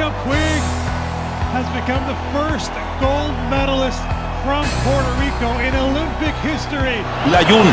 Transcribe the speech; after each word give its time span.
Monica 0.00 0.16
Puig 0.24 0.64
has 1.52 1.66
become 1.76 2.00
the 2.08 2.16
first 2.32 2.72
gold 3.04 3.36
medalist 3.52 4.00
from 4.40 4.64
Puerto 4.80 5.12
Rico 5.20 5.50
in 5.60 5.76
Olympic 5.76 6.32
history. 6.40 7.04
Layun 7.28 7.68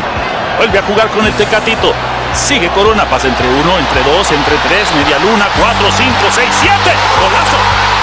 vuelve 0.58 0.78
a 0.78 0.82
jugar 0.82 1.08
con 1.08 1.24
el 1.24 1.32
Tecatito. 1.32 1.94
Sigue 2.34 2.68
Corona, 2.76 3.08
pasa 3.08 3.28
entre 3.28 3.48
uno, 3.48 3.78
entre 3.78 4.02
dos, 4.04 4.30
entre 4.30 4.56
tres, 4.68 4.92
media 4.94 5.18
luna, 5.20 5.46
cuatro, 5.56 5.88
cinco, 5.96 6.28
seis, 6.30 6.52
siete. 6.60 6.92
Golazo. 7.16 7.97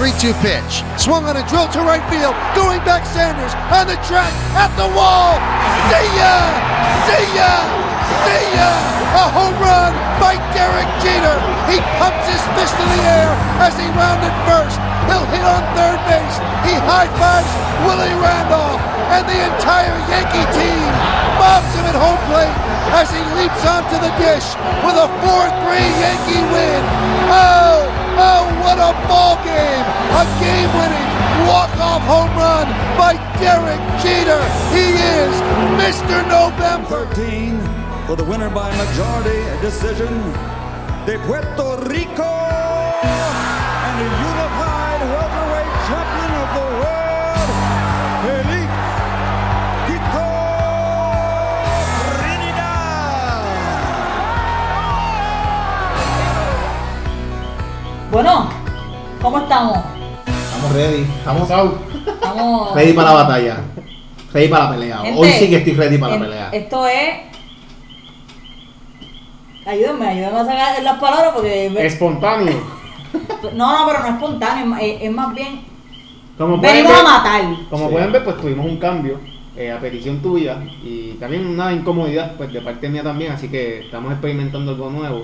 3 0.00 0.16
2 0.16 0.32
pitch. 0.40 0.80
Swung 0.96 1.28
on 1.28 1.36
a 1.36 1.44
drill 1.44 1.68
to 1.76 1.84
right 1.84 2.00
field. 2.08 2.32
Going 2.56 2.80
back 2.88 3.04
Sanders 3.04 3.52
on 3.68 3.84
the 3.84 4.00
track 4.08 4.32
at 4.56 4.72
the 4.80 4.88
wall. 4.96 5.36
See 5.92 6.08
ya! 6.16 6.40
See 7.04 7.28
ya! 7.36 7.52
See 8.24 8.46
ya! 8.56 8.70
A 9.12 9.28
home 9.28 9.52
run 9.60 9.92
by 10.16 10.40
Derek 10.56 10.88
Jeter. 11.04 11.36
He 11.68 11.84
pumps 12.00 12.24
his 12.32 12.40
fist 12.56 12.80
in 12.80 12.88
the 12.96 13.02
air 13.12 13.28
as 13.60 13.76
he 13.76 13.84
rounded 13.92 14.32
first. 14.48 14.80
He'll 15.04 15.28
hit 15.28 15.44
on 15.44 15.60
third 15.76 16.00
base. 16.08 16.36
He 16.64 16.80
high 16.80 17.12
fives 17.20 17.52
Willie 17.84 18.16
Randolph 18.24 18.89
and 19.16 19.24
the 19.26 19.38
entire 19.54 19.98
Yankee 20.10 20.46
team 20.54 20.86
mobs 21.38 21.72
him 21.74 21.86
at 21.90 21.98
home 21.98 22.20
plate 22.30 22.56
as 22.94 23.10
he 23.10 23.22
leaps 23.38 23.62
onto 23.66 23.96
the 23.98 24.12
dish 24.22 24.46
with 24.86 24.96
a 24.96 25.08
4-3 25.22 25.78
Yankee 26.02 26.44
win. 26.54 26.82
Oh! 27.30 27.86
Oh, 28.20 28.44
what 28.62 28.76
a 28.76 28.92
ball 29.08 29.36
game! 29.42 29.86
A 30.20 30.24
game-winning 30.42 31.10
walk-off 31.48 32.02
home 32.04 32.32
run 32.36 32.66
by 32.98 33.16
Derek 33.40 33.80
Jeter. 34.02 34.42
He 34.74 34.92
is 34.94 35.32
Mr. 35.80 36.20
November. 36.28 37.06
13 37.14 37.80
for 38.06 38.16
the 38.16 38.24
winner 38.24 38.50
by 38.50 38.74
majority 38.76 39.38
decision, 39.60 40.12
de 41.06 41.16
Puerto 41.26 41.78
Rico, 41.86 42.32
and 43.06 43.94
the 44.02 44.08
unified 44.30 45.00
welterweight 45.14 45.72
champion 45.86 46.30
of 46.42 46.48
the 46.56 46.64
world, 46.74 46.89
Bueno, 58.10 58.48
¿cómo 59.22 59.38
estamos? 59.38 59.78
Estamos 60.26 60.72
ready. 60.74 61.02
Estamos 61.02 61.42
Estamos. 61.42 62.74
ready 62.74 62.92
para 62.92 63.08
la 63.10 63.14
batalla. 63.22 63.56
Ready 64.32 64.48
para 64.48 64.64
la 64.64 64.70
pelea. 64.70 64.98
Gente, 64.98 65.20
Hoy 65.20 65.28
sí 65.30 65.48
que 65.50 65.56
estoy 65.56 65.72
ready 65.74 65.98
para 65.98 66.14
la 66.16 66.20
pelea. 66.20 66.48
Esto 66.52 66.86
es. 66.86 67.30
Ayúdenme, 69.66 70.08
ayúdenme 70.08 70.40
a 70.40 70.44
sacar 70.44 70.82
las 70.82 70.98
palabras 71.00 71.30
porque. 71.34 71.66
Espontáneo. 71.86 72.80
No, 73.54 73.72
no, 73.72 73.86
pero 73.86 74.00
no 74.00 74.06
es 74.06 74.12
espontáneo, 74.12 74.62
es 74.64 74.66
más- 74.68 74.82
es, 74.82 75.02
es 75.02 75.10
más 75.12 75.34
bien. 75.34 75.60
Como 76.38 76.60
pueden 76.60 76.76
Venimos 76.76 76.92
a 76.92 76.96
ver, 76.96 77.04
matar. 77.04 77.68
como 77.70 77.86
Sí. 77.86 77.92
pueden 77.92 78.12
ver, 78.12 78.22
pues 78.24 78.36
tuvimos 78.36 78.66
un 78.66 78.76
cambio 78.76 79.18
eh, 79.56 79.72
a 79.72 79.80
petición 79.80 80.20
tuya 80.20 80.58
y 80.84 81.12
también 81.18 81.46
una 81.46 81.72
incomodidad 81.72 82.36
pues 82.36 82.52
de 82.52 82.60
parte 82.60 82.88
mía 82.88 83.02
también, 83.02 83.32
así 83.32 83.48
que 83.48 83.80
estamos 83.86 84.12
experimentando 84.12 84.72
algo 84.72 84.90
nuevo 84.90 85.22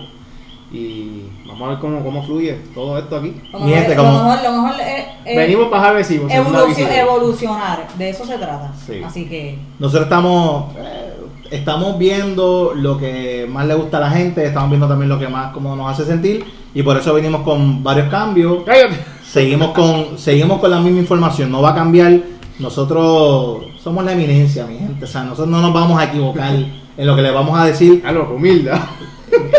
y 0.73 1.23
vamos 1.47 1.63
a 1.67 1.71
ver 1.71 1.79
cómo, 1.79 2.03
cómo 2.05 2.23
fluye 2.25 2.55
todo 2.75 2.99
esto 2.99 3.17
aquí. 3.17 3.41
Lo 3.53 3.61
mejor, 3.61 3.75
gente, 3.79 3.95
lo 3.95 4.03
como- 4.05 4.25
mejor, 4.25 4.43
lo 4.43 4.63
mejor 4.63 4.81
es, 4.81 5.05
es 5.25 5.37
Venimos 5.37 5.69
para 5.69 5.89
agresivos. 5.91 6.31
segunda 6.33 6.59
evolucio- 6.61 6.85
visita. 6.85 7.01
evolucionar, 7.01 7.89
de 7.97 8.09
eso 8.11 8.25
se 8.27 8.37
trata. 8.37 8.73
Sí. 8.87 9.01
Así 9.05 9.27
que. 9.27 9.59
Nosotros 9.79 10.05
estamos 10.05 10.75
eh, 10.77 11.13
estamos 11.53 11.97
viendo 11.99 12.73
lo 12.75 12.99
que 12.99 13.47
más 13.49 13.67
le 13.67 13.75
gusta 13.75 13.99
a 13.99 14.01
la 14.01 14.11
gente, 14.11 14.45
estamos 14.45 14.69
viendo 14.71 14.89
también 14.89 15.09
lo 15.09 15.19
que 15.19 15.29
más 15.29 15.53
como 15.53 15.77
nos 15.77 15.93
hace 15.93 16.05
sentir 16.05 16.45
y 16.75 16.83
por 16.83 16.97
eso 16.97 17.15
venimos 17.15 17.43
con 17.43 17.85
varios 17.85 18.09
cambios. 18.09 18.65
Cállate. 18.65 18.97
Seguimos 19.25 19.71
con 19.71 20.19
seguimos 20.19 20.59
con 20.61 20.71
la 20.71 20.81
misma 20.81 20.99
información, 21.01 21.51
no 21.53 21.63
va 21.63 21.71
a 21.71 21.75
cambiar. 21.75 22.19
Nosotros 22.59 23.67
somos 23.83 24.05
la 24.05 24.13
eminencia, 24.13 24.67
mi 24.67 24.79
gente. 24.79 25.05
O 25.05 25.09
sea, 25.09 25.23
nosotros 25.23 25.49
no 25.49 25.61
nos 25.61 25.73
vamos 25.73 26.01
a 26.01 26.05
equivocar 26.05 26.53
en 26.55 27.07
lo 27.07 27.15
que 27.15 27.23
le 27.23 27.31
vamos 27.31 27.59
a 27.59 27.65
decir. 27.67 28.03
A 28.05 28.11
lo 28.13 28.29
humildad. 28.35 28.81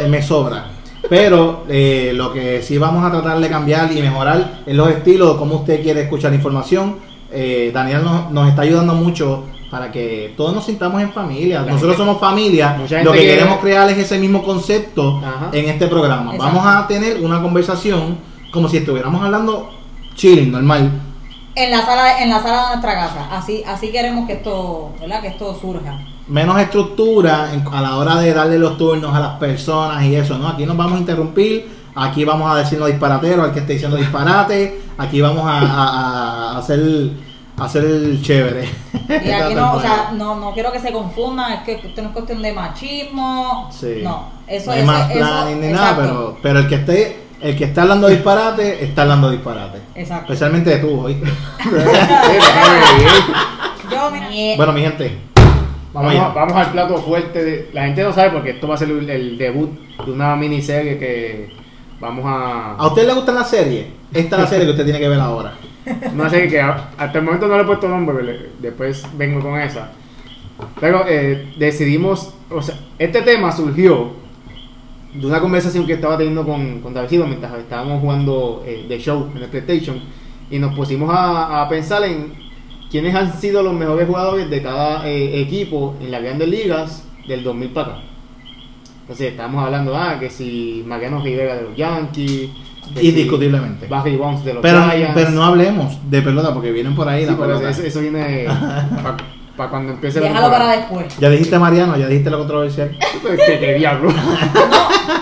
me 0.09 0.22
sobra. 0.22 0.66
Pero 1.09 1.63
eh, 1.69 2.12
lo 2.13 2.34
que 2.34 2.62
sí 2.62 2.78
vamos 2.78 3.03
a 3.06 3.12
tratar 3.12 3.40
de 3.40 3.50
cambiar 3.50 3.91
y 3.91 4.01
mejorar 4.01 4.59
es 4.66 4.75
los 4.75 4.90
estilos, 4.90 5.38
cómo 5.38 5.56
usted 5.56 5.81
quiere 5.81 6.01
escuchar 6.01 6.34
información. 6.34 6.97
Eh, 7.31 7.72
Daniel 7.73 8.03
nos, 8.03 8.31
nos 8.31 8.50
está 8.50 8.62
ayudando 8.63 8.94
mucho 8.94 9.45
para 9.69 9.91
que 9.91 10.34
todos 10.38 10.53
nos 10.53 10.66
sintamos 10.66 11.01
en 11.01 11.12
familia. 11.12 11.62
La 11.62 11.73
Nosotros 11.73 11.95
gente- 11.97 12.06
somos 12.09 12.19
familia. 12.22 12.78
Lo 12.78 12.85
que 13.12 13.19
quiere- 13.19 13.35
queremos 13.35 13.57
crear 13.59 13.90
es 13.90 13.97
ese 13.97 14.18
mismo 14.18 14.44
concepto 14.44 15.18
Ajá. 15.23 15.50
en 15.51 15.69
este 15.69 15.88
programa. 15.88 16.34
Exacto. 16.35 16.56
Vamos 16.57 16.66
a 16.66 16.88
tener 16.88 17.18
una 17.24 17.41
conversación 17.41 18.18
como 18.51 18.69
si 18.69 18.78
estuviéramos 18.78 19.22
hablando 19.24 19.69
chilling, 20.16 20.51
normal. 20.51 20.89
En 21.56 21.72
la 21.72 21.85
sala, 21.85 22.22
en 22.22 22.29
la 22.29 22.41
sala 22.41 22.62
de 22.62 22.68
nuestra 22.75 22.94
casa. 22.95 23.28
Así, 23.31 23.63
así 23.66 23.89
queremos 23.91 24.28
que 24.28 24.34
esto, 24.34 24.91
¿verdad? 25.01 25.22
Que 25.22 25.28
esto 25.29 25.57
surja. 25.59 26.00
Menos 26.29 26.59
estructura 26.59 27.53
en- 27.53 27.63
a 27.71 27.81
la 27.81 27.95
hora 27.97 28.15
de 28.17 28.33
darle 28.33 28.59
los 28.59 28.77
turnos 28.77 29.13
a 29.15 29.19
las 29.19 29.33
personas 29.38 30.03
y 30.03 30.15
eso, 30.15 30.38
¿no? 30.38 30.47
Aquí 30.49 30.65
nos 30.65 30.75
vamos 30.77 30.97
a 30.97 30.99
interrumpir, 30.99 31.69
aquí 31.95 32.25
vamos 32.25 32.51
a 32.51 32.55
decir 32.57 32.79
los 32.79 32.88
disparateros 32.89 33.45
al 33.45 33.53
que 33.53 33.59
esté 33.59 33.73
diciendo 33.73 33.97
disparate, 33.97 34.81
aquí 34.97 35.21
vamos 35.21 35.45
a, 35.45 35.59
a- 35.59 36.51
a 36.53 36.57
hacer, 36.57 36.79
hacer 37.59 37.85
el 37.85 38.21
chévere. 38.21 38.69
Y 39.09 39.31
aquí 39.31 39.55
no, 39.61 39.73
o 39.73 39.81
sea, 39.81 40.11
no, 40.15 40.35
no 40.35 40.53
quiero 40.53 40.71
que 40.71 40.79
se 40.79 40.91
confundan, 40.91 41.53
es 41.53 41.59
que 41.61 41.73
esto 41.88 42.01
no 42.01 42.09
es 42.09 42.13
cuestión 42.13 42.41
de 42.41 42.53
machismo. 42.53 43.69
Sí. 43.71 44.01
No, 44.03 44.29
eso 44.47 44.67
no 44.67 44.71
hay 44.73 44.79
eso- 44.79 44.88
más 44.91 45.11
planning 45.11 45.61
ni 45.61 45.67
nada, 45.73 45.95
pero, 45.97 46.38
pero 46.41 46.59
el 46.59 46.67
que 46.67 46.75
esté, 46.75 47.23
el 47.39 47.55
que 47.55 47.65
está 47.65 47.83
hablando 47.83 48.07
disparate, 48.07 48.83
está 48.83 49.03
hablando 49.03 49.29
disparate. 49.29 49.79
Exacto. 49.95 50.33
Especialmente 50.33 50.71
de 50.71 50.77
tú 50.79 51.01
hoy. 51.01 51.17
Yo, 53.91 54.11
mi- 54.11 54.55
bueno, 54.57 54.73
mi 54.73 54.81
gente, 54.81 55.17
vamos 56.35 56.55
al 56.55 56.71
plato 56.71 56.97
fuerte. 56.97 57.43
de- 57.43 57.69
la 57.73 57.85
gente 57.85 58.03
no 58.03 58.13
sabe 58.13 58.31
porque 58.31 58.51
esto 58.51 58.67
va 58.67 58.75
a 58.75 58.77
ser 58.77 58.89
el, 58.89 59.09
el 59.09 59.37
debut 59.37 59.69
de 60.05 60.11
una 60.11 60.35
miniserie 60.35 60.97
que 60.97 61.49
vamos 61.99 62.25
a. 62.27 62.75
¿A 62.75 62.87
usted 62.87 63.07
le 63.07 63.13
gusta 63.13 63.31
la 63.33 63.43
serie? 63.43 63.87
Esta 64.13 64.35
es 64.37 64.41
la 64.43 64.47
serie 64.47 64.65
que 64.65 64.71
usted 64.71 64.83
tiene 64.85 64.99
que 64.99 65.09
ver 65.09 65.19
ahora. 65.19 65.53
Una 66.13 66.29
serie 66.29 66.49
que 66.49 66.59
a- 66.61 66.89
hasta 66.97 67.19
el 67.19 67.23
momento 67.25 67.47
no 67.47 67.55
le 67.55 67.63
he 67.63 67.65
puesto 67.65 67.87
nombre, 67.87 68.15
pero 68.19 68.39
después 68.59 69.05
vengo 69.17 69.39
con 69.41 69.59
esa. 69.59 69.91
Pero 70.79 71.03
eh, 71.07 71.53
decidimos, 71.57 72.33
o 72.49 72.61
sea, 72.61 72.75
este 72.97 73.21
tema 73.21 73.51
surgió 73.51 74.11
de 75.13 75.25
una 75.25 75.39
conversación 75.39 75.85
que 75.85 75.93
estaba 75.93 76.17
teniendo 76.17 76.45
con, 76.45 76.81
con 76.81 76.93
David 76.93 77.09
Silva 77.09 77.25
mientras 77.27 77.53
estábamos 77.55 78.01
jugando 78.01 78.63
eh, 78.65 78.85
The 78.88 79.00
Show 79.00 79.31
en 79.35 79.43
el 79.43 79.50
PlayStation 79.50 80.00
y 80.50 80.59
nos 80.59 80.75
pusimos 80.75 81.09
a, 81.13 81.61
a 81.61 81.69
pensar 81.69 82.03
en 82.03 82.33
quiénes 82.89 83.16
han 83.16 83.39
sido 83.39 83.63
los 83.63 83.74
mejores 83.74 84.07
jugadores 84.07 84.50
de 84.50 84.62
cada 84.62 85.07
eh, 85.07 85.42
equipo 85.42 85.95
en 86.01 86.12
las 86.12 86.22
grandes 86.22 86.48
ligas 86.48 87.04
del 87.28 87.44
2000 87.44 87.69
para 87.72 87.88
acá. 87.88 88.01
Entonces 89.01 89.31
estábamos 89.31 89.63
hablando, 89.66 89.95
ah, 89.95 90.18
que 90.19 90.30
si 90.30 90.84
Mariano 90.86 91.22
Rivera 91.22 91.56
de 91.56 91.62
los 91.63 91.75
Yankees, 91.78 92.50
que 92.94 93.00
si 93.00 93.10
Indiscutiblemente. 93.10 93.88
Barry 93.88 94.16
Bonds 94.18 94.44
de 94.44 94.54
los 94.54 94.62
Pero, 94.62 94.84
Giants. 94.89 95.12
pero 95.13 95.30
no 95.31 95.44
hablemos 95.44 95.98
de 96.10 96.22
pelota 96.22 96.54
porque 96.54 96.72
vienen 96.72 96.95
por 96.95 97.07
ahí 97.07 97.22
Sí, 97.24 97.31
la 97.31 97.38
pero 97.38 97.48
pelota. 97.48 97.69
eso, 97.69 97.84
eso 97.84 98.01
viene 98.01 98.45
para 99.57 99.69
cuando 99.69 99.94
empiece 99.94 100.19
la 100.22 100.28
Déjalo 100.28 100.51
para 100.51 100.72
después. 100.72 101.18
Ya 101.19 101.30
dijiste 101.30 101.57
Mariano, 101.57 101.98
ya 101.98 102.07
dijiste 102.07 102.30
lo 102.30 102.38
controversial. 102.39 102.95
¿Qué, 103.45 103.60
qué 103.60 103.74
diablo? 103.75 104.12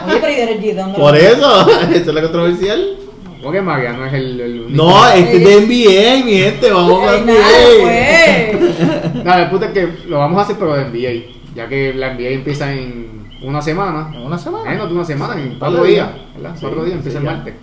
No, 0.07 0.13
oye, 0.13 0.19
pero 0.19 0.91
¿y 0.93 0.93
Por 0.99 1.15
eso, 1.15 1.69
esto 1.93 2.09
es 2.09 2.15
lo 2.15 2.21
controversial. 2.21 2.97
Porque 3.45 3.61
Mariano 3.61 4.03
es 4.07 4.13
el, 4.13 4.41
el 4.41 4.59
único. 4.61 4.83
No, 4.83 5.07
este 5.07 5.37
es 5.37 5.43
de 5.43 5.61
NBA, 5.61 6.25
mi 6.25 6.31
gente, 6.33 6.71
vamos 6.71 6.99
nada, 7.03 7.19
NBA. 7.19 8.57
pues. 8.57 9.23
Nada, 9.23 9.43
el 9.43 9.49
punto 9.51 9.65
es 9.67 9.71
que 9.71 9.87
lo 10.07 10.17
vamos 10.17 10.39
a 10.39 10.41
hacer 10.41 10.55
pero 10.57 10.73
de 10.73 10.85
NBA. 10.85 11.53
Ya 11.53 11.69
que 11.69 11.93
la 11.93 12.15
NBA 12.15 12.29
empieza 12.29 12.73
en 12.73 13.27
una 13.43 13.61
semana. 13.61 14.09
En 14.15 14.23
una 14.23 14.39
semana. 14.39 14.67
Menos 14.67 14.89
de 14.89 14.95
una 14.95 15.05
semana, 15.05 15.39
en 15.39 15.49
Un 15.49 15.59
cuatro 15.59 15.83
días. 15.83 16.11
días. 16.11 16.27
¿verdad? 16.33 16.55
Sí, 16.55 16.61
cuatro 16.61 16.85
días, 16.85 16.97
empieza 16.97 17.19
sí, 17.19 17.25
el 17.27 17.31
martes. 17.31 17.53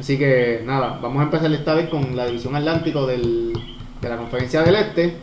Así 0.00 0.18
que 0.18 0.62
nada, 0.64 0.98
vamos 1.00 1.20
a 1.20 1.22
empezar 1.22 1.52
esta 1.52 1.74
vez 1.74 1.88
con 1.88 2.16
la 2.16 2.26
división 2.26 2.56
Atlántico 2.56 3.06
del, 3.06 3.52
de 4.00 4.08
la 4.08 4.16
conferencia 4.16 4.62
del 4.62 4.74
Este. 4.74 5.16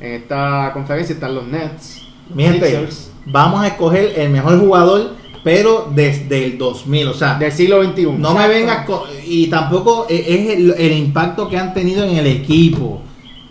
En 0.00 0.12
esta 0.12 0.72
conferencia 0.74 1.14
están 1.14 1.34
los 1.34 1.46
Nets, 1.46 2.02
Mi 2.34 2.42
gente, 2.42 2.66
Sixers, 2.66 3.12
vamos 3.24 3.62
a 3.62 3.68
escoger 3.68 4.12
el 4.14 4.28
mejor 4.28 4.60
jugador, 4.60 5.14
pero 5.48 5.88
desde 5.94 6.44
el 6.44 6.58
2000. 6.58 7.08
O 7.08 7.14
sea, 7.14 7.38
del 7.38 7.50
siglo 7.52 7.82
XXI. 7.82 8.04
no 8.18 8.34
me 8.34 8.46
vengas 8.48 8.84
con. 8.84 9.00
Y 9.26 9.46
tampoco 9.46 10.04
e- 10.06 10.26
es 10.28 10.58
el, 10.58 10.74
el 10.76 10.92
impacto 10.92 11.48
que 11.48 11.56
han 11.56 11.72
tenido 11.72 12.04
en 12.04 12.16
el 12.18 12.26
equipo. 12.26 13.00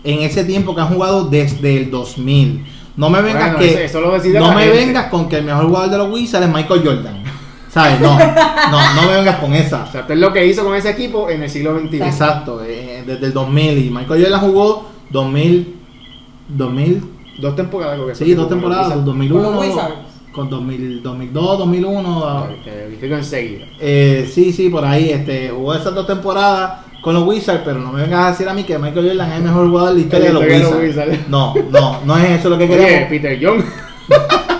en 0.04 0.20
ese 0.20 0.44
tiempo 0.44 0.76
que 0.76 0.80
han 0.80 0.88
jugado 0.94 1.24
desde 1.28 1.76
el 1.76 1.90
2000. 1.90 2.64
No 2.96 3.10
me 3.10 3.20
vengas 3.20 3.54
Bueno, 3.54 3.58
que 3.58 3.68
eso- 3.70 3.78
eso 3.80 4.00
lo 4.00 4.12
decide 4.12 4.38
no 4.38 4.52
me 4.54 4.62
gente. 4.62 4.76
vengas 4.76 5.06
con 5.06 5.28
que 5.28 5.38
el 5.38 5.44
mejor 5.44 5.66
jugador 5.66 5.90
de 5.90 5.98
los 5.98 6.12
Wizards 6.12 6.46
es 6.46 6.52
Michael 6.54 6.82
Jordan. 6.84 7.22
¿Sabes? 7.68 8.00
No, 8.00 8.16
no, 8.16 8.94
no 8.94 9.02
me 9.08 9.14
vengas 9.16 9.36
con 9.40 9.52
esa. 9.54 9.82
O 9.88 9.90
sea, 9.90 10.02
esto 10.02 10.12
es 10.12 10.18
lo 10.20 10.32
que 10.32 10.46
hizo 10.46 10.62
con 10.64 10.76
ese 10.76 10.90
equipo 10.90 11.28
en 11.28 11.42
el 11.42 11.50
siglo 11.50 11.76
XXI. 11.80 11.96
Exacto, 12.02 12.62
eh, 12.64 13.02
desde 13.04 13.26
el 13.26 13.32
2000 13.32 13.76
y 13.86 13.90
Michael 13.90 14.22
Jordan 14.22 14.40
jugó 14.40 14.88
2000 15.10 15.74
2000 16.48 17.02
Dos 17.40 17.54
temporadas 17.56 17.94
creo 17.96 18.06
que 18.08 18.14
sí, 18.14 18.34
dos 18.34 18.46
con 18.46 18.54
los 18.56 18.62
temporadas, 18.62 18.86
Wizards. 18.86 19.04
2001 19.04 19.50
Con 20.38 20.50
los 20.50 20.60
Wizards. 20.60 21.02
con 21.02 21.02
2000, 21.02 21.02
2002, 21.02 21.58
2001 21.58 22.24
a- 22.28 22.48
Que 22.64 22.70
verifico 22.70 23.14
enseguida. 23.16 23.66
Eh, 23.80 24.30
sí, 24.32 24.52
sí, 24.52 24.68
por 24.68 24.84
ahí 24.84 25.10
este, 25.10 25.50
hubo 25.52 25.74
esas 25.74 25.94
dos 25.94 26.06
temporadas 26.06 26.80
con 27.00 27.14
los 27.14 27.24
Wizards, 27.26 27.62
pero 27.64 27.78
no 27.78 27.92
me 27.92 28.02
vengas 28.02 28.26
a 28.26 28.30
decir 28.30 28.48
a 28.48 28.54
mí 28.54 28.64
que 28.64 28.78
Michael 28.78 29.08
Jordan 29.08 29.30
es 29.32 29.36
el 29.38 29.42
mejor 29.44 29.68
jugador 29.68 29.90
de 29.90 29.94
la 29.96 30.00
historia 30.00 30.26
de 30.28 30.32
los 30.34 30.42
Wizards. 30.44 30.82
Wizards. 30.82 31.28
No, 31.28 31.54
no, 31.70 32.00
no 32.04 32.16
es 32.18 32.30
eso 32.40 32.48
lo 32.50 32.58
que 32.58 32.64
Oye, 32.64 32.76
queremos. 32.76 33.08
Peter 33.08 33.38
Young. 33.38 33.62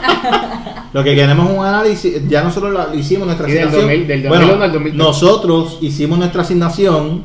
Lo 0.92 1.04
que 1.04 1.14
queremos 1.14 1.50
es 1.50 1.58
un 1.58 1.64
análisis, 1.66 2.28
ya 2.28 2.42
nosotros 2.42 2.72
lo 2.72 2.94
hicimos 2.98 3.26
nuestra 3.26 3.46
Sí, 3.46 3.52
del 3.52 3.64
asignación. 3.68 3.90
2000, 3.90 4.06
del 4.08 4.20
bueno, 4.28 4.34
2001 4.46 4.64
al 4.64 4.72
2003. 4.72 5.06
nosotros 5.06 5.78
hicimos 5.82 6.18
nuestra 6.18 6.42
asignación. 6.42 7.22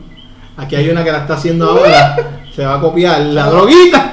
Aquí 0.58 0.76
hay 0.76 0.90
una 0.90 1.02
que 1.04 1.12
la 1.12 1.20
está 1.20 1.36
haciendo 1.36 1.70
ahora. 1.72 2.42
Se 2.56 2.66
va 2.66 2.76
a 2.76 2.82
copiar 2.82 3.22
la 3.22 3.50
droguita. 3.50 4.12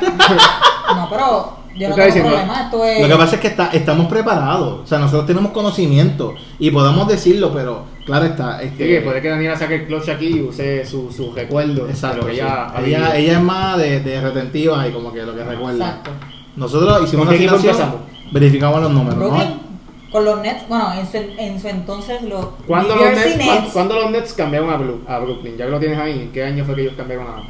No, 0.94 1.08
pero 1.10 1.52
yo 1.80 1.88
no 1.88 1.94
¿Qué 1.96 2.00
estás 2.02 2.14
tengo 2.14 2.28
diciendo? 2.28 2.30
problema. 2.30 2.62
Esto 2.64 2.84
es. 2.84 3.00
Lo 3.02 3.08
que 3.08 3.16
pasa 3.16 3.34
es 3.36 3.40
que 3.40 3.48
está- 3.48 3.70
estamos 3.72 4.06
preparados. 4.06 4.80
O 4.84 4.86
sea, 4.86 4.98
nosotros 4.98 5.26
tenemos 5.26 5.50
conocimiento 5.52 6.34
y 6.58 6.70
podemos 6.70 7.08
decirlo, 7.08 7.52
pero 7.52 7.84
claro 8.04 8.26
está. 8.26 8.58
Sí, 8.60 8.66
Este, 8.66 8.86
que 8.86 9.00
puede 9.00 9.20
que 9.22 9.28
Daniela 9.28 9.56
saque 9.56 9.74
el 9.76 9.86
clutch 9.86 10.08
aquí 10.10 10.26
y 10.26 10.40
use 10.42 10.84
su, 10.84 11.10
su 11.10 11.32
recuerdo 11.32 11.88
Exacto. 11.88 12.26
que 12.26 12.32
ella 12.34 13.16
es 13.16 13.40
más 13.40 13.78
de, 13.78 14.00
de 14.00 14.20
retentiva 14.20 14.86
y 14.86 14.92
como 14.92 15.12
que 15.12 15.22
lo 15.22 15.34
que 15.34 15.42
recuerda. 15.44 15.86
Exacto. 15.86 16.10
Nosotros 16.56 17.02
hicimos 17.04 17.26
¿Con 17.26 17.34
una 17.36 17.44
empezamos? 17.56 17.96
verificamos 18.32 18.82
los 18.82 18.90
números. 18.92 19.18
¿no? 19.18 19.28
Brooklyn. 19.30 19.70
Con 20.12 20.24
los 20.24 20.40
Nets, 20.42 20.66
bueno, 20.68 20.92
en 20.92 21.06
su, 21.06 21.16
en 21.38 21.60
su 21.60 21.68
entonces 21.68 22.20
los 22.22 22.44
¿Cuándo 22.66 22.96
los, 22.96 23.04
Nets, 23.14 23.36
Nets, 23.36 23.72
¿cuándo, 23.72 23.94
los 23.94 24.10
Nets 24.10 24.32
cambiaron 24.32 24.68
a, 24.68 24.76
Bru- 24.76 25.06
a 25.06 25.18
Brooklyn? 25.20 25.56
Ya 25.56 25.66
que 25.66 25.70
lo 25.70 25.78
tienes 25.78 25.98
ahí, 26.00 26.22
¿en 26.22 26.32
qué 26.32 26.42
año 26.42 26.64
fue 26.64 26.74
que 26.74 26.80
ellos 26.82 26.94
cambiaron 26.96 27.28
a... 27.28 27.42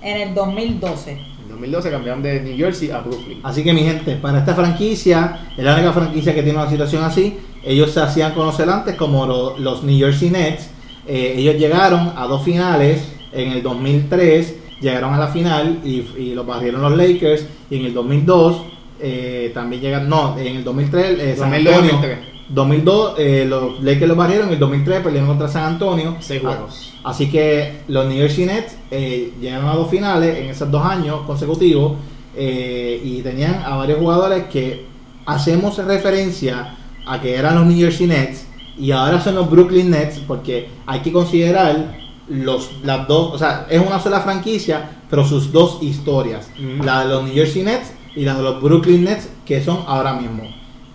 en 0.00 0.28
el 0.28 0.32
2012. 0.32 1.20
En 1.52 1.56
2012 1.60 1.90
cambiaron 1.90 2.22
de 2.22 2.40
New 2.40 2.56
Jersey 2.56 2.90
a 2.90 3.00
Brooklyn. 3.00 3.40
Así 3.42 3.62
que 3.62 3.72
mi 3.74 3.82
gente, 3.82 4.16
para 4.16 4.38
esta 4.38 4.54
franquicia, 4.54 5.48
es 5.56 5.62
la 5.62 5.74
única 5.74 5.92
franquicia 5.92 6.34
que 6.34 6.42
tiene 6.42 6.58
una 6.58 6.68
situación 6.70 7.04
así. 7.04 7.36
Ellos 7.62 7.90
se 7.92 8.00
hacían 8.00 8.32
conocer 8.32 8.68
antes 8.70 8.96
como 8.96 9.26
lo- 9.26 9.58
los 9.58 9.82
New 9.84 9.98
Jersey 9.98 10.30
Nets. 10.30 10.70
Eh, 11.06 11.34
ellos 11.36 11.56
llegaron 11.56 12.12
a 12.16 12.26
dos 12.26 12.42
finales 12.42 13.06
en 13.32 13.52
el 13.52 13.62
2003, 13.62 14.56
llegaron 14.80 15.12
a 15.14 15.18
la 15.18 15.28
final 15.28 15.80
y, 15.84 16.04
y 16.16 16.34
los 16.34 16.46
barrieron 16.46 16.80
los 16.80 16.96
Lakers. 16.96 17.46
Y 17.70 17.80
en 17.80 17.86
el 17.86 17.94
2002 17.94 18.62
eh, 19.00 19.50
también 19.52 19.82
llegaron, 19.82 20.08
no, 20.08 20.38
en 20.38 20.56
el 20.56 20.64
2003 20.64 21.04
eh, 21.20 21.34
San 21.36 21.50
2002, 21.50 21.74
Antonio. 21.74 21.92
2003. 22.00 22.31
2002 22.54 23.14
eh, 23.18 23.46
los 23.48 23.82
Lakers 23.82 24.08
los 24.08 24.16
barrieron, 24.16 24.48
en 24.48 24.54
el 24.54 24.58
2003 24.58 25.00
perdieron 25.02 25.28
contra 25.28 25.48
San 25.48 25.64
Antonio. 25.64 26.16
Seis 26.20 26.40
juegos. 26.42 26.92
Ah, 27.02 27.10
Así 27.10 27.30
que 27.30 27.80
los 27.88 28.06
New 28.06 28.16
Jersey 28.16 28.44
Nets 28.46 28.76
eh, 28.90 29.32
llegaron 29.40 29.68
a 29.68 29.74
dos 29.74 29.90
finales 29.90 30.36
en 30.38 30.50
esos 30.50 30.70
dos 30.70 30.84
años 30.84 31.22
consecutivos 31.26 31.94
eh, 32.36 33.00
y 33.02 33.22
tenían 33.22 33.62
a 33.64 33.76
varios 33.76 33.98
jugadores 33.98 34.44
que 34.44 34.86
hacemos 35.26 35.78
referencia 35.78 36.76
a 37.06 37.20
que 37.20 37.34
eran 37.34 37.56
los 37.56 37.66
New 37.66 37.76
Jersey 37.78 38.06
Nets 38.06 38.46
y 38.78 38.90
ahora 38.92 39.20
son 39.20 39.34
los 39.34 39.50
Brooklyn 39.50 39.90
Nets 39.90 40.20
porque 40.26 40.68
hay 40.86 41.00
que 41.00 41.12
considerar 41.12 42.00
los 42.28 42.70
las 42.84 43.08
dos, 43.08 43.34
o 43.34 43.38
sea, 43.38 43.66
es 43.68 43.84
una 43.84 43.98
sola 44.00 44.20
franquicia, 44.20 44.90
pero 45.10 45.24
sus 45.26 45.52
dos 45.52 45.78
historias, 45.82 46.48
Ujú. 46.56 46.84
la 46.84 47.00
de 47.02 47.08
los 47.08 47.24
New 47.24 47.34
Jersey 47.34 47.62
Nets 47.62 47.92
y 48.14 48.24
la 48.24 48.34
de 48.34 48.42
los 48.42 48.62
Brooklyn 48.62 49.04
Nets 49.04 49.28
que 49.44 49.62
son 49.62 49.80
ahora 49.86 50.14
mismo. 50.14 50.44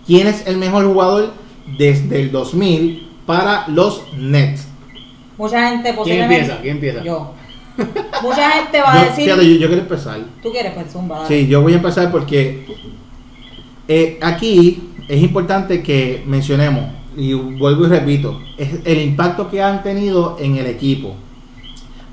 ¿Quién 0.06 0.26
es 0.26 0.46
el 0.46 0.56
mejor 0.56 0.86
jugador 0.86 1.32
desde 1.76 2.22
el 2.22 2.30
2000 2.32 3.08
para 3.26 3.66
los 3.68 4.02
Nets? 4.16 4.66
Mucha 5.36 5.68
gente 5.68 5.82
¿Quién 5.84 5.96
posiblemente. 5.96 6.34
empieza? 6.40 6.60
¿Quién 6.62 6.74
empieza? 6.76 7.04
Yo. 7.04 7.34
Mucha 8.22 8.50
gente 8.50 8.80
va 8.80 8.92
a 8.92 8.96
Yo, 9.04 9.10
decir. 9.10 9.24
fíjate, 9.24 9.44
yo, 9.48 9.54
yo 9.60 9.66
quiero 9.68 9.82
empezar. 9.82 10.18
Tú 10.42 10.50
quieres, 10.50 10.72
pues 10.72 10.92
zumba. 10.92 11.22
dale. 11.22 11.28
Sí, 11.28 11.46
yo 11.46 11.62
voy 11.62 11.74
a 11.74 11.76
empezar 11.76 12.10
porque 12.10 12.66
eh, 13.86 14.18
aquí 14.20 14.82
es 15.08 15.22
importante 15.22 15.82
que 15.82 16.22
mencionemos, 16.26 16.84
y 17.16 17.32
vuelvo 17.34 17.86
y 17.86 17.88
repito, 17.88 18.40
es 18.56 18.80
el 18.84 19.00
impacto 19.00 19.48
que 19.50 19.62
han 19.62 19.82
tenido 19.82 20.36
en 20.40 20.56
el 20.56 20.66
equipo. 20.66 21.14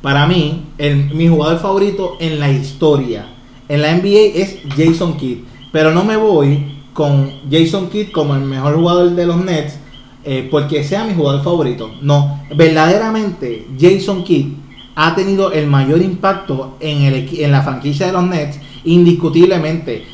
Para 0.02 0.28
mí, 0.28 0.66
el- 0.78 1.14
mi 1.16 1.28
jugador 1.28 1.60
favorito 1.60 2.18
en 2.20 2.40
la 2.40 2.50
historia, 2.52 3.28
en 3.68 3.82
la 3.82 3.92
NBA 3.92 4.40
es 4.40 4.60
Jason 4.78 5.18
Kidd. 5.18 5.40
Pero 5.72 5.92
no 5.92 6.04
me 6.04 6.16
voy 6.16 6.75
con 6.96 7.30
Jason 7.52 7.90
Kidd 7.90 8.12
como 8.12 8.36
el 8.36 8.42
mejor 8.42 8.76
jugador 8.76 9.10
de 9.12 9.26
los 9.26 9.36
Nets 9.44 9.78
eh, 10.24 10.48
porque 10.50 10.82
sea 10.84 11.04
mi 11.04 11.14
jugador 11.14 11.44
favorito. 11.44 11.92
No, 12.02 12.40
verdaderamente 12.56 13.68
Jason 13.80 14.24
Kidd 14.24 14.54
ha 14.96 15.14
tenido 15.14 15.52
el 15.52 15.68
mayor 15.68 16.02
impacto 16.02 16.78
en, 16.80 17.02
el, 17.04 17.30
en 17.38 17.52
la 17.52 17.62
franquicia 17.62 18.08
de 18.08 18.14
los 18.14 18.24
Nets, 18.24 18.60
indiscutiblemente. 18.86 20.06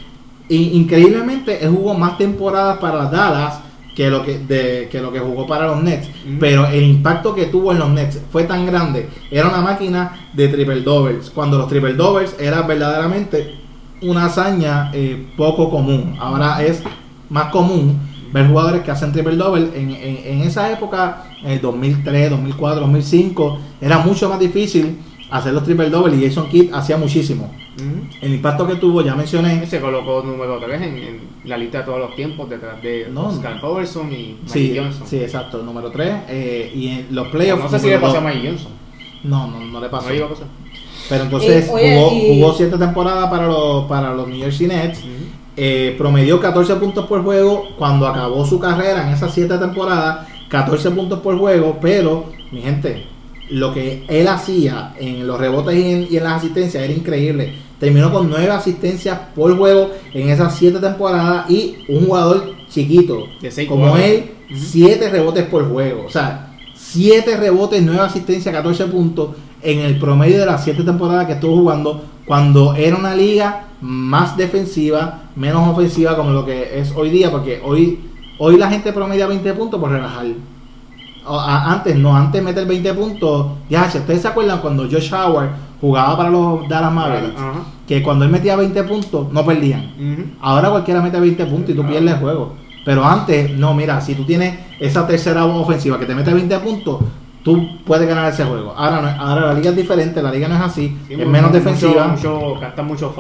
Increíblemente, 0.50 1.64
él 1.64 1.70
jugó 1.70 1.94
más 1.94 2.18
temporadas 2.18 2.78
para 2.80 3.06
Dallas 3.06 3.60
que 3.96 4.10
lo 4.10 4.24
que, 4.26 4.40
de- 4.40 4.90
que 4.92 5.00
lo 5.00 5.12
que 5.14 5.20
jugó 5.20 5.46
para 5.46 5.68
los 5.68 5.84
Nets. 5.84 6.08
Ujú. 6.08 6.38
Pero 6.40 6.66
el 6.68 6.84
impacto 6.84 7.36
que 7.36 7.46
tuvo 7.46 7.72
en 7.72 7.80
los 7.80 7.90
Nets 7.92 8.20
fue 8.32 8.44
tan 8.44 8.66
grande. 8.66 9.08
Era 9.30 9.48
una 9.50 9.62
máquina 9.62 10.28
de 10.34 10.48
triple 10.48 10.82
doubles. 10.82 11.30
Cuando 11.30 11.58
los 11.58 11.68
triple 11.70 11.94
doubles 11.94 12.36
era 12.40 12.64
verdaderamente 12.64 13.61
una 14.02 14.26
hazaña 14.26 14.90
eh, 14.94 15.28
poco 15.38 15.70
común. 15.70 16.16
Ahora 16.20 16.64
es 16.64 16.84
más 17.30 17.46
común 17.52 18.00
ver 18.34 18.48
jugadores 18.48 18.82
que 18.84 18.92
hacen 18.92 19.12
triple 19.12 19.36
double. 19.36 19.70
En, 19.76 19.92
en- 19.92 20.18
en 20.26 20.42
esa 20.42 20.72
época, 20.72 21.24
en 21.44 21.52
el 21.52 21.62
2003, 21.62 22.30
2004, 22.32 22.80
2005, 22.82 23.60
era 23.82 24.00
mucho 24.00 24.30
más 24.30 24.40
difícil 24.40 24.98
hacer 25.30 25.54
los 25.54 25.64
triple 25.64 25.90
double 25.90 26.16
y 26.18 26.28
Jason 26.28 26.50
Kidd 26.50 26.74
hacía 26.74 26.98
muchísimo. 26.98 27.52
Ujú. 27.78 28.06
El 28.22 28.34
impacto 28.34 28.68
que 28.68 28.76
tuvo, 28.76 29.02
ya 29.02 29.16
mencioné. 29.16 29.66
Se 29.66 29.80
colocó 29.80 30.22
número 30.24 30.60
3 30.60 30.82
en, 30.82 30.98
en 30.98 31.20
la 31.46 31.58
lista 31.58 31.80
de 31.80 31.84
todos 31.86 32.00
los 32.00 32.16
tiempos 32.16 32.50
detrás 32.50 32.82
de 32.82 33.08
No, 33.12 33.28
Oscar 33.28 33.62
Robertson 33.62 34.12
y 34.12 34.36
Mike 34.42 34.48
Sí, 34.48 34.74
Johnson. 34.78 35.08
sí, 35.08 35.18
exacto, 35.18 35.64
número 35.64 35.90
3. 35.90 36.16
y 36.76 36.88
en 36.88 37.08
los 37.16 37.26
no 37.28 37.32
playoffs. 37.32 37.72
sé 37.72 37.80
si 37.80 37.88
le 37.88 37.98
pasó 38.00 38.18
a. 38.18 38.22
Mike 38.22 38.46
Johnson. 38.50 38.72
No, 39.24 39.48
no, 39.48 39.60
no 39.62 39.80
le 39.80 39.88
pasó. 39.88 40.10
No 40.10 40.14
iba 40.16 40.26
a 40.26 40.30
pasar. 40.30 40.48
Pero 41.12 41.24
entonces 41.26 41.70
oye, 41.72 41.96
jugó, 41.96 42.12
y- 42.14 42.40
jugó 42.40 42.54
siete 42.54 42.78
temporadas 42.78 43.30
para 43.30 43.46
los, 43.48 43.86
para 43.86 44.14
los 44.14 44.28
New 44.28 44.40
Jersey 44.40 44.68
Nets. 44.68 45.00
Eh, 45.58 45.96
promedió 45.98 46.40
14 46.40 46.76
puntos 46.76 47.06
por 47.08 47.22
juego 47.24 47.68
cuando 47.78 48.08
acabó 48.08 48.46
su 48.46 48.58
carrera 48.60 49.06
en 49.08 49.14
esas 49.14 49.34
siete 49.34 49.58
temporadas. 49.58 50.28
14 50.50 50.92
puntos 50.92 51.20
por 51.20 51.38
juego, 51.38 51.78
pero, 51.82 52.26
mi 52.52 52.62
gente, 52.62 53.06
lo 53.50 53.74
que 53.74 54.04
él 54.08 54.28
hacía 54.28 54.94
en 55.00 55.28
los 55.28 55.40
rebotes 55.40 55.76
y 55.78 55.92
en, 55.92 56.08
y 56.10 56.18
en 56.18 56.24
las 56.24 56.34
asistencias 56.38 56.84
era 56.84 56.94
increíble. 56.94 57.54
Terminó 57.80 58.12
con 58.12 58.30
9 58.30 58.50
asistencias 58.50 59.20
por 59.36 59.58
juego 59.58 59.92
en 60.14 60.30
esas 60.30 60.56
siete 60.56 60.80
temporadas 60.80 61.50
y 61.50 61.78
un 61.90 62.06
jugador 62.06 62.54
chiquito 62.70 63.26
De 63.42 63.50
seis 63.52 63.68
como 63.68 63.90
cuatro. 63.90 64.06
él, 64.06 64.32
7 64.54 65.10
rebotes 65.10 65.46
por 65.46 65.70
juego. 65.70 66.06
O 66.06 66.10
sea, 66.10 66.54
7 66.76 67.38
rebotes, 67.38 67.82
9 67.82 68.00
asistencias, 68.02 68.54
14 68.54 68.86
puntos 68.86 69.30
en 69.64 69.80
el 69.80 70.00
promedio 70.00 70.40
de 70.40 70.46
las 70.46 70.64
7 70.64 70.84
temporadas 70.84 71.26
que 71.28 71.34
estuvo 71.34 71.56
jugando 71.58 72.02
cuando 72.26 72.74
era 72.76 72.96
una 72.96 73.16
liga 73.16 73.66
más 73.82 74.38
defensiva, 74.38 75.24
menos 75.36 75.68
ofensiva 75.68 76.16
como 76.16 76.32
lo 76.32 76.46
que 76.46 76.80
es 76.80 76.94
hoy 76.96 77.10
día, 77.10 77.32
porque 77.32 77.62
hoy, 77.64 78.00
hoy 78.38 78.58
la 78.58 78.70
gente 78.70 78.94
promedia 78.94 79.28
20 79.28 79.54
puntos 79.54 79.80
por 79.80 79.90
relajar. 79.92 80.26
O- 81.26 81.40
a- 81.40 81.72
antes 81.72 81.96
no, 81.96 82.16
antes 82.16 82.42
meter 82.44 82.66
20 82.66 82.94
puntos. 82.94 83.48
Ya, 83.70 83.90
si 83.90 83.98
ustedes 84.00 84.22
se 84.22 84.28
acuerdan 84.28 84.60
cuando 84.60 84.84
Josh 84.90 85.14
Howard 85.14 85.50
jugaba 85.80 86.18
para 86.18 86.30
los 86.30 86.68
Dallas 86.68 86.92
Mavericks, 86.94 87.40
que 87.88 88.02
cuando 88.04 88.26
él 88.26 88.32
metía 88.32 88.56
20 88.56 88.84
puntos 88.84 89.32
no 89.32 89.46
perdían. 89.46 89.92
Ahora 90.42 90.70
cualquiera 90.70 91.02
mete 91.02 91.20
20 91.20 91.46
puntos 91.46 91.70
y 91.72 91.74
tú 91.74 91.82
pierdes 91.86 92.14
el 92.14 92.20
juego. 92.20 92.54
Pero 92.86 93.06
antes, 93.06 93.52
no, 93.58 93.74
mira, 93.76 94.02
si 94.02 94.16
tú 94.16 94.24
tienes 94.26 94.58
esa 94.80 95.06
tercera 95.06 95.46
ofensiva 95.46 96.00
que 96.00 96.06
te 96.08 96.16
mete 96.16 96.34
20 96.34 96.58
puntos, 96.60 97.00
tú 97.44 97.78
puedes 97.86 98.08
ganar 98.08 98.32
ese 98.32 98.44
juego. 98.44 98.74
Ahora, 98.78 99.02
no, 99.02 99.10
ahora 99.24 99.48
la 99.48 99.54
liga 99.54 99.70
es 99.72 99.76
diferente, 99.76 100.22
la 100.22 100.32
liga 100.32 100.48
no 100.48 100.56
es 100.56 100.62
así, 100.62 100.96
Sí, 101.08 101.14
es 101.14 101.28
menos 101.28 101.52
defensiva. 101.52 102.08
Mucho, 102.08 102.58
mucho, 102.84 102.84
mucho 102.84 103.16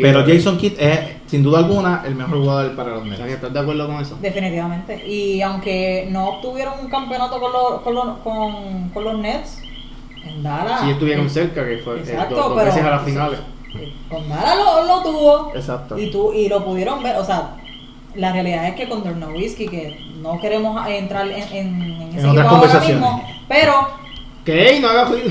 pero 0.00 0.24
Jason 0.26 0.56
Kidd 0.56 0.74
es, 0.78 1.00
sin 1.26 1.42
duda 1.42 1.58
alguna, 1.60 2.02
el 2.06 2.14
mejor 2.14 2.38
jugador 2.38 2.76
para 2.76 2.90
los 2.96 3.04
Nets. 3.06 3.20
¿Estás 3.20 3.52
de 3.52 3.58
acuerdo 3.60 3.86
con 3.86 3.96
eso? 4.00 4.16
Definitivamente. 4.20 5.06
Y 5.06 5.42
aunque 5.42 6.08
no 6.10 6.28
obtuvieron 6.28 6.74
un 6.80 6.88
campeonato 6.88 7.40
con 7.40 7.52
los, 7.52 7.80
con 7.82 7.94
los, 7.94 8.18
con, 8.18 8.88
con 8.90 9.04
los 9.04 9.18
Nets, 9.18 9.60
en 10.24 10.42
Dallas. 10.42 10.80
Si 10.82 10.90
estuvieron 10.90 11.26
eh, 11.26 11.30
cerca, 11.30 11.64
que 11.66 11.78
fue 11.78 11.96
eh, 11.96 12.00
Exacto, 12.00 12.34
dos, 12.34 12.44
dos 12.48 12.54
pero- 12.58 12.66
veces 12.66 12.84
a 12.84 12.90
las 12.90 13.02
finales. 13.04 13.38
eh, 13.78 13.92
Con 14.10 14.28
Dallas 14.28 14.56
lo, 14.56 14.84
lo 14.86 15.02
tuvo. 15.02 15.52
Exacto. 15.54 15.98
Y, 15.98 16.10
tú, 16.10 16.32
y 16.32 16.48
lo 16.48 16.64
pudieron 16.64 17.02
ver. 17.02 17.16
O 17.16 17.24
sea, 17.24 17.56
la 18.16 18.32
realidad 18.32 18.68
es 18.68 18.74
que 18.74 18.88
con 18.88 19.02
Dirk 19.02 19.16
Nowitzki, 19.16 19.68
que 19.68 19.98
no 20.20 20.40
queremos 20.40 20.86
entrar 20.88 21.26
en, 21.28 21.42
en, 21.52 21.82
en 21.82 22.18
ese 22.18 22.26
otras 22.26 22.46
ahora 22.46 22.80
mismo, 22.80 23.24
pero 23.48 24.06
¿Qué? 24.46 24.78
No 24.80 24.88
hagas 24.88 25.10
ruido. 25.10 25.30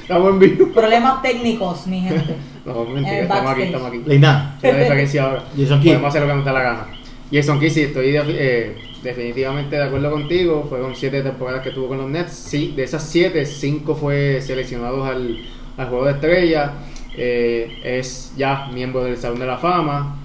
Estamos 0.00 0.30
en 0.30 0.38
vivo. 0.38 0.72
Problemas 0.72 1.20
técnicos, 1.22 1.86
mi 1.86 2.00
gente. 2.00 2.34
No, 2.62 2.82
En 2.82 2.92
mentira, 2.92 3.20
estamos 3.20 3.52
aquí, 3.52 3.62
estamos 3.62 3.88
aquí. 3.88 5.18
Ahora. 5.18 5.44
Jason. 5.56 5.82
Podemos 5.82 6.08
hacer 6.08 6.20
lo 6.20 6.28
que 6.28 6.34
nos 6.34 6.44
da 6.44 6.52
la 6.52 6.62
gana. 6.62 6.86
Jason 7.32 7.58
Kidd, 7.58 7.70
sí, 7.70 7.80
estoy 7.84 8.14
eh, 8.14 8.76
definitivamente 9.02 9.76
de 9.76 9.84
acuerdo 9.84 10.10
contigo. 10.10 10.66
Fueron 10.68 10.94
siete 10.94 11.22
temporadas 11.22 11.62
que 11.62 11.70
tuvo 11.70 11.88
con 11.88 11.96
los 11.96 12.10
Nets. 12.10 12.32
Sí, 12.32 12.74
de 12.76 12.84
esas 12.84 13.02
siete, 13.02 13.46
cinco 13.46 13.94
fue 13.94 14.42
seleccionados 14.42 15.08
al, 15.08 15.40
al 15.78 15.88
Juego 15.88 16.04
de 16.04 16.12
Estrella. 16.12 16.72
Eh, 17.16 17.80
es 17.82 18.34
ya 18.36 18.68
miembro 18.72 19.04
del 19.04 19.16
Salón 19.16 19.40
de 19.40 19.46
la 19.46 19.56
Fama. 19.56 20.18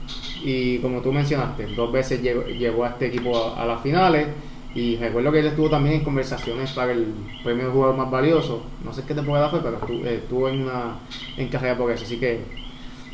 Y 0.48 0.78
como 0.80 1.02
tú 1.02 1.12
mencionaste, 1.12 1.66
dos 1.76 1.92
veces 1.92 2.22
llegó, 2.22 2.44
llevó 2.46 2.84
a 2.86 2.90
este 2.90 3.08
equipo 3.08 3.36
a, 3.36 3.62
a 3.64 3.66
las 3.66 3.82
finales. 3.82 4.28
Y 4.76 4.98
recuerdo 4.98 5.32
que 5.32 5.40
él 5.40 5.48
estuvo 5.48 5.70
también 5.70 5.96
en 5.96 6.04
conversaciones 6.04 6.72
para 6.74 6.92
el 6.92 7.08
premio 7.44 7.66
de 7.68 7.72
jugador 7.72 7.96
más 7.98 8.12
valioso. 8.12 8.62
No 8.84 8.94
sé 8.94 9.04
qué 9.08 9.14
temporada 9.16 9.50
fue, 9.50 9.62
pero 9.64 9.78
estuvo, 9.78 10.06
eh, 10.06 10.16
estuvo 10.16 10.50
en 10.50 10.64
una 10.64 10.98
en 11.38 11.48
carrera 11.48 11.78
por 11.78 11.90
eso. 11.92 12.04
Así 12.04 12.18
que 12.18 12.42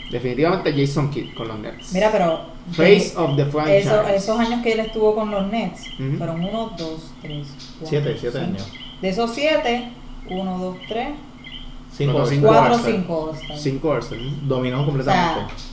definitivamente 0.10 0.74
Jason 0.74 1.10
Kidd 1.10 1.34
con 1.36 1.48
los 1.48 1.60
Nets. 1.60 1.94
Mira, 1.94 2.12
pero. 2.12 2.52
Face 2.72 3.14
of 3.16 3.36
the 3.38 3.46
franchise. 3.46 3.78
Eso- 3.80 4.08
esos 4.08 4.40
años 4.40 4.62
que 4.62 4.74
él 4.74 4.80
estuvo 4.82 5.16
con 5.16 5.32
los 5.32 5.48
Nets 5.52 5.88
fueron 6.18 6.44
1, 6.44 6.72
2, 6.78 7.12
3, 7.22 7.48
4. 7.80 7.88
Siete, 7.88 8.18
siete 8.20 8.40
años. 8.40 8.68
De 9.02 9.10
esos 9.10 9.32
7, 9.34 9.90
1, 10.30 10.58
2, 10.58 10.78
3, 10.88 11.08
cinco, 11.96 12.14
Bueno, 12.14 12.26
cinco, 12.28 12.46
cinco 12.46 12.48
4, 12.48 12.74
All-Star. 12.74 12.92
5. 12.92 13.36
Cinco 13.58 13.90
All-Star, 13.92 14.20
¿no? 14.20 14.32
dominó 14.48 14.86
completamente. 14.86 15.54
O 15.54 15.71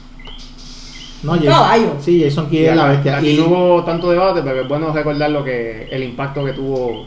no, 1.22 1.32
Jason, 1.32 1.48
caballo. 1.48 1.92
Sí, 2.00 2.22
Jason 2.24 2.48
Kidd 2.48 2.66
es 2.66 2.76
la 2.76 2.86
bestia. 2.88 3.16
Aquí 3.18 3.30
Y 3.30 3.36
no 3.38 3.46
hubo 3.48 3.84
tanto 3.84 4.10
debate, 4.10 4.42
pero 4.42 4.62
es 4.62 4.68
bueno 4.68 4.92
recordar 4.92 5.30
lo 5.30 5.42
que 5.44 5.88
el 5.90 6.02
impacto 6.04 6.44
que 6.44 6.52
tuvo 6.52 7.06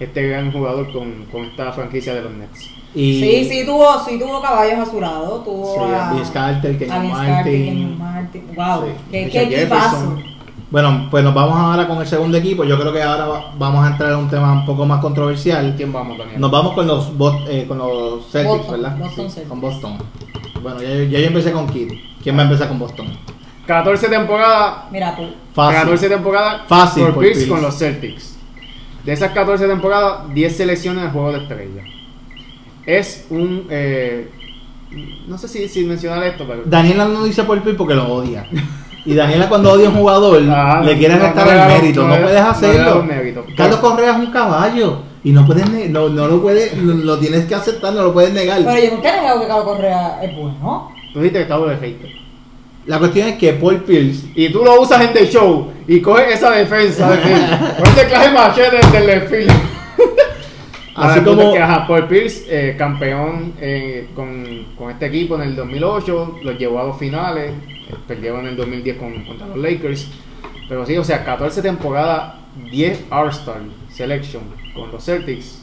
este 0.00 0.28
gran 0.28 0.50
jugador 0.52 0.92
con, 0.92 1.26
con 1.30 1.44
esta 1.44 1.72
franquicia 1.72 2.14
de 2.14 2.22
los 2.22 2.32
Nets. 2.32 2.70
y- 2.94 3.20
Sí, 3.20 3.44
sí 3.50 3.64
tuvo, 3.66 3.86
sí 4.04 4.18
tuvo 4.18 4.40
caballos 4.42 4.78
a 4.80 4.90
su 4.90 5.00
lado. 5.00 5.40
Tuvo 5.44 5.74
Sí, 5.74 5.80
a 5.80 6.32
Carter, 6.32 6.74
a 6.74 6.78
Carter, 6.88 7.10
Martin. 7.10 7.64
Kenyon 7.64 7.98
Martin. 7.98 8.42
Wow, 8.56 8.84
Sí. 8.86 8.92
qué, 9.10 9.28
qué 9.30 9.42
equipazo. 9.62 10.16
Bueno, 10.70 11.06
pues 11.10 11.22
nos 11.22 11.34
vamos 11.34 11.54
ahora 11.54 11.86
con 11.86 11.98
el 11.98 12.06
segundo 12.06 12.38
equipo. 12.38 12.64
Yo 12.64 12.78
creo 12.80 12.92
que 12.94 13.02
ahora 13.02 13.26
va- 13.26 13.54
vamos 13.58 13.84
a 13.84 13.90
entrar 13.90 14.12
a 14.12 14.16
un 14.18 14.28
tema 14.30 14.52
un 14.54 14.64
poco 14.64 14.86
más 14.86 15.00
controversial. 15.00 15.74
¿Quién 15.76 15.92
vamos, 15.92 16.16
Daniel? 16.16 16.40
Nos 16.40 16.50
vamos 16.50 16.72
con 16.72 16.86
los, 16.86 17.16
Bot- 17.16 17.46
eh, 17.48 17.66
con 17.68 17.76
los 17.78 18.26
Celtics, 18.30 18.56
Boston, 18.58 18.80
¿verdad? 18.82 18.96
Boston 18.98 19.26
Sí, 19.28 19.34
Celtics. 19.34 19.48
con 19.50 19.60
Boston. 19.60 19.98
Bueno, 20.62 20.80
ya, 20.82 20.88
ya 20.88 21.18
yo 21.20 21.26
empecé 21.26 21.52
con 21.52 21.66
Kidd. 21.68 21.92
¿Quién 22.22 22.36
va 22.38 22.40
a 22.40 22.44
empezar 22.44 22.68
con 22.68 22.78
Boston? 22.78 23.06
14 23.66 24.08
temporadas. 24.08 24.74
Mira 24.90 25.14
tú. 25.16 25.22
Fácil. 25.54 25.78
14 25.80 26.08
temporadas 26.08 26.62
Fácil 26.66 27.04
por 27.04 27.14
por 27.14 27.22
Pierce 27.24 27.40
Pierce. 27.40 27.52
con 27.52 27.62
los 27.62 27.78
Celtics. 27.78 28.36
De 29.04 29.12
esas 29.12 29.32
14 29.32 29.66
temporadas, 29.66 30.32
10 30.34 30.56
selecciones 30.56 31.04
al 31.04 31.10
juego 31.12 31.32
de 31.32 31.38
estrella. 31.42 31.82
Es 32.86 33.26
un. 33.30 33.66
eh, 33.70 34.30
no 35.26 35.38
sé 35.38 35.48
si, 35.48 35.68
si 35.68 35.84
mencionar 35.84 36.22
esto, 36.24 36.44
pero. 36.46 36.62
Daniela 36.64 37.06
no 37.06 37.24
dice 37.24 37.44
por 37.44 37.60
Pitt 37.62 37.76
porque 37.76 37.94
lo 37.94 38.06
odia. 38.12 38.46
Y 39.04 39.14
Daniela 39.14 39.48
cuando 39.48 39.72
odia 39.72 39.88
a 39.88 39.90
un 39.90 39.96
jugador 39.96 40.40
Ah, 40.48 40.80
le 40.84 40.96
quiere 40.96 41.16
no, 41.16 41.22
restar 41.24 41.44
no 41.46 41.52
el 41.52 41.68
mérito. 41.68 42.06
no 42.06 42.16
puedes 42.22 42.40
hacerlo. 42.40 43.04
Carlos 43.56 43.80
Correa 43.80 44.12
es 44.12 44.16
un 44.18 44.30
caballo. 44.30 45.02
Y 45.24 45.30
no 45.32 45.46
puedes 45.46 45.68
no, 45.90 46.08
no 46.08 46.26
lo 46.26 46.42
puedes, 46.42 46.76
lo, 46.78 46.94
lo 46.94 47.18
tienes 47.18 47.44
que 47.46 47.54
aceptar, 47.54 47.92
no 47.94 48.02
lo 48.02 48.12
puedes 48.12 48.32
negar. 48.32 48.60
Pero 48.64 48.80
yo 48.84 48.90
nunca 48.96 49.08
he 49.16 49.20
negado 49.20 49.40
que 49.40 49.46
Carlos 49.46 49.64
Correa 49.64 50.18
es 50.22 50.36
bueno. 50.36 50.92
Tú 51.12 51.18
dijiste 51.20 51.38
que 51.38 51.42
estaba 51.42 51.66
de 51.70 51.76
hater. 51.76 52.10
La 52.86 52.98
cuestión 52.98 53.28
es 53.28 53.36
que 53.38 53.52
Paul 53.52 53.76
Pierce 53.84 54.26
Y 54.34 54.48
tú 54.50 54.64
lo 54.64 54.80
usas 54.80 55.00
en 55.02 55.12
The 55.12 55.26
Show 55.30 55.72
y 55.86 56.00
coges 56.00 56.34
esa 56.34 56.50
defensa 56.50 57.10
de 57.10 57.20
que 57.22 57.28
con 57.78 57.86
ese 57.92 58.06
clase 58.06 58.30
machete 58.32 58.76
del 58.98 59.06
desfile. 59.06 59.52
Así 60.94 61.20
como- 61.20 61.40
como 61.42 61.52
que 61.54 61.58
ajá, 61.58 61.86
Paul 61.86 62.06
Pierce, 62.06 62.44
eh, 62.48 62.76
campeón 62.76 63.54
eh, 63.60 64.08
con, 64.14 64.66
con 64.76 64.90
este 64.90 65.06
equipo 65.06 65.36
en 65.36 65.42
el 65.42 65.56
2008, 65.56 66.38
los 66.42 66.58
llevó 66.58 66.80
a 66.80 66.84
dos 66.84 66.98
finales, 66.98 67.52
eh, 67.88 67.94
perdieron 68.06 68.40
en 68.40 68.48
el 68.48 68.56
2010 68.56 68.96
con, 68.98 69.24
contra 69.24 69.46
los 69.46 69.56
Lakers. 69.56 70.08
Pero 70.68 70.84
sí, 70.86 70.96
o 70.98 71.04
sea, 71.04 71.24
14 71.24 71.62
temporadas, 71.62 72.34
10 72.70 73.04
All-Star 73.10 73.60
Selection 73.90 74.42
con 74.74 74.90
los 74.90 75.04
Celtics. 75.04 75.62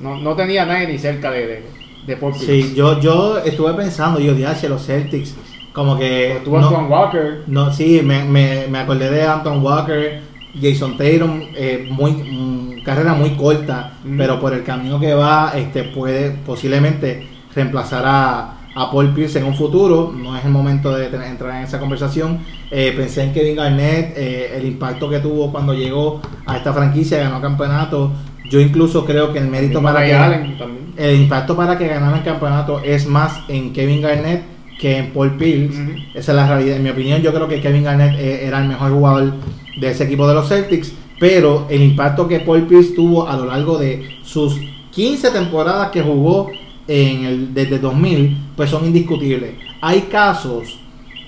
No, 0.00 0.16
no 0.16 0.36
tenía 0.36 0.64
nadie 0.64 0.86
ni 0.86 0.98
cerca 0.98 1.30
de, 1.32 1.46
de, 1.46 1.62
de 2.06 2.16
Paul 2.16 2.32
Pierce. 2.32 2.62
Sí, 2.62 2.74
yo, 2.76 3.00
yo 3.00 3.38
estuve 3.38 3.74
pensando, 3.74 4.20
yo 4.20 4.32
dije, 4.34 4.68
los 4.68 4.86
Celtics, 4.86 5.34
como 5.78 5.96
que... 5.96 6.40
Tuvo 6.44 6.58
no- 6.60 6.66
Antoine 6.68 6.88
Walker. 6.88 7.42
No, 7.46 7.72
sí, 7.72 8.00
me, 8.04 8.24
me, 8.24 8.66
me 8.68 8.78
acordé 8.78 9.10
de 9.10 9.22
Anton 9.22 9.62
Walker, 9.62 10.20
Jason 10.60 10.96
Tatum, 10.96 11.40
eh, 11.54 11.86
muy 11.90 12.10
mm, 12.12 12.82
carrera 12.84 13.14
muy 13.14 13.30
corta, 13.36 13.92
Mm. 14.04 14.16
pero 14.18 14.40
por 14.40 14.52
el 14.54 14.64
camino 14.64 14.98
que 14.98 15.14
va, 15.14 15.52
este 15.56 15.84
puede 15.84 16.30
posiblemente 16.44 17.28
reemplazar 17.54 18.02
a, 18.06 18.54
a 18.74 18.90
Paul 18.90 19.14
Pierce 19.14 19.38
en 19.38 19.44
un 19.44 19.54
futuro. 19.54 20.12
No 20.16 20.36
es 20.36 20.44
el 20.44 20.50
momento 20.50 20.94
de 20.96 21.06
tener- 21.06 21.28
entrar 21.28 21.56
en 21.56 21.62
esa 21.62 21.78
conversación. 21.78 22.38
Eh, 22.70 22.92
pensé 22.96 23.22
en 23.22 23.32
Kevin 23.32 23.56
Garnett, 23.56 24.14
eh, 24.16 24.56
el 24.56 24.66
impacto 24.66 25.08
que 25.08 25.20
tuvo 25.20 25.50
cuando 25.52 25.74
llegó 25.74 26.20
a 26.46 26.56
esta 26.56 26.72
franquicia, 26.72 27.18
ganó 27.18 27.40
campeonato. 27.40 28.10
Yo 28.50 28.60
incluso 28.60 29.04
creo 29.04 29.32
que 29.32 29.38
el 29.38 29.46
mérito 29.48 29.80
para 29.82 30.04
que 30.04 30.14
Allen 30.14 30.56
el 30.96 31.20
impacto 31.20 31.54
para 31.54 31.76
que 31.78 31.86
ganaran 31.86 32.18
el 32.18 32.24
campeonato 32.24 32.80
es 32.82 33.06
más 33.06 33.40
en 33.48 33.72
Kevin 33.72 34.00
Garnett 34.02 34.42
que 34.78 34.96
en 34.96 35.10
Paul 35.10 35.36
Pierce. 35.36 35.76
Esa 36.14 36.32
es 36.32 36.36
la 36.36 36.46
realidad. 36.46 36.76
En 36.76 36.82
mi 36.82 36.90
opinión, 36.90 37.20
yo 37.20 37.34
creo 37.34 37.48
que 37.48 37.60
Kevin 37.60 37.84
Garnett 37.84 38.18
eh, 38.18 38.46
era 38.46 38.62
el 38.62 38.68
mejor 38.68 38.92
jugador 38.92 39.34
de 39.78 39.90
ese 39.90 40.04
equipo 40.04 40.26
de 40.26 40.34
los 40.34 40.48
Celtics. 40.48 40.92
Pero 41.18 41.66
el 41.68 41.82
impacto 41.82 42.28
que 42.28 42.40
Paul 42.40 42.62
Pierce 42.62 42.94
tuvo 42.94 43.28
a 43.28 43.36
lo 43.36 43.46
largo 43.46 43.76
de 43.76 44.18
sus 44.22 44.54
15 44.92 45.30
temporadas 45.30 45.90
que 45.90 46.00
jugó 46.00 46.50
en 46.86 47.24
el, 47.24 47.54
desde 47.54 47.78
2000, 47.78 48.36
pues 48.56 48.70
son 48.70 48.86
indiscutibles. 48.86 49.54
Hay 49.80 50.02
casos 50.02 50.78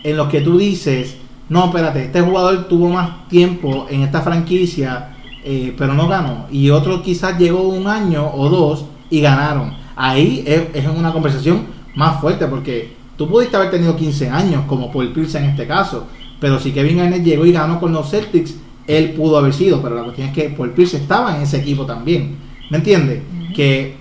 en 0.03 0.17
los 0.17 0.29
que 0.29 0.41
tú 0.41 0.57
dices, 0.57 1.17
no, 1.49 1.67
espérate, 1.67 2.05
este 2.05 2.21
jugador 2.21 2.69
tuvo 2.69 2.89
más 2.89 3.29
tiempo 3.29 3.87
en 3.91 4.03
esta 4.03 4.23
franquicia, 4.23 5.17
eh, 5.45 5.75
pero 5.77 5.95
no 5.95 6.07
ganó. 6.07 6.47
Y 6.53 6.71
otro 6.71 7.03
quizás 7.03 7.37
llegó 7.37 7.63
un 7.69 7.89
año 7.89 8.31
o 8.33 8.49
dos 8.49 8.85
y 9.11 9.21
ganaron. 9.21 9.75
Ahí 9.97 10.45
es, 10.47 10.63
es 10.73 10.87
una 10.87 11.13
conversación 11.13 11.67
más 11.97 12.21
fuerte 12.21 12.47
porque 12.47 13.00
tú 13.21 13.29
pudiste 13.29 13.55
haber 13.55 13.71
tenido 13.71 13.95
15 13.95 14.31
años, 14.31 14.65
como 14.67 14.91
Paul 14.91 15.13
Pierce 15.13 15.37
en 15.37 15.45
este 15.45 15.67
caso. 15.67 16.07
Pero 16.41 16.59
si 16.59 16.73
Kevin 16.73 16.97
Garnett 16.97 17.23
llegó 17.23 17.45
y 17.45 17.53
ganó 17.53 17.79
con 17.79 17.93
los 17.93 18.09
Celtics, 18.11 18.57
él 18.87 19.11
pudo 19.13 19.37
haber 19.37 19.53
sido. 19.53 19.83
Pero 19.83 19.95
la 19.95 20.05
cuestión 20.05 20.29
es 20.29 20.35
que 20.35 20.49
Paul 20.49 20.71
Pierce 20.71 20.97
estaba 20.97 21.37
en 21.37 21.43
ese 21.43 21.59
equipo 21.59 21.85
también. 21.85 22.39
¿Me 22.71 22.79
entiendes? 22.79 23.21
Que 23.55 23.97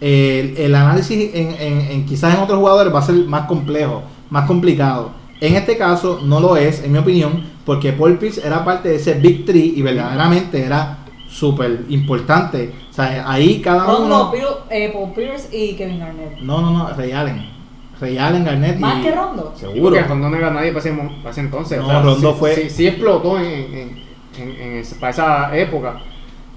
el, 0.00 0.56
el 0.56 0.74
análisis 0.74 1.34
en, 1.34 1.48
en- 1.60 1.80
en 1.90 2.06
quizás 2.06 2.34
en 2.34 2.40
otros 2.40 2.58
jugadores 2.60 2.94
va 2.94 3.00
a 3.00 3.02
ser 3.02 3.16
más 3.26 3.46
complejo, 3.46 4.04
más 4.30 4.46
complicado. 4.46 5.10
En 5.42 5.54
este 5.54 5.76
caso 5.76 6.20
no 6.24 6.40
lo 6.40 6.56
es, 6.56 6.82
en 6.82 6.92
mi 6.92 6.98
opinión, 6.98 7.42
porque 7.66 7.92
Paul 7.92 8.16
Pierce 8.16 8.40
era 8.42 8.64
parte 8.64 8.88
de 8.88 8.94
ese 8.96 9.12
Big 9.14 9.44
Three 9.44 9.74
y 9.76 9.82
verdaderamente 9.82 10.62
era 10.64 11.04
súper 11.28 11.84
importante. 11.90 12.72
O 12.90 12.92
sea, 12.94 13.30
ahí 13.30 13.60
cada 13.60 13.84
uno... 13.98 14.32
Pil- 14.32 14.40
eh, 14.70 14.90
Paul 14.94 15.12
Pierce 15.12 15.48
y 15.54 15.74
Kevin 15.74 15.98
Garnett. 15.98 16.40
No, 16.40 16.62
no, 16.62 16.70
no, 16.70 16.88
Ray 16.96 17.12
Allen. 17.12 17.61
Ray 18.02 18.18
Allen, 18.18 18.44
Garnett 18.44 18.78
¿Más 18.78 18.98
y- 18.98 19.02
que 19.02 19.10
Rondo? 19.12 19.54
Seguro. 19.56 19.82
Porque 19.94 20.02
Rondo 20.02 20.28
no 20.28 20.36
era 20.36 20.50
nadie 20.50 20.68
para 20.72 20.80
ese, 20.80 20.92
mo- 20.92 21.10
para 21.22 21.30
ese 21.30 21.40
entonces. 21.40 21.78
No, 21.78 22.02
Rondo 22.02 22.32
sí, 22.32 22.36
fue- 22.38 22.54
Sí, 22.54 22.68
sí 22.70 22.86
explotó 22.88 23.38
en, 23.38 23.44
en- 23.46 24.02
en- 24.38 24.60
en 24.60 24.72
esa- 24.78 24.98
para 25.00 25.10
esa 25.10 25.56
época. 25.56 26.00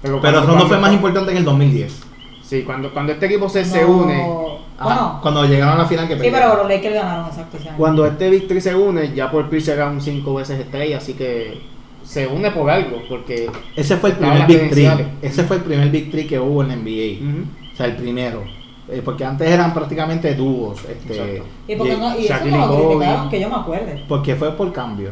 Pero, 0.02 0.20
Pero 0.20 0.20
cuando- 0.20 0.40
Rondo 0.40 0.52
cuando- 0.54 0.68
fue 0.68 0.78
más 0.78 0.92
importante 0.92 1.30
en 1.30 1.36
el 1.38 1.44
2010. 1.44 2.02
Sí, 2.42 2.62
cuando, 2.62 2.92
cuando 2.92 3.12
este 3.12 3.26
equipo 3.26 3.48
se, 3.48 3.64
se 3.64 3.84
une. 3.84 4.22
Bueno, 4.82 5.18
cuando 5.22 5.44
llegaron 5.46 5.74
a 5.74 5.78
la 5.82 5.86
final 5.86 6.06
que 6.06 6.14
sí, 6.14 6.20
perdieron. 6.20 6.50
pero 6.50 6.62
los 6.62 6.68
Lakers 6.70 6.94
ganaron 6.94 7.26
exacto 7.26 7.56
ese 7.56 7.68
año. 7.70 7.78
Cuando 7.78 8.06
este 8.06 8.28
Victory 8.30 8.60
se 8.60 8.74
une, 8.74 9.12
ya 9.14 9.30
por 9.30 9.48
Pierce 9.48 9.72
era 9.72 9.86
un 9.88 10.00
cinco 10.00 10.34
veces 10.34 10.60
estrella, 10.60 10.98
así 10.98 11.14
que 11.14 11.60
se 12.04 12.26
une 12.26 12.50
por 12.50 12.70
algo, 12.70 13.02
porque. 13.08 13.50
Ese 13.74 13.96
fue 13.96 14.10
el 14.10 14.16
primer 14.16 14.46
credenciales. 14.46 15.06
Ese 15.22 15.42
fue 15.44 15.56
el 15.56 15.62
primer 15.62 15.90
Big 15.90 16.10
Three 16.10 16.26
que 16.26 16.38
hubo 16.38 16.62
en 16.62 16.68
la 16.68 16.74
NBA. 16.76 17.72
O 17.72 17.76
sea, 17.76 17.86
el 17.86 17.96
primero. 17.96 18.44
Eh, 18.88 19.02
porque 19.04 19.24
antes 19.24 19.48
eran 19.48 19.74
prácticamente 19.74 20.34
dúos. 20.34 20.78
Este, 20.84 21.14
Exacto. 21.14 21.44
¿Y, 21.66 21.76
por 21.76 21.86
qué 21.88 21.96
no, 21.96 22.18
y 22.18 22.24
eso 22.24 22.34
Shaquille 22.34 22.56
no 22.56 22.66
lo 22.66 23.28
que 23.28 23.40
yo 23.40 23.48
me 23.48 23.56
acuerde. 23.56 24.04
Porque 24.08 24.36
fue 24.36 24.52
por 24.52 24.72
cambio. 24.72 25.10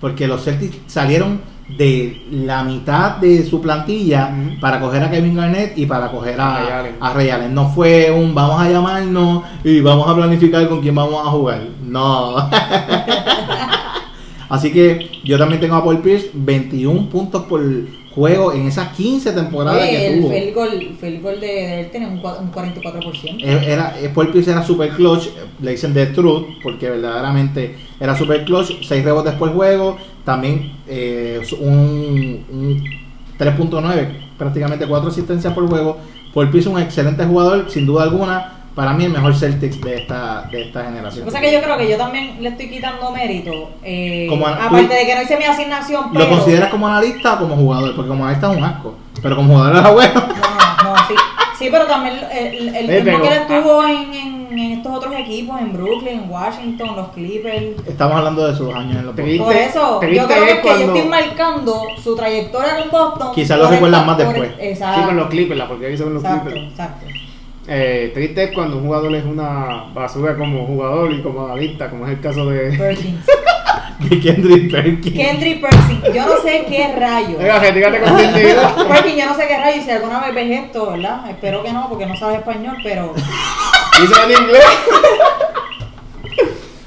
Porque 0.00 0.28
los 0.28 0.44
Celtics 0.44 0.76
salieron 0.86 1.40
de 1.68 2.26
la 2.30 2.62
mitad 2.62 3.16
de 3.16 3.42
su 3.44 3.62
plantilla 3.62 4.30
para 4.60 4.78
coger 4.78 5.02
a 5.02 5.10
Kevin 5.10 5.34
Garnett 5.34 5.78
y 5.78 5.86
para 5.86 6.10
coger 6.10 6.38
A 6.38 6.56
a, 6.56 6.80
Allen. 6.80 6.96
a 7.00 7.14
Ray 7.14 7.30
Allen. 7.30 7.54
No 7.54 7.70
fue 7.70 8.10
un 8.10 8.34
vamos 8.34 8.60
a 8.60 8.68
llamarnos 8.68 9.44
y 9.64 9.80
vamos 9.80 10.06
a 10.06 10.14
planificar 10.14 10.68
con 10.68 10.82
quién 10.82 10.94
vamos 10.94 11.26
a 11.26 11.30
jugar. 11.30 11.62
No. 11.82 12.36
Así 14.50 14.70
que 14.72 15.10
yo 15.24 15.38
también 15.38 15.60
tengo 15.60 15.76
a 15.76 15.82
Paul 15.82 16.00
Pierce 16.00 16.30
21 16.34 17.08
puntos 17.08 17.44
por 17.44 17.62
juego 18.14 18.52
en 18.52 18.66
esas 18.68 18.88
15 18.96 19.32
temporadas 19.32 19.82
Oye, 19.82 19.90
que 19.90 20.06
el 20.06 20.20
tuvo. 20.20 20.28
goal, 20.54 20.96
field 21.00 21.22
goal 21.22 21.40
de, 21.40 21.46
de 21.46 21.80
él 21.80 21.90
tenía 21.90 22.08
un, 22.08 22.18
un 22.18 22.52
44%. 22.52 23.42
Eh, 23.42 23.64
Era, 23.66 23.94
eh, 24.00 24.10
Paul 24.14 24.30
Pierce 24.30 24.50
era 24.52 24.62
super 24.62 24.90
clutch, 24.90 25.26
eh, 25.26 25.30
le 25.60 25.72
dicen 25.72 25.92
The 25.92 26.06
Truth, 26.06 26.46
porque 26.62 26.90
verdaderamente 26.90 27.74
era 27.98 28.16
super 28.16 28.44
clutch, 28.44 28.82
6 28.82 29.04
rebotes 29.04 29.34
por 29.34 29.52
juego, 29.52 29.96
también 30.24 30.72
eh, 30.86 31.40
un, 31.60 32.44
un 32.50 32.84
3.9, 33.38 34.08
prácticamente 34.38 34.86
4 34.86 35.08
asistencias 35.10 35.52
por 35.52 35.68
juego. 35.68 35.98
Paul 36.32 36.50
Pierce 36.50 36.68
un 36.68 36.80
excelente 36.80 37.24
jugador, 37.24 37.70
sin 37.70 37.86
duda 37.86 38.04
alguna, 38.04 38.63
para 38.74 38.92
mí 38.92 39.04
el 39.04 39.12
mejor 39.12 39.34
Celtics 39.34 39.80
de 39.80 39.96
esta, 39.98 40.42
de 40.50 40.62
esta 40.62 40.84
generación. 40.84 41.26
O 41.28 41.30
sea 41.30 41.40
que 41.40 41.52
yo 41.52 41.60
creo 41.62 41.76
que 41.78 41.88
yo 41.88 41.96
también 41.96 42.42
le 42.42 42.48
estoy 42.48 42.68
quitando 42.70 43.10
mérito. 43.12 43.70
eh, 43.82 44.26
Como 44.28 44.46
aparte 44.46 44.94
de 44.94 45.06
que 45.06 45.14
no 45.14 45.22
hice 45.22 45.36
mi 45.36 45.44
asignación, 45.44 46.06
¿Lo 46.12 46.18
pero. 46.20 46.28
consideras 46.30 46.70
como 46.70 46.88
analista 46.88 47.34
o 47.34 47.38
como 47.38 47.56
jugador? 47.56 47.94
Porque 47.94 48.08
como 48.08 48.24
analista 48.24 48.50
es 48.50 48.56
un 48.58 48.64
asco, 48.64 48.94
pero 49.22 49.36
como 49.36 49.54
jugador 49.54 49.76
era 49.76 49.90
bueno. 49.90 50.14
No, 50.14 50.90
no, 50.90 50.96
sí. 51.08 51.14
Sí, 51.56 51.68
pero 51.70 51.86
también 51.86 52.16
el, 52.32 52.68
el, 52.68 52.76
el 52.76 52.90
Eh, 52.90 53.02
tiempo 53.02 53.22
que 53.22 53.28
él 53.28 53.34
estuvo 53.34 53.84
en, 53.86 54.12
en, 54.12 54.58
en 54.58 54.72
estos 54.72 54.92
otros 54.92 55.14
equipos, 55.14 55.60
en 55.60 55.72
Brooklyn, 55.72 56.22
en 56.24 56.28
Washington, 56.30 56.96
los 56.96 57.08
Clippers. 57.10 57.86
Estamos 57.86 58.16
hablando 58.16 58.48
de 58.48 58.56
sus 58.56 58.74
años 58.74 58.96
en 58.96 59.06
los 59.06 59.14
Triste. 59.14 59.44
Por 59.44 59.54
eso, 59.54 60.00
yo 60.02 60.26
creo 60.26 60.26
que, 60.26 60.50
es 60.72 60.78
yo 60.80 60.86
estoy 60.94 61.08
marcando 61.08 61.84
su 62.02 62.16
trayectoria 62.16 62.76
con 62.80 62.90
Boston. 62.90 63.34
Quizá 63.36 63.56
lo 63.56 63.68
recuerdan 63.68 64.04
más 64.04 64.18
después. 64.18 64.50
Exacto. 64.58 65.00
Sí, 65.00 65.06
con 65.06 65.16
los 65.16 65.28
Clippers, 65.28 65.58
la 65.58 65.68
porquería 65.68 65.96
que 65.96 66.02
con 66.02 66.14
los 66.14 66.24
exacto, 66.24 66.50
Clippers. 66.50 66.70
exacto. 66.72 67.06
Eh, 67.66 68.10
triste 68.12 68.44
es 68.44 68.52
cuando 68.52 68.76
un 68.76 68.84
jugador 68.84 69.14
es 69.14 69.24
una 69.24 69.86
basura 69.94 70.36
como 70.36 70.66
jugador 70.66 71.12
y 71.12 71.22
como 71.22 71.46
analista, 71.46 71.88
como 71.88 72.06
es 72.06 72.12
el 72.12 72.20
caso 72.20 72.46
de. 72.46 72.76
Perkins. 72.76 73.24
De 74.00 74.20
Kendrick 74.20 74.72
Perkins. 74.72 75.16
Kendrick 75.16 75.60
Perkins. 75.60 76.14
Yo 76.14 76.26
no 76.26 76.42
sé 76.42 76.66
qué 76.68 76.94
rayos. 76.98 77.38
Venga, 77.38 77.58
retírate 77.60 78.00
con. 78.00 78.16
Perkins, 78.88 79.16
yo 79.16 79.26
no 79.26 79.36
sé 79.36 79.46
qué 79.46 79.56
rayos. 79.56 79.78
Y 79.78 79.82
si 79.82 79.90
alguna 79.90 80.20
vez 80.20 80.34
ves 80.34 80.64
esto, 80.64 80.90
¿verdad? 80.90 81.30
Espero 81.30 81.62
que 81.62 81.72
no, 81.72 81.88
porque 81.88 82.04
no 82.04 82.16
sabes 82.16 82.38
español, 82.38 82.76
pero. 82.82 83.14
Dice 84.00 84.14
en 84.24 84.30
inglés. 84.30 84.64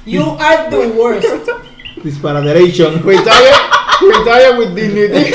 You 0.06 0.38
are 0.40 0.70
the 0.70 0.88
worst. 0.88 1.28
Disparateration. 2.04 3.02
Retire, 3.04 3.52
retire 4.02 4.58
with 4.58 4.76
dignity. 4.76 5.34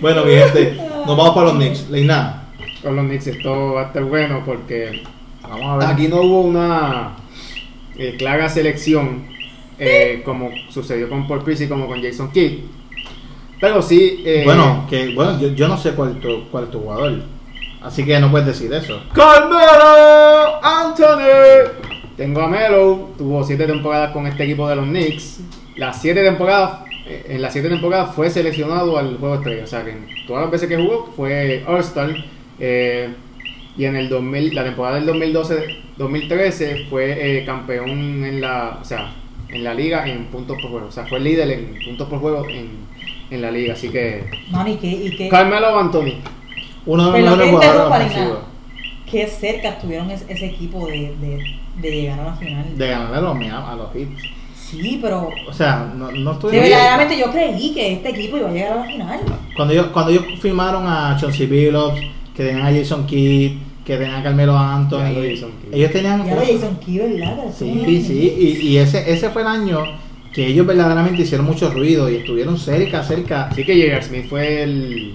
Bueno, 0.00 0.24
mi 0.24 0.34
gente, 0.34 0.76
nos 1.06 1.16
vamos 1.16 1.34
para 1.34 1.46
los 1.46 1.54
Knicks. 1.54 1.88
Leina, 1.88 2.45
Con 2.86 2.94
los 2.94 3.06
Knicks 3.06 3.26
esto 3.26 3.72
va 3.72 3.82
a 3.82 3.84
estar 3.86 4.04
bueno 4.04 4.44
porque 4.46 5.02
vamos 5.42 5.66
a 5.66 5.76
ver. 5.78 5.88
aquí 5.88 6.06
no 6.06 6.20
hubo 6.20 6.42
una 6.42 7.16
eh, 7.96 8.14
clara 8.16 8.48
selección 8.48 9.26
eh, 9.76 10.22
como 10.24 10.52
sucedió 10.70 11.08
con 11.08 11.26
Paul 11.26 11.42
Pierce 11.42 11.64
y 11.64 11.68
como 11.68 11.88
con 11.88 12.00
Jason 12.00 12.30
Kidd. 12.30 12.60
Pero 13.60 13.82
sí. 13.82 14.22
eh, 14.24 14.42
Bueno, 14.44 14.86
que 14.88 15.12
bueno, 15.16 15.36
yo, 15.40 15.48
yo 15.48 15.66
no 15.66 15.76
sé 15.76 15.94
cuál 15.94 16.12
es, 16.12 16.20
tu, 16.20 16.48
cuál 16.48 16.64
es 16.64 16.70
tu 16.70 16.78
jugador. 16.78 17.22
Así 17.82 18.04
que 18.04 18.20
no 18.20 18.30
puedes 18.30 18.46
decir 18.46 18.72
eso. 18.72 19.02
Carmelo 19.12 20.64
Anthony. 20.64 21.68
Tengo 22.16 22.40
a 22.42 22.46
Melo, 22.46 23.10
tuvo 23.18 23.42
siete 23.42 23.66
temporadas 23.66 24.12
con 24.12 24.28
este 24.28 24.44
equipo 24.44 24.68
de 24.68 24.76
los 24.76 24.84
Knicks. 24.86 25.40
Las 25.74 26.00
siete 26.00 26.22
temporadas, 26.22 26.82
en 27.04 27.42
las 27.42 27.52
siete 27.52 27.68
temporadas 27.68 28.14
fue 28.14 28.30
seleccionado 28.30 28.96
al 28.96 29.16
juego 29.18 29.34
estrella. 29.34 29.64
O 29.64 29.66
sea 29.66 29.84
que 29.84 29.90
en 29.90 30.06
todas 30.28 30.42
las 30.42 30.52
veces 30.52 30.68
que 30.68 30.76
jugó 30.76 31.12
fue 31.16 31.64
All-Star. 31.66 32.35
Eh, 32.58 33.08
y 33.76 33.84
en 33.84 33.96
el 33.96 34.08
2000, 34.08 34.54
la 34.54 34.64
temporada 34.64 34.98
del 35.00 35.06
2012-2013 35.98 36.88
fue 36.88 37.38
eh, 37.40 37.44
campeón 37.44 38.24
en 38.24 38.40
la, 38.40 38.78
o 38.80 38.84
sea, 38.84 39.12
en 39.48 39.64
la 39.64 39.74
liga 39.74 40.06
en 40.08 40.24
puntos 40.26 40.56
por 40.60 40.70
juego. 40.70 40.86
O 40.88 40.92
sea, 40.92 41.06
fue 41.06 41.20
líder 41.20 41.50
en 41.50 41.78
puntos 41.84 42.08
por 42.08 42.18
juego 42.20 42.48
en, 42.48 42.70
en 43.30 43.42
la 43.42 43.50
liga. 43.50 43.74
Así 43.74 43.88
que 43.90 44.24
Man, 44.50 44.66
¿y 44.68 44.76
qué, 44.76 44.86
y 44.88 45.16
qué, 45.16 45.28
Carmelo 45.28 45.78
Anthony. 45.78 46.14
Uno 46.86 47.10
de 47.10 47.20
los 47.22 47.36
mejores 47.36 47.46
que 47.46 47.52
jugadores 47.52 48.12
qué 49.10 49.26
cerca 49.28 49.68
estuvieron 49.70 50.10
ese, 50.10 50.24
ese 50.32 50.46
equipo 50.46 50.86
de, 50.86 51.14
de, 51.20 51.56
de 51.80 51.90
llegar 51.90 52.20
a 52.20 52.24
la 52.24 52.34
final? 52.34 52.76
De 52.78 52.88
ganarle 52.88 53.16
a 53.16 53.20
los, 53.20 53.36
Miami- 53.36 53.70
a 53.70 53.74
los 53.76 53.94
Hits. 53.94 54.22
Sí, 54.54 54.98
pero. 55.00 55.30
O 55.48 55.52
sea, 55.52 55.92
no, 55.94 56.10
no 56.10 56.32
Sí, 56.32 56.36
estoy 56.46 56.58
verdaderamente 56.58 57.18
yo 57.18 57.30
creí 57.30 57.72
que 57.72 57.92
este 57.92 58.08
equipo 58.10 58.36
iba 58.38 58.48
a 58.48 58.52
llegar 58.52 58.72
a 58.72 58.76
la 58.76 58.84
final. 58.84 59.20
Cuando 59.54 59.74
ellos, 59.74 59.86
cuando 59.92 60.10
ellos 60.10 60.24
firmaron 60.40 60.86
a 60.88 61.16
Chauncey 61.20 61.46
Billups, 61.46 62.00
que 62.36 62.44
tenían 62.44 62.66
a 62.66 62.70
Jason 62.70 63.06
Kidd, 63.06 63.52
que 63.84 63.96
tenían 63.96 64.20
a 64.20 64.22
Carmelo 64.22 64.58
Anthony, 64.58 65.14
Kidd. 65.14 65.44
ellos 65.72 65.92
tenían... 65.92 66.26
Ya 66.26 66.36
Jason 66.36 66.78
Key, 66.84 66.98
¿verdad? 66.98 67.44
Sí, 67.56 68.04
sí, 68.06 68.34
y, 68.38 68.66
y 68.68 68.78
ese, 68.78 69.10
ese 69.10 69.30
fue 69.30 69.42
el 69.42 69.48
año 69.48 69.84
que 70.34 70.46
ellos 70.46 70.66
verdaderamente 70.66 71.22
hicieron 71.22 71.46
mucho 71.46 71.70
ruido 71.70 72.10
y 72.10 72.16
estuvieron 72.16 72.58
cerca, 72.58 73.02
cerca, 73.02 73.46
Así 73.46 73.64
que 73.64 73.74
J.R. 73.74 74.02
Smith 74.02 74.28
fue 74.28 74.62
el. 74.64 75.14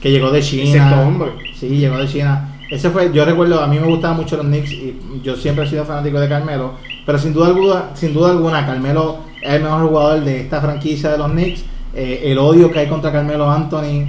que 0.00 0.10
llegó 0.10 0.30
de 0.30 0.38
El 0.38 0.44
China. 0.44 0.72
sexto 0.88 1.00
hombre. 1.06 1.30
Sí, 1.54 1.68
llegó 1.68 1.98
de 1.98 2.08
China. 2.08 2.56
Ese 2.70 2.88
fue, 2.88 3.12
yo 3.12 3.26
recuerdo, 3.26 3.60
a 3.62 3.66
mí 3.66 3.78
me 3.78 3.86
gustaban 3.86 4.16
mucho 4.16 4.38
los 4.38 4.46
Knicks 4.46 4.72
y 4.72 4.96
yo 5.22 5.36
siempre 5.36 5.66
he 5.66 5.68
sido 5.68 5.84
fanático 5.84 6.18
de 6.18 6.26
Carmelo, 6.28 6.74
pero 7.04 7.18
sin 7.18 7.34
duda 7.34 7.48
alguna, 7.48 7.90
sin 7.94 8.14
duda 8.14 8.30
alguna 8.30 8.64
Carmelo 8.64 9.18
es 9.42 9.52
el 9.52 9.62
mejor 9.62 9.88
jugador 9.88 10.24
de 10.24 10.40
esta 10.40 10.60
franquicia 10.62 11.10
de 11.10 11.18
los 11.18 11.30
Knicks. 11.32 11.64
Eh, 11.92 12.22
el 12.24 12.38
odio 12.38 12.70
que 12.70 12.78
hay 12.78 12.86
contra 12.86 13.12
Carmelo 13.12 13.50
Anthony 13.50 14.06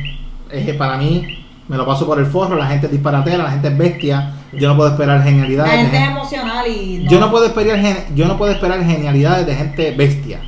es 0.49 0.65
que 0.65 0.75
para 0.75 0.95
mí 0.95 1.40
me 1.71 1.77
lo 1.77 1.85
paso 1.85 2.05
por 2.05 2.19
el 2.19 2.25
forro, 2.25 2.57
la 2.57 2.67
gente 2.67 2.87
es 2.87 2.91
disparatera, 2.91 3.43
la 3.45 3.51
gente 3.51 3.69
es 3.69 3.77
bestia, 3.77 4.33
yo 4.51 4.67
no 4.67 4.75
puedo 4.75 4.89
esperar 4.89 5.19
La 5.19 5.23
genialidades. 5.23 5.71
de 5.71 5.77
gente 5.77 5.97
es 5.97 6.09
emocional 6.09 6.67
y. 6.67 7.07
yo 7.07 7.17
no 7.17 7.31
puedo 7.31 7.45
esperar 7.45 7.79
yo 8.13 8.27
no 8.27 8.37
puedo 8.37 8.51
esperar 8.51 8.83
genialidades 8.83 9.45
de 9.47 9.55
gente 9.55 9.91
bestia 9.91 10.41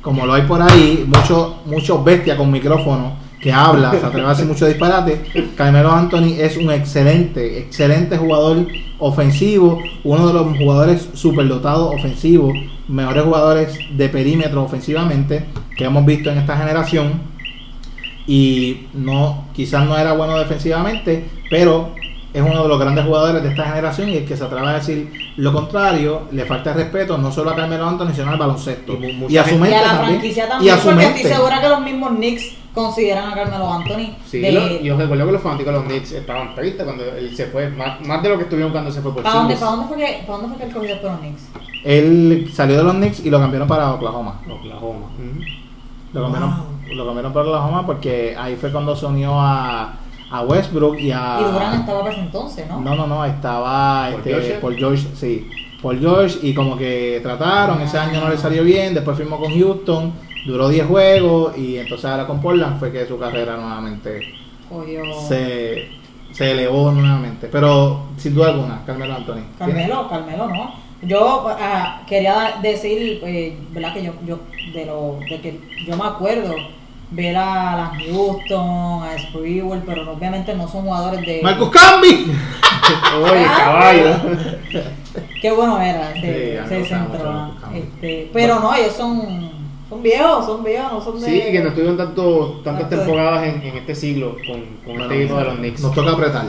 como 0.00 0.24
lo 0.24 0.32
hay 0.32 0.42
por 0.42 0.62
ahí 0.62 1.04
muchos 1.06 1.56
muchos 1.66 2.02
bestias 2.02 2.38
con 2.38 2.50
micrófono 2.50 3.12
que 3.38 3.52
habla 3.52 3.90
se 3.90 4.06
atreve 4.06 4.26
a 4.26 4.30
hacer 4.30 4.46
mucho 4.46 4.66
disparate 4.66 5.20
Carmelo 5.54 5.92
Anthony 5.92 6.36
es 6.38 6.56
un 6.56 6.70
excelente 6.70 7.58
excelente 7.58 8.16
jugador 8.16 8.66
ofensivo 8.98 9.82
uno 10.02 10.28
de 10.28 10.32
los 10.32 10.56
jugadores 10.56 11.10
superdotados 11.12 11.94
ofensivos 11.94 12.54
mejores 12.88 13.24
jugadores 13.24 13.78
de 13.94 14.08
perímetro 14.08 14.62
ofensivamente 14.62 15.44
que 15.76 15.84
hemos 15.84 16.06
visto 16.06 16.30
en 16.30 16.38
esta 16.38 16.56
generación 16.56 17.29
y 18.34 18.86
no 18.94 19.46
quizás 19.52 19.84
no 19.86 19.98
era 19.98 20.12
bueno 20.12 20.38
defensivamente, 20.38 21.24
pero 21.50 21.94
es 22.32 22.40
uno 22.40 22.62
de 22.62 22.68
los 22.68 22.78
grandes 22.78 23.04
jugadores 23.04 23.42
de 23.42 23.48
esta 23.48 23.64
generación 23.64 24.08
y 24.08 24.18
el 24.18 24.24
que 24.24 24.36
se 24.36 24.44
atreve 24.44 24.68
a 24.68 24.74
decir 24.74 25.10
lo 25.36 25.52
contrario, 25.52 26.28
le 26.30 26.44
falta 26.44 26.72
respeto 26.72 27.18
no 27.18 27.32
solo 27.32 27.50
a 27.50 27.56
Carmelo 27.56 27.88
Anthony, 27.88 28.12
sino 28.14 28.30
al 28.30 28.38
baloncesto. 28.38 28.96
Y 29.02 29.34
Y, 29.34 29.36
a 29.36 29.42
su 29.42 29.50
gente- 29.50 29.56
Y 29.56 29.58
mente 29.58 29.76
a 29.76 29.82
la 29.82 29.88
también. 29.88 30.10
franquicia 30.20 30.44
y 30.44 30.48
también, 30.48 30.74
a 30.74 30.76
su 30.78 30.84
porque 30.84 30.96
mente. 31.04 31.16
estoy 31.22 31.32
segura 31.32 31.60
que 31.60 31.68
los 31.68 31.80
mismos 31.80 32.10
Knicks 32.10 32.44
consideran 32.72 33.32
a 33.32 33.34
Carmelo 33.34 33.72
Anthony. 33.72 34.14
Sí, 34.26 34.38
de- 34.38 34.52
lo- 34.52 34.80
yo 34.80 34.96
recuerdo 34.96 35.26
que 35.26 35.32
los 35.32 35.42
fanáticos 35.42 35.72
de 35.72 35.78
los 35.80 35.88
Knicks 35.88 36.12
estaban 36.12 36.54
tristes 36.54 36.84
cuando 36.84 37.04
él 37.04 37.36
se 37.36 37.46
fue, 37.46 37.68
más, 37.70 38.00
más 38.06 38.22
de 38.22 38.28
lo 38.28 38.36
que 38.36 38.44
estuvieron 38.44 38.70
cuando 38.70 38.92
se 38.92 39.00
fue 39.02 39.12
por 39.12 39.24
¿Para 39.24 39.34
dónde, 39.34 39.56
para 39.56 39.70
dónde, 39.72 39.86
fue 39.88 39.96
que, 39.96 40.22
¿Para 40.24 40.38
dónde 40.38 40.48
fue 40.50 40.56
que 40.58 40.64
él 40.68 40.72
cogió 40.72 41.00
por 41.02 41.10
los 41.10 41.20
Knicks? 41.20 41.42
Él 41.84 42.48
salió 42.54 42.76
de 42.76 42.84
los 42.84 42.94
Knicks 42.94 43.26
y 43.26 43.30
lo 43.30 43.40
cambiaron 43.40 43.66
para 43.66 43.92
Oklahoma. 43.92 44.40
Oklahoma. 44.48 45.06
Lo 46.12 46.22
cambiaron, 46.22 46.54
lo 46.92 47.06
cambiaron 47.06 47.32
para 47.32 47.46
Oklahoma 47.46 47.86
porque 47.86 48.36
ahí 48.38 48.56
fue 48.56 48.72
cuando 48.72 48.96
se 48.96 49.06
unió 49.06 49.40
a, 49.40 49.94
a 50.30 50.42
Westbrook 50.42 50.98
y 50.98 51.12
a... 51.12 51.38
Y 51.40 51.52
Durán 51.52 51.80
estaba 51.80 52.00
para 52.00 52.12
ese 52.12 52.20
entonces, 52.22 52.68
¿no? 52.68 52.76
Ah. 52.76 52.80
No, 52.82 52.94
no, 52.96 53.06
no, 53.06 53.24
estaba 53.24 54.08
¿Paul 54.10 54.14
este, 54.18 54.30
George? 54.30 54.58
Paul 54.60 54.76
George, 54.76 55.08
sí. 55.14 55.48
Paul 55.80 55.98
George 55.98 56.38
y 56.42 56.52
como 56.52 56.76
que 56.76 57.20
trataron, 57.22 57.80
ese 57.80 57.98
año 57.98 58.20
no 58.20 58.28
le 58.28 58.36
salió 58.36 58.62
bien, 58.64 58.92
después 58.92 59.16
firmó 59.16 59.38
con 59.38 59.52
Houston, 59.58 60.12
duró 60.46 60.68
10 60.68 60.86
juegos 60.86 61.56
y 61.56 61.78
entonces 61.78 62.04
ahora 62.04 62.26
con 62.26 62.40
Portland 62.40 62.78
fue 62.78 62.92
que 62.92 63.06
su 63.06 63.18
carrera 63.18 63.56
nuevamente 63.56 64.34
Cogió. 64.68 65.02
se, 65.26 65.88
se 66.32 66.50
elevó 66.52 66.90
nuevamente. 66.90 67.48
Pero 67.50 68.08
sin 68.16 68.34
duda 68.34 68.50
alguna, 68.50 68.82
Carmelo 68.84 69.14
Anthony. 69.14 69.42
Carmelo, 69.58 70.08
Carmelo, 70.08 70.48
¿no? 70.48 70.89
Yo 71.02 71.46
ah, 71.48 72.02
quería 72.06 72.58
decir, 72.62 73.20
eh, 73.24 73.56
¿verdad? 73.72 73.94
Que 73.94 74.02
yo, 74.04 74.12
yo 74.26 74.38
de 74.74 74.84
lo 74.86 75.18
de 75.28 75.40
que 75.40 75.60
yo 75.86 75.96
me 75.96 76.04
acuerdo 76.04 76.54
ver 77.10 77.36
a 77.36 77.76
las 77.76 78.04
Houston, 78.04 79.02
a 79.02 79.18
Sprewell, 79.18 79.80
pero 79.86 80.04
no- 80.04 80.12
obviamente 80.12 80.54
no 80.54 80.68
son 80.68 80.82
jugadores 80.82 81.20
de. 81.24 81.40
Marcus 81.42 81.70
Camby. 81.70 82.08
Oye, 83.24 83.44
caballo. 83.44 84.14
Qué 85.40 85.50
bueno 85.52 85.80
era 85.80 86.12
Sí, 86.12 86.20
ese, 86.22 86.58
a 86.58 86.62
mí 86.64 86.76
ese 86.76 86.84
centro. 86.84 87.50
Este, 87.74 88.30
pero 88.32 88.60
no, 88.60 88.74
ellos 88.74 88.92
son, 88.92 89.50
son 89.88 90.02
viejos, 90.02 90.44
son 90.44 90.62
viejos, 90.62 90.92
no 90.92 91.00
son 91.00 91.20
de. 91.20 91.26
Sí, 91.26 91.40
que 91.50 91.60
no 91.60 91.68
estuvieron 91.68 91.96
tanto, 91.96 92.60
tantas 92.62 92.82
Tanto 92.82 92.96
de- 92.96 93.02
temporadas 93.02 93.44
en, 93.48 93.62
en 93.62 93.76
este 93.78 93.94
siglo 93.94 94.36
con, 94.46 94.60
con 94.84 94.96
Bueno, 94.98 95.02
este 95.04 95.22
equipo 95.22 95.38
de 95.38 95.44
los 95.44 95.54
Knicks. 95.56 95.80
Nos 95.80 95.94
toca 95.94 96.10
apretar. 96.12 96.46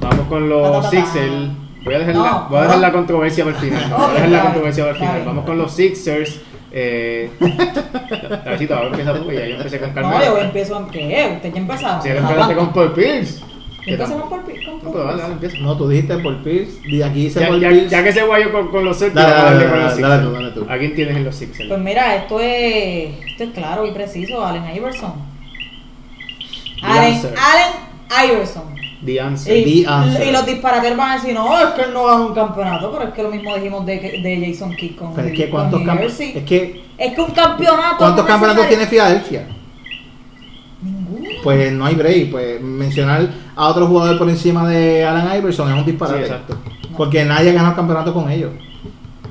Vamos 0.00 0.26
con 0.28 0.48
los. 0.48 0.86
Sixers. 0.88 1.48
Voy 1.84 1.94
a 1.94 1.98
dejar, 1.98 2.14
No, 2.14 2.24
la, 2.24 2.32
voy 2.48 2.58
a 2.58 2.62
dejar 2.62 2.76
no. 2.76 2.82
la 2.82 2.92
controversia 2.92 3.44
para 3.44 3.56
el 3.58 3.62
final. 3.62 3.90
Voy 3.90 4.04
a 4.04 4.12
dejar 4.14 4.28
la 4.28 4.42
controversia 4.42 4.84
para 4.84 4.92
el 4.96 4.98
final. 5.02 5.22
Vamos 5.26 5.44
con 5.44 5.58
los 5.58 5.72
Sixers. 5.72 6.40
Eh, 6.74 7.30
Davidito, 8.44 8.74
ahora 8.74 8.88
empieza 8.88 9.14
tú, 9.14 9.30
ya 9.30 9.46
yo 9.46 9.56
empecé 9.56 9.78
con 9.80 9.90
Carmelo. 9.92 10.18
No, 10.18 10.24
yo 10.24 10.38
empiezo 10.38 10.88
qué, 10.90 11.32
usted 11.36 11.52
ya 11.52 11.60
empezaron. 11.60 12.02
Si 12.02 12.08
ahora 12.08 12.20
empezaste 12.20 12.54
con 12.54 12.72
Paul 12.72 12.92
Pierce. 12.92 13.40
Con 13.40 14.28
Paul 14.30 14.42
Pierce, 14.46 14.64
No, 14.70 14.78
Paul 14.78 14.92
pero 14.92 15.04
dale, 15.04 15.12
Pierce. 15.16 15.22
dale, 15.22 15.32
empieza. 15.34 15.56
No, 15.58 15.76
tú 15.76 15.88
dijiste 15.88 16.18
Paul 16.18 16.36
Pierce. 16.42 16.72
Y 16.84 17.02
aquí 17.02 17.24
dice 17.24 17.40
Ya, 17.40 17.48
Paul 17.48 17.60
ya, 17.60 17.68
Pierce. 17.68 17.88
ya 17.90 18.04
que 18.04 18.12
se 18.12 18.22
guayó 18.22 18.52
con, 18.52 18.68
con 18.68 18.84
los 18.84 18.98
Celtics, 18.98 19.22
Dale, 19.22 19.34
dale, 19.34 19.44
dale, 19.44 19.66
los 19.66 19.70
dale, 19.70 19.90
Sixers. 19.90 20.08
dale 20.08 20.22
tú, 20.22 20.32
dale 20.32 20.50
tú. 20.52 20.66
¿A 20.72 20.78
quién 20.78 20.94
tienes 20.94 21.16
en 21.16 21.24
los 21.24 21.34
Sixers? 21.34 21.68
Pues 21.68 21.80
mira, 21.80 22.14
esto 22.16 22.40
es, 22.40 23.10
esto 23.26 23.44
es 23.44 23.50
claro 23.50 23.84
y 23.86 23.90
preciso, 23.90 24.42
Allen 24.46 24.64
Iverson. 24.74 25.12
Allen. 26.82 27.14
Allen 27.36 28.30
Iverson. 28.30 28.62
The 29.04 29.20
answer. 29.20 29.56
Y, 29.56 29.82
The 29.82 29.88
answer. 29.90 30.26
y 30.26 30.30
los 30.30 30.46
disparateros 30.46 30.96
van 30.96 31.10
a 31.10 31.14
decir, 31.16 31.34
no, 31.34 31.58
es 31.58 31.66
que 31.74 31.82
él 31.82 31.92
no 31.92 32.04
ganó 32.06 32.26
un 32.28 32.34
campeonato, 32.34 32.92
pero 32.92 33.08
es 33.08 33.14
que 33.14 33.22
lo 33.22 33.30
mismo 33.30 33.54
dijimos 33.56 33.84
de, 33.84 33.94
de 34.22 34.46
Jason 34.52 34.74
Kidd 34.76 34.96
con, 34.96 35.14
Pero 35.14 35.28
es 35.28 35.34
que 35.34 35.50
cuántos 35.50 35.80
campeonatos. 35.82 36.20
Es 36.20 36.44
que 36.44 36.82
Es 36.98 37.14
que 37.14 37.20
un 37.20 37.30
campeonato. 37.32 37.96
¿cuántos 37.98 38.24
no 38.24 38.28
campeonatos 38.28 38.68
tiene 38.68 38.86
Filadelfia? 38.86 39.46
Ninguno. 40.82 41.28
pues 41.42 41.72
no 41.72 41.84
hay 41.86 41.94
break. 41.94 42.30
Pues 42.30 42.60
mencionar 42.60 43.28
a 43.56 43.68
otro 43.68 43.86
jugador 43.86 44.18
por 44.18 44.28
encima 44.28 44.68
de 44.68 45.04
Alan 45.04 45.36
Iverson 45.38 45.68
es 45.68 45.74
un 45.78 45.84
Sí, 45.84 45.90
disparate. 45.92 46.20
exacto. 46.22 46.56
porque 46.96 47.24
nadie 47.24 47.50
ha 47.50 47.54
ganado 47.54 47.70
el 47.70 47.76
campeonato 47.76 48.12
con 48.14 48.30
ellos. 48.30 48.50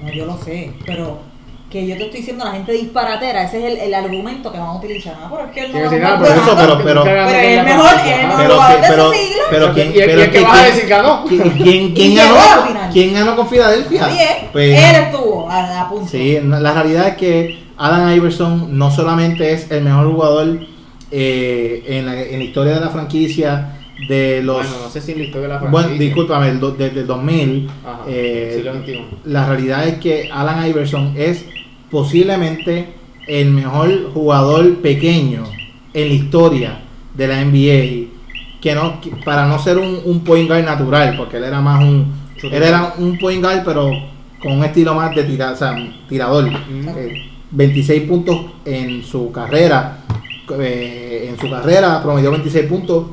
No, 0.02 0.12
yo 0.12 0.26
lo 0.26 0.38
sé, 0.38 0.72
pero 0.86 1.20
que 1.72 1.88
yo 1.88 1.96
te 1.98 2.04
estoy 2.04 2.20
diciendo 2.20 2.44
la 2.46 2.52
gente 2.52 2.72
disparatera, 2.74 3.44
ese 3.44 3.60
es 3.60 3.74
el, 3.74 3.78
el 3.88 3.94
argumento 3.94 4.52
que 4.52 4.60
van 4.60 4.68
a 4.68 4.76
utilizar. 4.76 5.16
Ah, 5.18 5.30
pero 5.32 5.46
es 5.48 5.52
que 5.52 5.60
él 5.66 5.72
no 5.74 5.80
decir, 5.80 6.00
un 6.00 6.06
ah, 6.06 6.20
por 6.20 6.28
eso, 6.28 6.56
pero- 6.58 6.84
pero- 6.84 7.04
Pero 7.04 7.26
es 7.30 7.34
el 7.58 7.64
mejor, 7.66 7.90
es 8.06 8.20
el 8.20 8.28
mejor 8.28 8.46
jugador 8.52 8.76
que- 8.76 8.82
de 8.82 8.88
pero, 8.90 9.12
ese 9.14 9.24
siglo. 9.24 9.42
pero 9.50 9.74
quién, 9.74 9.92
¿Y 9.96 10.00
el- 10.00 10.06
pero 10.06 10.22
que 10.24 10.32
que- 10.32 10.42
vas 10.42 10.52
a 10.52 10.62
quién- 10.64 10.76
decir 10.76 10.90
ganó? 10.90 11.26
¿Quién, 11.28 11.50
quién, 11.52 11.94
quién 11.94 12.16
la 12.18 12.26
ganó? 12.26 12.92
¿Quién 12.94 13.14
ganó 13.14 13.36
con 13.36 13.48
Filadelfia? 13.50 14.08
Pues, 14.52 14.78
él 14.78 14.96
estuvo 15.06 15.50
a, 15.50 15.82
a 15.82 15.90
punto. 15.90 16.08
Sí, 16.12 16.40
la 16.44 16.74
realidad 16.74 17.08
es 17.08 17.16
que 17.16 17.64
Alan 17.78 18.16
Iverson 18.16 18.78
no 18.78 18.92
solamente 18.92 19.54
es 19.54 19.72
el 19.72 19.84
mejor 19.84 20.12
jugador 20.12 20.60
eh, 21.10 21.84
en, 21.88 22.06
la, 22.06 22.22
en 22.22 22.38
la 22.40 22.44
historia 22.44 22.74
de 22.76 22.80
la 22.82 22.90
franquicia 22.90 23.78
de 24.08 24.42
los... 24.44 24.58
Bueno, 24.58 24.72
no 24.84 24.90
sé 24.90 25.02
si 25.02 25.12
en 25.12 25.20
la 25.20 25.24
historia 25.26 25.48
de 25.48 25.54
la 25.54 25.60
Bueno, 25.60 25.78
franquicia. 25.80 26.06
discúlpame, 26.06 26.50
el 26.50 26.60
do- 26.60 26.72
desde 26.72 27.02
el 27.02 27.08
2000, 27.08 27.70
Ajá, 27.86 28.00
eh, 28.08 29.02
la 29.26 29.46
realidad 29.48 29.88
es 29.88 30.00
que 30.00 30.30
Alan 30.32 30.66
Iverson 30.68 31.14
es 31.18 31.46
posiblemente 31.92 32.94
el 33.28 33.52
mejor 33.52 34.12
jugador 34.14 34.78
pequeño 34.78 35.44
en 35.94 36.08
la 36.08 36.14
historia 36.14 36.82
de 37.14 37.28
la 37.28 37.44
NBA, 37.44 38.10
que 38.62 38.74
no 38.74 39.00
para 39.26 39.46
no 39.46 39.60
ser 39.60 39.78
un, 39.78 40.00
un 40.06 40.22
point 40.22 40.48
guard 40.48 40.64
natural, 40.64 41.16
porque 41.18 41.38
él 41.38 41.44
era 41.44 41.62
más 41.62 41.84
un 41.84 42.22
él 42.44 42.64
era 42.64 42.96
un 42.98 43.18
point 43.20 43.42
guard 43.42 43.64
pero 43.64 43.92
con 44.42 44.54
un 44.54 44.64
estilo 44.64 44.96
más 44.96 45.14
de 45.16 45.24
tira, 45.24 45.52
o 45.52 45.56
sea, 45.56 45.76
tirador. 46.10 46.50
Eh, 46.50 47.28
26 47.52 48.04
puntos 48.04 48.46
en 48.64 49.04
su 49.04 49.32
carrera, 49.32 49.98
eh, 50.58 51.28
en 51.30 51.38
su 51.38 51.50
carrera 51.50 52.02
promedió 52.02 52.32
26 52.32 52.66
puntos, 52.66 53.08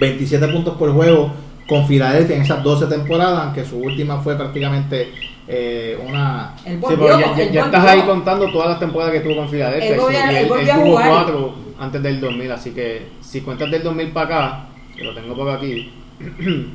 27 0.00 0.46
puntos 0.48 0.76
por 0.76 0.92
juego 0.92 1.32
con 1.66 1.86
Filadelfia 1.86 2.36
en 2.36 2.42
esas 2.42 2.62
12 2.62 2.86
temporadas, 2.86 3.46
aunque 3.46 3.64
su 3.64 3.76
última 3.78 4.18
fue 4.20 4.36
prácticamente 4.36 5.12
eh, 5.48 5.98
una... 6.06 6.54
Él 6.64 6.78
volvió, 6.78 7.18
ya, 7.20 7.34
él 7.42 7.56
estás 7.56 7.84
ahí 7.86 8.00
contando 8.02 8.50
todas 8.50 8.70
las 8.70 8.78
temporadas 8.80 9.12
que 9.14 9.20
tuvo 9.20 9.36
con 9.36 9.48
Filadelfia. 9.48 9.90
Él 9.94 10.00
volvió- 10.00 10.32
y 10.32 10.36
él 10.36 10.48
tuvo 10.74 10.94
cuatro 10.94 11.54
antes 11.78 12.02
del 12.02 12.20
2000, 12.20 12.52
así 12.52 12.70
que 12.70 13.02
si 13.20 13.40
cuentas 13.40 13.70
del 13.70 13.82
2000 13.82 14.12
para 14.12 14.26
acá, 14.26 14.66
que 14.96 15.04
lo 15.04 15.14
tengo 15.14 15.34
por 15.34 15.50
aquí, 15.50 15.92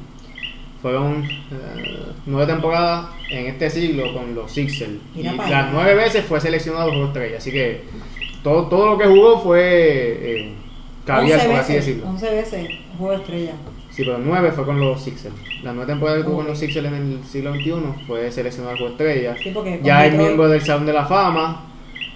fueron 0.82 1.24
eh, 1.26 2.06
nueve 2.26 2.52
temporadas 2.52 3.08
en 3.30 3.48
este 3.48 3.70
siglo 3.70 4.14
con 4.14 4.34
los 4.36 4.52
Sixers. 4.52 4.92
Y 5.16 5.24
las 5.24 5.72
nueve 5.74 5.94
veces 5.96 6.26
fue 6.26 6.40
seleccionado 6.40 6.90
por 6.92 7.08
estrella, 7.08 7.38
así 7.38 7.52
que 7.52 7.84
todo, 8.44 8.68
todo 8.68 8.92
lo 8.92 8.98
que 8.98 9.06
jugó 9.06 9.40
fue 9.42 9.62
eh, 9.62 10.54
caviar, 11.06 11.40
11 11.40 11.50
por 11.50 11.60
así 11.60 11.74
veces, 11.74 11.86
decirlo. 11.88 12.10
11 12.10 12.30
veces 12.32 12.70
juego 12.98 13.12
de 13.14 13.18
estrella. 13.20 13.52
Sí, 14.00 14.06
pero 14.06 14.18
nueve 14.18 14.52
fue 14.54 14.64
con 14.66 14.80
los 14.80 15.02
Sixers. 15.04 15.36
Las 15.62 15.76
nueve 15.76 15.92
temporadas 15.92 16.22
que 16.22 16.26
tuvo 16.28 16.38
con 16.38 16.48
los 16.48 16.58
Sixers 16.58 16.86
en 16.88 16.94
el 16.96 17.20
siglo 17.26 17.54
XXI 17.54 17.74
fue 18.08 18.32
seleccionado 18.32 18.78
por 18.78 18.92
estrella. 18.92 19.36
Sí, 19.44 19.52
porque 19.54 19.76
con 19.78 19.84
Ya 19.86 20.06
es 20.06 20.14
miembro 20.16 20.48
del 20.48 20.62
Salón 20.62 20.86
de 20.86 20.94
la 20.94 21.06
Fama. 21.06 21.66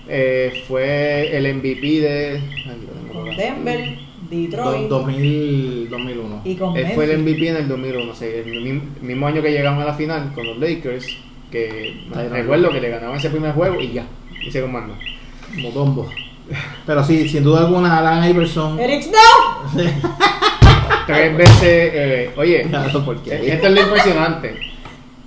eh, 0.08 0.64
fue 0.68 1.36
el 1.36 1.56
MVP 1.56 1.82
de. 2.00 2.42
ay, 2.66 2.78
lo 2.88 2.94
tengo 2.94 3.08
por 3.14 3.22
Con 3.24 3.30
acá. 3.32 3.42
Denver, 3.42 3.80
do- 3.86 4.30
Detroit 4.30 4.88
2000, 4.88 5.90
2001. 5.90 6.42
y 6.46 6.56
con 6.56 6.78
Él 6.78 6.88
fue 6.96 7.04
el. 7.12 7.20
MVP 7.22 7.50
en 7.50 7.56
el 7.58 7.68
2001, 7.68 8.12
o 8.12 8.16
sea, 8.16 8.28
el 8.30 8.46
mi- 8.46 8.82
mismo 9.02 9.28
año 9.28 9.42
que 9.42 9.52
llegaron 9.52 9.82
a 9.82 9.86
la 9.86 9.94
final 9.94 10.32
con 10.34 10.46
los 10.48 10.58
Lakers. 10.58 11.06
Que 11.52 12.02
no. 12.10 12.30
recuerdo 12.30 12.72
que 12.72 12.80
le 12.82 12.90
ganaron 12.90 13.16
ese 13.18 13.30
primer 13.30 13.52
juego 13.54 13.80
y 13.82 13.92
ya, 13.92 14.08
hicieron 14.42 14.72
más 14.72 14.84
nada. 14.88 15.00
Motombo. 15.58 16.10
Pero 16.86 17.04
sí, 17.04 17.28
sin 17.30 17.44
duda 17.44 17.60
alguna, 17.66 18.00
Alan 18.00 18.28
Iverson... 18.30 18.80
Eric 18.80 19.04
Snow. 19.04 19.84
Tres 21.06 21.38
veces, 21.38 21.62
eh, 21.94 22.30
oye, 22.38 22.62
Claro, 22.70 23.04
porque- 23.06 23.52
esto 23.52 23.68
es 23.68 23.74
lo 23.74 23.82
impresionante. 23.82 24.56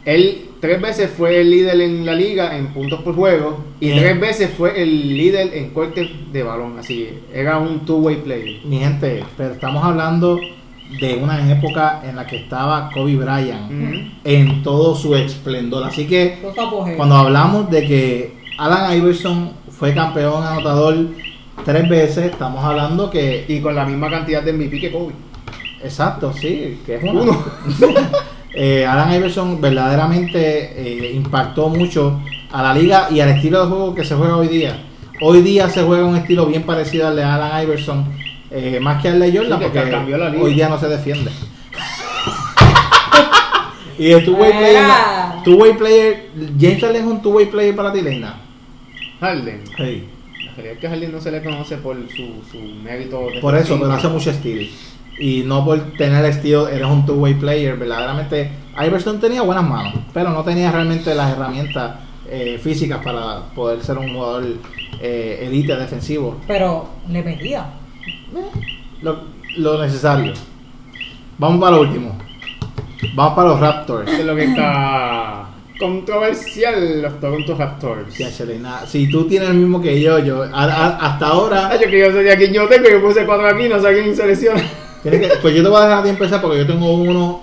Él 0.05 0.43
tres 0.61 0.81
veces 0.81 1.11
fue 1.11 1.41
el 1.41 1.51
líder 1.51 1.81
en 1.81 2.07
la 2.07 2.15
liga 2.15 2.57
en 2.57 2.69
puntos 2.69 3.03
por 3.03 3.15
juego 3.15 3.65
y 3.81 3.89
Bien. 3.91 3.99
tres 4.01 4.21
veces 4.21 4.51
fue 4.57 4.81
el 4.81 5.17
líder 5.17 5.53
en 5.55 5.71
cortes 5.71 6.09
de 6.33 6.43
balón. 6.43 6.79
Así, 6.79 7.09
era 7.33 7.59
un 7.59 7.81
two-way 7.85 8.17
player. 8.17 8.65
Mi 8.65 8.79
gente, 8.79 9.25
pero 9.37 9.53
estamos 9.53 9.85
hablando 9.85 10.39
de 11.01 11.15
una 11.17 11.51
época 11.51 12.01
en 12.09 12.15
la 12.17 12.27
que 12.27 12.37
estaba 12.37 12.91
Kobe 12.95 13.17
Bryant 13.17 13.71
en 14.25 14.62
todo 14.62 14.95
su 14.95 15.15
esplendor. 15.17 15.85
Así 15.85 16.07
que 16.07 16.39
cuando 16.97 17.17
hablamos 17.17 17.69
de 17.71 17.87
que 17.87 18.35
Alan 18.59 18.97
Iverson 18.97 19.53
fue 19.71 19.93
campeón 19.93 20.45
anotador 20.45 20.97
tres 21.65 21.89
veces, 21.89 22.27
estamos 22.27 22.65
hablando 22.65 23.11
que... 23.11 23.45
Y 23.49 23.61
con 23.61 23.75
la 23.75 23.85
misma 23.85 24.09
cantidad 24.09 24.43
de 24.43 24.53
MVP 24.53 24.81
que 24.81 24.93
Kobe. 24.93 25.12
Exacto, 25.87 26.33
sí, 26.33 26.81
que 26.85 26.96
es 26.96 27.03
uno. 27.03 27.42
Eh, 28.59 28.87
Alan 28.87 29.12
Iverson 29.12 29.61
verdaderamente 29.61 30.72
eh, 30.81 31.12
impactó 31.12 31.68
mucho 31.68 32.22
a 32.51 32.62
la 32.62 32.72
liga 32.72 33.09
y 33.11 33.20
al 33.20 33.29
estilo 33.29 33.61
de 33.61 33.66
juego 33.68 33.94
que 33.94 34.03
se 34.03 34.14
juega 34.14 34.35
hoy 34.35 34.49
día. 34.49 34.83
Hoy 35.20 35.42
día 35.42 35.68
se 35.68 35.83
juega 35.83 36.07
un 36.07 36.16
estilo 36.16 36.46
bien 36.46 36.62
parecido 36.62 37.07
al 37.07 37.16
de 37.16 37.22
Alan 37.22 37.62
Iverson, 37.62 38.07
eh, 38.51 38.79
más 38.81 39.03
que 39.03 39.09
al 39.09 39.20
de 39.20 39.31
Jordan, 39.31 39.59
Sí, 39.59 39.64
porque 39.70 39.90
cambió 39.90 40.16
la 40.16 40.31
liga. 40.31 40.42
hoy 40.42 40.55
día 40.55 40.70
no 40.70 40.79
se 40.81 40.88
defiende. 40.88 41.31
y 43.99 44.12
el 44.12 44.25
two-way 44.25 44.53
player, 44.53 45.77
player, 45.77 46.31
James 46.59 46.81
Harden 46.81 47.03
es 47.03 47.07
un 47.12 47.20
two-way 47.20 47.51
player 47.51 47.77
para 47.77 47.92
ti, 47.92 48.01
Leina. 48.01 48.37
Harden. 49.20 49.64
Sí. 49.77 50.05
La 50.46 50.53
realidad 50.55 50.72
es 50.72 50.79
que 50.79 50.88
Harden 50.88 51.12
no 51.12 51.20
se 51.20 51.31
le 51.31 51.42
conoce 51.42 51.77
por 51.77 51.94
su, 52.09 52.42
su 52.51 52.59
mérito. 52.83 53.20
Por 53.42 53.55
eso, 53.55 53.79
pero 53.79 53.92
hace 53.92 54.09
mucho 54.09 54.31
estilo. 54.31 54.62
Y 55.18 55.42
no 55.46 55.64
por 55.64 55.81
tener 55.96 56.24
estilo, 56.26 56.68
eres 56.68 56.87
un 56.87 57.07
two-way 57.07 57.35
player. 57.35 57.76
Verdaderamente, 57.76 58.50
Iverson 58.85 59.18
tenía 59.20 59.42
buenas 59.42 59.64
manos, 59.64 59.94
pero 60.12 60.31
no 60.31 60.42
tenía 60.44 60.70
realmente 60.70 61.14
las 61.14 61.33
herramientas 61.33 61.96
eh, 62.29 62.61
físicas 62.62 63.00
para 63.02 63.44
poder 63.55 63.83
ser 63.83 63.96
un 63.98 64.12
jugador 64.12 64.44
eh, 65.00 65.44
elite 65.46 65.74
defensivo. 65.76 66.40
Pero 66.46 66.88
le 67.09 67.22
metía. 67.22 67.66
Lo, 69.02 69.20
lo 69.57 69.83
necesario. 69.83 70.33
Vamos 71.38 71.61
para 71.61 71.76
lo 71.76 71.83
último. 71.83 72.18
Vamos 73.14 73.35
para 73.35 73.48
los 73.48 73.61
Raptors. 73.61 74.11
Es 74.11 74.24
lo 74.24 74.35
que 74.37 74.44
está 74.44 75.46
controversial, 75.79 77.02
los 77.02 77.20
Toronto 77.20 77.55
Raptors. 77.55 78.16
Ya, 78.18 78.31
Selena, 78.31 78.87
si 78.87 79.09
tú 79.11 79.26
tienes 79.26 79.48
el 79.50 79.57
mismo 79.57 79.81
que 79.81 80.00
yo, 80.00 80.18
yo 80.18 80.42
a- 80.42 80.48
a- 80.64 80.96
hasta 81.07 81.26
ahora, 81.29 81.68
Ay, 81.68 81.79
yo 81.85 81.90
que 81.90 81.98
yo 82.00 82.07
sé 82.12 82.22
de 82.22 82.37
quién 82.37 82.52
yo 82.52 82.66
tengo, 82.68 82.88
yo 82.88 83.00
puse 83.02 83.24
cuatro 83.26 83.46
aquí, 83.46 83.68
no 83.68 83.81
sé 83.81 83.88
a 83.88 83.92
quién 83.92 84.14
selecciona. 84.16 84.62
Pues 85.42 85.55
yo 85.55 85.62
te 85.62 85.69
voy 85.69 85.83
a 85.83 85.87
dejar 85.87 86.05
de 86.05 86.11
empezar 86.11 86.40
porque 86.40 86.59
yo 86.59 86.66
tengo 86.66 86.92
uno 86.92 87.40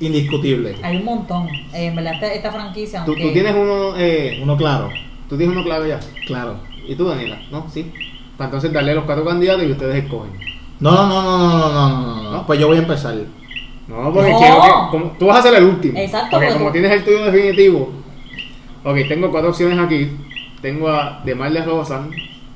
indiscutible. 0.00 0.76
Hay 0.82 0.96
un 0.96 1.04
montón. 1.04 1.48
Eh, 1.48 1.86
en 1.86 1.96
verdad, 1.96 2.22
esta, 2.22 2.52
franquicia. 2.52 3.04
¿Tú, 3.04 3.14
tienes 3.14 3.54
uno, 3.54 3.94
eh, 3.96 4.40
uno 4.42 4.56
claro. 4.56 4.90
¿Tú 5.28 5.36
tienes 5.36 5.56
uno 5.56 5.64
claro 5.64 5.86
ya? 5.86 6.00
Claro. 6.26 6.56
¿Y 6.86 6.94
tú, 6.94 7.06
Daniela? 7.06 7.40
¿No? 7.50 7.68
Sí. 7.70 7.90
Para 8.36 8.48
entonces 8.48 8.72
darle 8.72 8.92
a 8.92 8.94
los 8.96 9.04
cuatro 9.04 9.24
candidatos 9.24 9.64
y 9.64 9.72
ustedes 9.72 10.04
escogen. 10.04 10.32
No, 10.80 10.90
no, 10.90 11.06
no, 11.06 11.22
no, 11.22 11.38
no, 11.38 11.48
no, 11.48 11.70
no, 11.70 12.22
no. 12.22 12.32
no. 12.32 12.46
Pues 12.46 12.58
yo 12.58 12.66
voy 12.66 12.76
a 12.76 12.80
empezar. 12.80 13.14
No, 13.86 14.12
porque 14.12 14.32
quiero 14.38 14.60
que. 14.90 15.18
Tú 15.18 15.26
vas 15.26 15.38
a 15.38 15.42
ser 15.42 15.54
el 15.54 15.64
último. 15.64 15.98
Exacto. 15.98 16.28
Porque, 16.32 16.52
como 16.52 16.72
tienes 16.72 16.90
el 16.90 17.04
tuyo 17.04 17.24
definitivo. 17.24 17.92
Ok, 18.84 18.96
tengo 19.08 19.30
cuatro 19.30 19.50
opciones 19.50 19.78
aquí. 19.78 20.10
Tengo 20.60 20.88
a 20.88 21.22
Demarle 21.24 21.64
Rosan, 21.64 22.10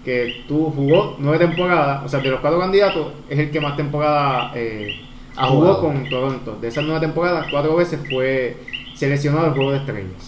que 0.07 0.45
tú 0.49 0.73
jugó 0.75 1.17
nueve 1.19 1.45
temporadas. 1.45 2.03
O 2.05 2.09
sea, 2.09 2.21
de 2.21 2.31
los 2.31 2.41
cuatro 2.41 2.59
candidatos, 2.61 3.13
es 3.29 3.39
el 3.39 3.51
que 3.51 3.61
más 3.61 3.77
temporadas 3.77 4.53
eh, 4.55 4.95
Ha 5.37 5.49
jugó 5.49 5.75
jugado. 5.75 5.81
con 5.83 6.09
Toronto. 6.09 6.57
De 6.63 6.69
esas 6.69 6.85
nueve 6.85 7.01
temporadas, 7.01 7.49
cuatro 7.51 7.77
veces 7.77 8.01
fue 8.09 8.57
seleccionado 8.95 9.47
al 9.49 9.53
juego 9.53 9.73
de 9.73 9.79
estrellas. 9.79 10.27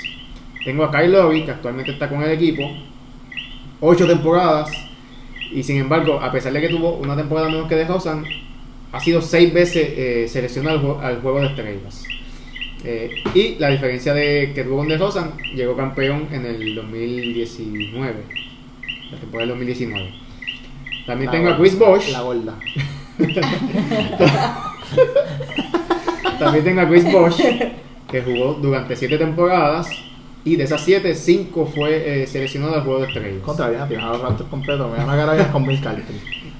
Tengo 0.65 0.85
a 0.85 0.91
Kyle 0.91 1.13
Lowry, 1.13 1.45
que 1.47 1.53
actualmente 1.53 1.93
está 1.93 2.09
con 2.11 2.23
el 2.23 2.33
equipo. 2.33 2.63
Ocho 3.81 4.07
temporadas. 4.07 4.71
Y 5.53 5.63
sin 5.63 5.79
embargo, 5.79 6.21
a 6.21 6.31
pesar 6.31 6.53
de 6.53 6.61
que 6.61 6.69
tuvo 6.69 6.95
una 6.97 7.17
temporada 7.17 7.49
menos 7.49 7.69
que 7.69 7.77
DeRozan, 7.77 8.25
ha 8.93 9.01
sido 9.01 9.23
seis 9.23 9.55
veces 9.55 9.89
eh, 9.97 10.27
seleccionado 10.29 10.79
al, 10.79 10.85
jue- 10.85 11.01
al 11.03 11.21
juego 11.23 11.41
de 11.41 11.47
estrellas. 11.47 12.05
Eh, 12.85 13.11
y 13.35 13.55
la 13.59 13.69
diferencia 13.71 14.13
de 14.15 14.53
que 14.55 14.65
tuvo 14.65 14.79
con 14.79 14.89
DeRozan, 14.89 15.33
llegó 15.55 15.75
campeón 15.77 16.29
en 16.33 16.45
el 16.45 16.75
2019. 16.75 18.15
La 19.11 19.19
temporada 19.19 19.47
del 19.47 19.59
2019. 19.59 20.11
También 21.07 21.27
La 21.27 21.33
tengo 21.33 21.51
a 21.51 21.57
Chris 21.57 21.79
Bosh. 21.79 22.13
La 22.13 22.21
gorda. 22.21 22.59
También 26.39 26.65
tengo 26.65 26.81
a 26.83 26.89
Chris 26.89 27.11
Bosh, 27.11 27.43
que 28.11 28.23
jugó 28.23 28.55
durante 28.55 28.95
siete 28.95 29.19
temporadas. 29.19 29.89
Y 30.45 30.57
de 30.57 30.65
esas 30.65 30.83
siete, 30.83 31.15
cinco 31.15 31.67
fue 31.67 32.23
eh, 32.23 32.27
seleccionado 32.27 32.77
al 32.77 32.83
juego 32.83 33.01
de 33.01 33.09
estrellas. 33.09 33.43
Contra 33.43 33.87
bien, 33.87 34.01
a 34.01 34.11
los 34.11 34.21
Raptors 34.21 34.49
completos. 34.49 34.91
Me 34.91 34.99
van 34.99 35.11
a 35.11 35.17
ganar 35.17 35.51
con 35.51 35.67
Vince 35.67 35.83
Carter. 35.83 36.05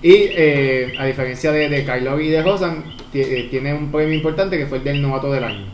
Y 0.03 0.13
eh, 0.13 0.95
a 0.99 1.07
diferencia 1.07 1.53
de, 1.53 1.69
de 1.69 2.01
Lowry 2.01 2.27
y 2.27 2.31
de 2.31 2.43
Rosan, 2.43 2.85
eh, 3.15 3.49
tiene 3.51 3.75
un 3.75 3.91
premio 3.91 4.15
importante 4.15 4.59
que 4.59 4.67
fue 4.67 4.79
el 4.79 4.85
del 4.85 5.03
novato 5.03 5.33
del 5.33 5.45
año. 5.45 5.67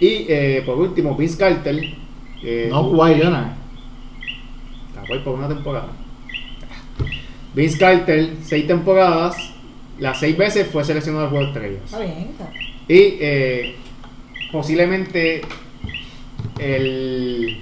Y 0.00 0.26
eh, 0.28 0.62
por 0.64 0.78
último, 0.78 1.16
Vince 1.16 1.38
Carter. 1.38 1.82
No, 2.68 2.90
Kawhi 2.90 3.14
Leonard. 3.14 3.63
Kawhi 5.06 5.20
por 5.20 5.34
una 5.34 5.48
temporada. 5.48 5.88
Vince 7.54 7.78
Carter, 7.78 8.30
seis 8.42 8.66
temporadas 8.66 9.36
las 9.98 10.18
seis 10.18 10.36
veces 10.36 10.66
fue 10.66 10.84
seleccionado 10.84 11.24
al 11.24 11.30
juego 11.30 11.44
de 11.46 11.52
estrellas. 11.52 11.82
Está 11.84 11.98
bien, 12.00 12.28
está. 12.32 12.50
Y 12.88 13.16
eh, 13.20 13.76
posiblemente 14.50 15.42
el 16.58 17.60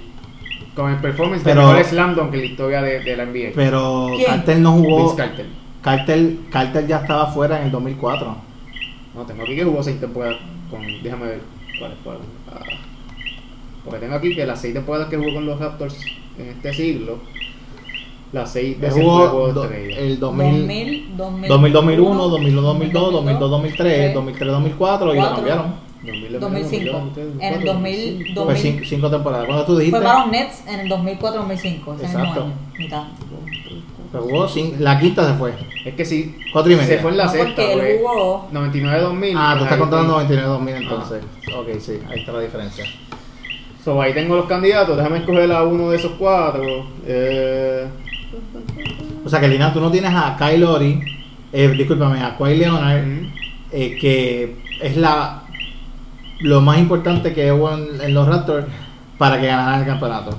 con 0.75 0.91
el 0.91 0.97
performance 0.97 1.43
Pero- 1.43 1.61
de 1.67 1.73
mejor 1.73 1.85
slam 1.85 2.15
dunk 2.15 2.33
en 2.33 2.39
la 2.39 2.45
historia 2.45 2.81
de, 2.81 2.99
de 3.01 3.15
la 3.17 3.25
NBA. 3.25 3.51
Pero 3.53 4.07
¿Quién? 4.15 4.25
Carter 4.27 4.57
no 4.59 4.71
jugó. 4.73 4.97
Vince 5.03 5.15
Carter. 5.17 5.45
Carter, 5.83 6.31
Carter 6.49 6.87
ya 6.87 6.97
estaba 6.97 7.27
fuera 7.27 7.59
en 7.59 7.65
el 7.65 7.71
2004. 7.71 8.35
No, 9.15 9.21
tengo 9.25 9.43
aquí 9.43 9.55
que 9.55 9.63
jugó 9.63 9.83
seis 9.83 9.99
temporadas 9.99 10.37
con. 10.71 10.81
Déjame 11.03 11.25
ver 11.27 11.41
cuáles 11.77 11.97
fueron. 12.03 12.21
Ah, 12.51 12.63
porque 13.85 13.99
tengo 13.99 14.15
aquí 14.15 14.35
que 14.35 14.45
las 14.47 14.59
seis 14.59 14.73
temporadas 14.73 15.09
que 15.09 15.17
jugó 15.17 15.33
con 15.35 15.45
los 15.45 15.59
Raptors 15.59 15.95
en 16.37 16.49
este 16.49 16.73
siglo, 16.73 17.17
las 18.31 18.51
seis 18.51 18.79
veces 18.79 19.01
jugó 19.03 19.17
juego 19.27 19.47
de 19.47 19.53
do- 19.53 19.63
estrella. 19.65 19.97
el 19.99 20.19
2000, 20.19 20.51
2000, 21.17 21.17
2000, 21.17 21.49
2000, 21.49 21.73
2001, 21.73 22.27
2002, 22.29 22.63
2002, 22.63 23.11
2002, 23.13 23.49
2003, 23.51 24.13
2003, 24.13 24.51
2004 24.51 25.05
y 25.05 25.15
lo 25.15 25.21
Cuatro. 25.21 25.35
cambiaron. 25.35 25.93
2000, 26.03 26.39
2005. 26.39 26.91
2002, 26.91 27.25
En 27.39 27.53
el 27.53 27.63
2000, 27.65 28.33
2005. 28.33 28.45
Pues 28.45 28.59
cinco, 28.61 28.79
cinco 28.85 29.09
temporadas. 29.09 29.45
Cuando 29.45 29.65
tú 29.65 29.77
dijiste, 29.77 29.97
Fue 29.99 30.05
para 30.05 30.19
los 30.19 30.31
Nets 30.31 30.63
en 30.67 30.79
el 30.81 30.89
2004-2005. 30.89 31.95
Ese 31.95 32.17
mismo 32.17 32.19
Exacto. 32.23 32.45
mitad. 32.77 33.03
que 34.11 34.19
jugó 34.19 34.47
cin- 34.47 34.77
la 34.77 34.99
quinta 34.99 35.27
se 35.27 35.33
fue. 35.39 35.53
Es 35.85 35.93
que 35.95 36.05
sí. 36.05 36.35
Cuatro 36.51 36.71
y 36.71 36.75
media. 36.75 36.87
Se 36.87 36.99
fue 36.99 37.11
en 37.11 37.17
la 37.17 37.23
No, 37.25 37.31
sexta. 37.31 37.47
porque 37.55 37.73
él 37.73 37.97
jugó- 37.99 38.47
99-2000. 38.51 39.33
Ah, 39.37 39.53
tú 39.53 39.59
pues 39.59 39.71
estás 39.71 39.77
contando 39.79 40.05
fue. 40.13 40.23
99 40.23 40.47
2000 40.49 40.75
entonces. 40.75 41.23
Ok, 41.57 41.67
sí, 41.79 41.93
ahí 42.09 42.19
está 42.19 42.31
la 42.33 42.39
diferencia. 42.41 42.85
So, 43.83 44.01
ahí 44.01 44.13
tengo 44.13 44.35
los 44.35 44.45
candidatos. 44.45 44.95
Déjame 44.95 45.17
escoger 45.19 45.51
a 45.51 45.63
uno 45.63 45.89
de 45.89 45.97
esos 45.97 46.13
cuatro. 46.17 46.87
Eh, 47.05 47.87
O 49.25 49.29
sea 49.29 49.39
que 49.39 49.47
Lina, 49.47 49.73
tú 49.73 49.79
no 49.79 49.91
tienes 49.91 50.11
a 50.13 50.35
Kyle 50.37 50.59
Lowry, 50.59 51.01
eh, 51.51 51.67
discúlpame, 51.69 52.21
a 52.21 52.37
Kawhi 52.37 52.57
Leonard, 52.57 53.05
eh, 53.71 53.97
que 53.99 54.57
es 54.81 54.97
la 54.97 55.43
lo 56.39 56.59
más 56.61 56.77
importante 56.77 57.33
que 57.33 57.51
hubo 57.51 57.71
en, 57.71 58.01
en 58.01 58.13
los 58.13 58.27
Raptors 58.27 58.65
para 59.17 59.39
que 59.39 59.47
ganaran 59.47 59.79
el 59.81 59.85
campeonato. 59.85 60.37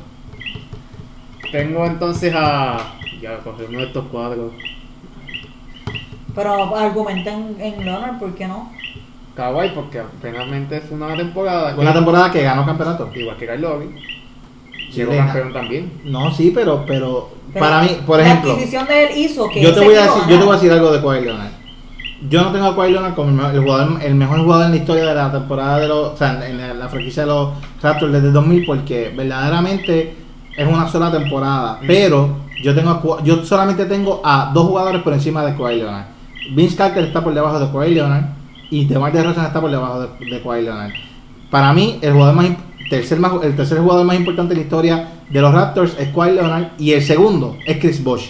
Tengo 1.51 1.87
entonces 1.87 2.35
a. 2.37 2.95
Ya, 3.23 3.39
cogí 3.39 3.63
uno 3.69 3.79
de 3.79 3.87
estos 3.87 4.05
cuatro. 4.11 4.53
Pero 6.35 6.77
argumenten 6.77 7.57
en 7.61 7.85
Leonard, 7.85 8.19
¿por 8.19 8.35
qué 8.35 8.47
no? 8.47 8.71
Kawhi, 9.35 9.71
porque 9.75 10.01
apenasmente 10.01 10.81
fue 10.81 10.97
una 10.97 11.17
temporada. 11.17 11.75
que- 11.75 11.81
Una 11.81 11.93
temporada 11.93 12.31
que 12.31 12.43
ganó 12.43 12.65
campeonato. 12.65 13.11
Igual 13.15 13.37
que 13.37 13.47
Kyle 13.47 13.67
Llegó 14.93 15.17
campeón 15.17 15.53
también. 15.53 15.93
No, 16.05 16.33
sí, 16.33 16.53
pero, 16.55 16.85
pero, 16.87 17.31
Pero 17.53 17.65
para 17.65 17.83
mí, 17.83 17.89
por 18.07 18.19
la 18.19 18.27
ejemplo, 18.27 18.53
adquisición 18.53 18.87
de 18.87 19.05
él 19.05 19.19
hizo 19.19 19.49
que 19.49 19.61
yo 19.61 19.75
te 19.75 19.81
voy 19.81 19.95
a 19.95 20.03
decir, 20.03 20.23
yo 20.29 20.39
te 20.39 20.45
voy 20.45 20.53
a 20.53 20.55
decir 20.55 20.73
algo 20.73 20.93
de 20.93 21.01
Kawhi 21.01 21.21
Leonard. 21.25 21.51
Yo 22.29 22.43
no 22.43 22.53
tengo 22.53 22.67
a 22.67 22.77
Kawhi 22.77 22.93
Leonard 22.93 23.15
como 23.15 23.47
el 23.47 23.61
jugador, 23.61 24.03
el 24.03 24.15
mejor 24.15 24.39
jugador 24.41 24.67
en 24.67 24.71
la 24.71 24.77
historia 24.77 25.05
de 25.05 25.15
la 25.15 25.33
temporada 25.33 25.79
de 25.81 25.89
los, 25.89 26.13
o 26.13 26.17
sea, 26.17 26.49
en 26.49 26.59
la, 26.59 26.75
la 26.75 26.89
franquicia 26.89 27.25
de 27.25 27.29
los 27.29 27.51
Raptors 27.83 28.13
desde 28.13 28.29
el 28.29 28.33
2000 28.33 28.65
porque 28.65 29.13
verdaderamente 29.17 30.15
es 30.57 30.67
una 30.67 30.89
sola 30.89 31.11
temporada. 31.11 31.81
Mm. 31.83 31.87
Pero 31.87 32.37
yo 32.63 32.75
tengo, 32.75 33.21
yo 33.25 33.45
solamente 33.45 33.85
tengo 33.87 34.23
a 34.25 34.51
dos 34.55 34.69
jugadores 34.69 35.03
por 35.03 35.13
encima 35.13 35.45
de 35.45 35.57
Kawhi 35.57 35.77
Leonard. 35.77 36.07
Vince 36.55 36.77
Carter 36.77 37.05
está 37.05 37.23
por 37.23 37.35
debajo 37.35 37.59
de 37.59 37.67
Kawhi 37.71 37.95
Leonard 37.95 38.25
y 38.81 38.85
DeMar 38.87 39.13
DeRozan 39.13 39.47
está 39.47 39.61
por 39.61 39.71
debajo 39.71 40.01
de, 40.03 40.09
de 40.31 40.43
Kawhi 40.43 40.63
Leonard. 40.63 40.93
Para 41.51 41.73
mí, 41.73 41.99
el 42.03 42.13
jugador 42.13 42.35
más, 42.35 42.47
tercer 42.91 43.19
más- 43.21 43.43
el 43.43 43.55
tercer 43.57 43.79
jugador 43.79 44.05
más 44.07 44.17
importante 44.17 44.55
en 44.55 44.59
la 44.61 44.65
historia 44.65 45.09
de 45.31 45.41
los 45.41 45.53
Raptors 45.53 45.97
es 45.99 46.09
Kawhi 46.09 46.33
Leonard 46.33 46.69
y 46.79 46.93
el 46.93 47.03
segundo 47.03 47.57
es 47.67 47.79
Chris 47.79 48.03
Bosh. 48.03 48.27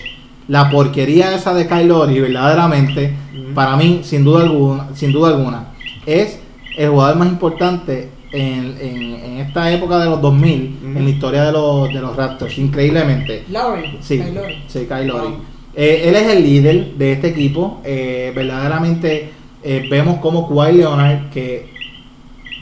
La 0.48 0.68
porquería 0.70 1.34
esa 1.34 1.54
de 1.54 1.66
Kyle 1.66 1.86
Lowry, 1.88 2.20
verdaderamente, 2.20 3.14
para 3.54 3.76
mí, 3.76 4.00
sin 4.02 4.24
duda 4.24 4.42
alguna, 4.42 4.88
sin 4.94 5.10
duda 5.12 5.28
alguna, 5.30 5.68
es 6.04 6.38
el 6.76 6.90
jugador 6.90 7.16
más 7.16 7.28
importante 7.28 8.10
en, 8.32 8.76
en- 8.80 9.14
en 9.24 9.38
esta 9.38 9.72
época 9.72 9.98
de 10.00 10.06
los 10.10 10.20
2000 10.20 10.76
Ujú. 10.82 10.98
en 10.98 11.04
la 11.04 11.10
historia 11.10 11.44
de 11.44 11.52
los, 11.52 11.88
de 11.88 12.00
los 12.00 12.14
Raptors, 12.14 12.58
increíblemente. 12.58 13.44
Lowry. 13.48 13.98
Sí, 14.02 14.18
Kyle 14.18 14.34
Lowry. 14.34 14.62
sí, 14.66 14.86
Kyle 14.88 15.06
Lowry. 15.06 15.34
Eh, 15.76 16.02
él 16.08 16.14
es 16.14 16.26
el 16.36 16.42
líder 16.42 16.94
de 16.94 17.12
este 17.12 17.28
equipo. 17.28 17.80
eh, 17.84 18.32
verdaderamente 18.34 19.30
eh, 19.64 19.86
vemos 19.90 20.18
como 20.18 20.48
Kawhi 20.48 20.74
Leonard, 20.74 21.30
que 21.30 21.68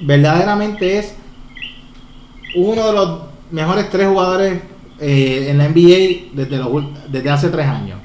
verdaderamente 0.02 0.98
es 0.98 1.14
uno 2.54 2.86
de 2.86 2.92
los 2.92 3.20
mejores 3.50 3.90
tres 3.90 4.08
jugadores 4.08 4.60
eh, 5.00 5.48
en 5.50 5.58
la 5.58 5.68
NBA 5.68 6.30
desde, 6.32 6.58
los, 6.58 6.84
desde 7.10 7.30
hace 7.30 7.48
tres 7.48 7.66
años. 7.66 7.98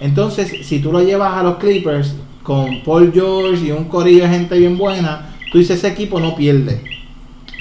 Entonces, 0.00 0.66
si 0.66 0.78
tú 0.78 0.92
lo 0.92 1.02
llevas 1.02 1.36
a 1.36 1.42
los 1.42 1.56
Clippers 1.56 2.14
con 2.42 2.82
Paul 2.82 3.12
George 3.12 3.66
y 3.66 3.70
un 3.70 3.84
corillo 3.84 4.22
de 4.22 4.30
gente 4.30 4.58
bien 4.58 4.78
buena, 4.78 5.34
tú 5.50 5.58
dices, 5.58 5.78
ese 5.78 5.88
equipo 5.88 6.20
no 6.20 6.34
pierde. 6.36 6.82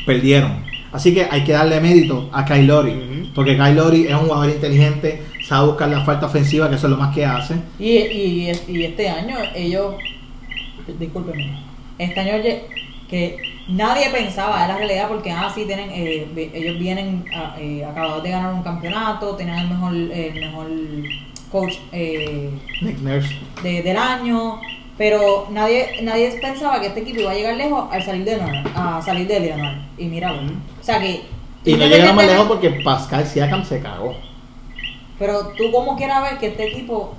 Perdieron. 0.06 0.64
Así 0.92 1.14
que 1.14 1.28
hay 1.30 1.44
que 1.44 1.52
darle 1.52 1.80
mérito 1.82 2.30
a 2.32 2.46
Kyle 2.46 2.66
Lowry. 2.66 3.32
Porque 3.36 3.56
Kyle 3.56 3.76
Lowry 3.76 4.08
es 4.08 4.14
un 4.14 4.28
jugador 4.28 4.50
inteligente, 4.50 5.24
sabe 5.48 5.68
buscar 5.68 5.90
la 5.90 6.04
falta 6.06 6.28
ofensiva, 6.28 6.70
que 6.70 6.76
eso 6.76 6.88
es 6.88 6.92
lo 6.92 6.98
más 6.98 7.14
que 7.14 7.26
hace. 7.26 7.56
Y, 7.78 7.98
y, 7.98 8.52
y 8.68 8.84
este 8.84 9.10
año 9.10 9.38
ellos, 9.56 9.96
discúlpenme, 10.98 11.60
este 11.98 12.20
año 12.20 12.44
que 13.10 13.38
nadie 13.68 14.10
pensaba, 14.10 14.62
es 14.62 14.68
la 14.70 14.78
realidad 14.78 15.08
porque 15.08 15.32
ah, 15.32 15.52
sí, 15.54 15.66
tienen, 15.66 15.90
eh, 15.92 16.28
ellos 16.54 16.80
vienen 16.80 17.26
eh, 17.58 17.84
acabados 17.86 18.24
de 18.24 18.30
ganar 18.32 18.54
un 18.54 18.64
campeonato, 18.64 19.36
tenían 19.36 19.60
el 19.60 19.68
mejor, 19.70 19.94
el 19.94 20.34
mejor 20.40 20.68
coach 21.52 21.76
eh, 21.92 22.50
Nick 22.82 23.00
Nurse. 23.00 23.36
de- 23.64 23.82
del 23.82 23.98
año, 23.98 24.60
pero 24.98 25.48
nadie 25.52 26.02
nadie 26.04 26.30
pensaba 26.42 26.80
que 26.80 26.88
este 26.88 27.00
equipo 27.02 27.22
iba 27.22 27.32
a 27.32 27.36
llegar 27.36 27.56
lejos 27.56 27.86
al 27.92 28.04
salir 28.04 28.26
de 28.26 28.38
Leonard, 28.38 28.68
a 28.76 29.02
salir 29.02 29.28
de 29.28 29.40
Leonard. 29.40 29.78
Y 29.98 30.06
míralo. 30.06 30.42
O 30.42 30.84
sea 30.84 31.00
que... 31.00 31.22
Y 31.66 31.74
no 31.74 31.86
llegaron 31.86 32.16
más 32.16 32.26
lejos 32.28 32.48
porque 32.48 32.70
Pascal 32.84 33.26
Siakam 33.26 33.64
se 33.66 33.82
cagó. 33.82 34.16
Pero 35.18 35.48
tú 35.58 35.72
como 35.72 35.98
quieras 35.98 36.22
ver 36.22 36.38
que 36.38 36.48
este 36.48 36.68
equipo, 36.68 37.16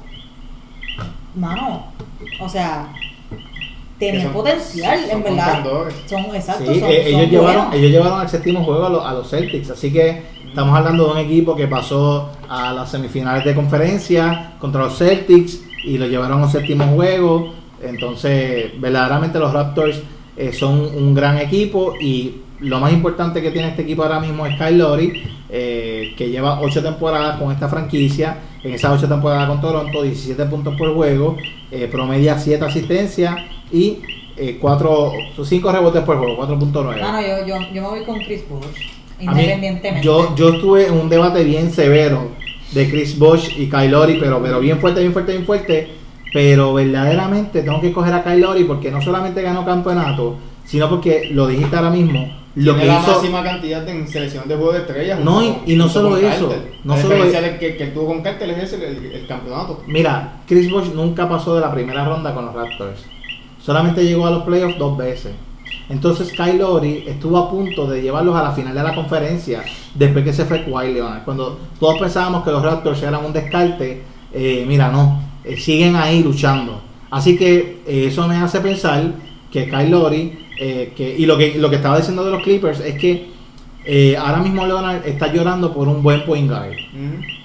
mano, 1.34 1.86
o 2.40 2.48
sea, 2.48 2.88
Que 4.00 4.06
tenía 4.06 4.22
son- 4.24 4.32
potencial, 4.32 4.98
son 5.08 5.10
en 5.18 5.22
verdad. 5.22 5.64
Son 6.06 6.34
exacto, 6.34 6.72
Sí, 6.72 6.80
son, 6.80 6.90
eh, 6.90 7.02
son 7.10 7.20
ellos, 7.20 7.30
llevaron, 7.30 7.54
buenos. 7.66 7.74
ellos 7.74 7.90
llevaron 7.92 8.20
al 8.20 8.28
séptimo 8.28 8.64
juego 8.64 8.86
a, 8.86 8.90
los- 8.90 9.04
a 9.06 9.12
los 9.12 9.30
Celtics. 9.30 9.70
Así 9.70 9.92
que 9.92 10.22
estamos 10.48 10.76
hablando 10.76 11.04
de 11.06 11.12
un 11.12 11.18
equipo 11.18 11.54
que 11.54 11.68
pasó 11.68 12.30
a 12.48 12.72
las 12.72 12.90
semifinales 12.90 13.44
de 13.44 13.54
conferencia 13.54 14.54
contra 14.58 14.80
los 14.82 14.98
Celtics 14.98 15.60
y 15.84 15.96
lo 15.98 16.06
llevaron 16.08 16.40
a 16.40 16.44
un 16.46 16.50
séptimo 16.50 16.84
juego. 16.96 17.52
Entonces, 17.82 18.72
verdaderamente 18.80 19.38
los 19.38 19.52
Raptors 19.52 20.00
eh, 20.36 20.52
son 20.52 20.80
un 20.80 21.14
gran 21.14 21.38
equipo 21.38 21.94
y 22.00 22.36
lo 22.60 22.78
más 22.78 22.92
importante 22.92 23.40
que 23.40 23.50
tiene 23.50 23.68
este 23.68 23.82
equipo 23.82 24.02
ahora 24.02 24.20
mismo 24.20 24.46
es 24.46 24.56
Kyle 24.56 24.76
Lowry, 24.76 25.22
eh, 25.48 26.14
que 26.16 26.30
lleva 26.30 26.60
ocho 26.60 26.82
temporadas 26.82 27.38
con 27.38 27.50
esta 27.52 27.68
franquicia. 27.68 28.38
En 28.62 28.74
esas 28.74 28.98
ocho 28.98 29.08
temporadas 29.08 29.48
con 29.48 29.60
Toronto, 29.60 30.02
17 30.02 30.44
puntos 30.44 30.76
por 30.76 30.94
juego, 30.94 31.36
eh, 31.70 31.88
promedia 31.90 32.38
7 32.38 32.62
asistencias 32.64 33.34
y 33.72 33.98
eh, 34.36 34.58
4, 34.60 35.12
5 35.42 35.72
rebotes 35.72 36.02
por 36.02 36.18
juego, 36.18 36.46
4.9. 36.46 37.00
Ah, 37.02 37.12
no, 37.12 37.20
yo, 37.22 37.46
yo, 37.46 37.72
yo 37.72 37.82
me 37.82 37.88
voy 37.88 38.04
con 38.04 38.20
Chris 38.20 38.46
Bosh, 38.48 38.64
mí, 39.18 39.24
independientemente. 39.26 40.04
yo, 40.04 40.34
yo 40.36 40.50
estuve 40.50 40.88
en 40.88 40.94
un 40.94 41.08
debate 41.08 41.42
bien 41.44 41.70
severo 41.70 42.28
de 42.72 42.88
Chris 42.88 43.18
Bosh 43.18 43.58
y 43.58 43.70
Kyle 43.70 43.90
Lowry, 43.90 44.18
pero, 44.20 44.42
pero 44.42 44.60
bien 44.60 44.78
fuerte, 44.78 45.00
bien 45.00 45.12
fuerte, 45.12 45.32
bien 45.32 45.46
fuerte. 45.46 45.88
Pero 46.32 46.74
verdaderamente 46.74 47.62
tengo 47.62 47.80
que 47.80 47.88
escoger 47.88 48.12
a 48.14 48.22
Kyle 48.22 48.40
Lowry 48.40 48.64
porque 48.64 48.90
no 48.90 49.02
solamente 49.02 49.42
ganó 49.42 49.64
campeonato, 49.64 50.36
sino 50.64 50.88
porque 50.88 51.30
lo 51.32 51.48
dijiste 51.48 51.74
ahora 51.74 51.90
mismo. 51.90 52.39
Lo 52.56 52.74
Tiene 52.74 52.80
que 52.80 52.86
la 52.88 53.00
hizo. 53.00 53.12
máxima 53.12 53.42
cantidad 53.44 53.88
en 53.88 54.08
selección 54.08 54.48
de 54.48 54.56
juego 54.56 54.72
de 54.72 54.78
estrellas. 54.80 55.20
No, 55.20 55.40
y- 55.66 55.76
no 55.76 55.88
solo 55.88 56.16
eso, 56.16 56.48
Carter. 56.48 56.72
no 56.82 56.96
la 56.96 57.02
solo 57.02 57.14
diferencia 57.24 57.58
que, 57.60 57.76
que 57.76 57.84
él 57.84 57.94
tuvo 57.94 58.06
con 58.06 58.22
Carter 58.22 58.50
es 58.50 58.72
ese, 58.72 58.88
el, 58.88 59.04
el 59.12 59.26
campeonato. 59.28 59.82
Mira, 59.86 60.40
Chris 60.48 60.68
Bosh 60.70 60.88
nunca 60.92 61.28
pasó 61.28 61.54
de 61.54 61.60
la 61.60 61.72
primera 61.72 62.04
ronda 62.04 62.34
con 62.34 62.46
los 62.46 62.54
Raptors. 62.54 63.04
Solamente 63.62 64.04
llegó 64.04 64.26
a 64.26 64.30
los 64.32 64.42
playoffs 64.42 64.78
dos 64.78 64.96
veces. 64.96 65.32
Entonces 65.88 66.32
Kyle 66.32 66.58
Lowry 66.58 67.04
estuvo 67.06 67.36
a 67.38 67.50
punto 67.50 67.86
de 67.86 68.00
llevarlos 68.02 68.34
a 68.36 68.42
la 68.42 68.52
final 68.52 68.74
de 68.74 68.82
la 68.82 68.94
conferencia 68.94 69.62
después 69.94 70.24
que 70.24 70.32
se 70.32 70.44
fue 70.44 70.64
Kawhi 70.64 70.94
Leonard. 70.94 71.24
Cuando 71.24 71.58
todos 71.78 71.98
pensábamos 71.98 72.44
que 72.44 72.50
los 72.50 72.62
Raptors 72.62 73.02
eran 73.02 73.24
un 73.24 73.32
descarte, 73.32 74.02
eh, 74.32 74.64
mira, 74.66 74.90
no, 74.90 75.20
eh, 75.44 75.56
siguen 75.56 75.96
ahí 75.96 76.22
luchando. 76.22 76.80
Así 77.10 77.36
que 77.36 77.82
eh, 77.86 78.06
eso 78.06 78.26
me 78.28 78.36
hace 78.36 78.60
pensar 78.60 79.02
que 79.50 79.68
Kyle 79.68 79.90
Lowry, 79.90 80.39
eh, 80.62 80.92
que, 80.94 81.16
y 81.16 81.24
lo 81.24 81.38
que, 81.38 81.54
lo 81.54 81.70
que 81.70 81.76
estaba 81.76 81.96
diciendo 81.96 82.22
de 82.22 82.32
los 82.32 82.42
Clippers 82.42 82.80
es 82.80 82.96
que 82.96 83.30
eh, 83.86 84.14
ahora 84.18 84.42
mismo 84.42 84.66
Leonard 84.66 85.06
está 85.06 85.32
llorando 85.32 85.72
por 85.72 85.88
un 85.88 86.02
buen 86.02 86.22
point 86.26 86.50
guard 86.50 86.76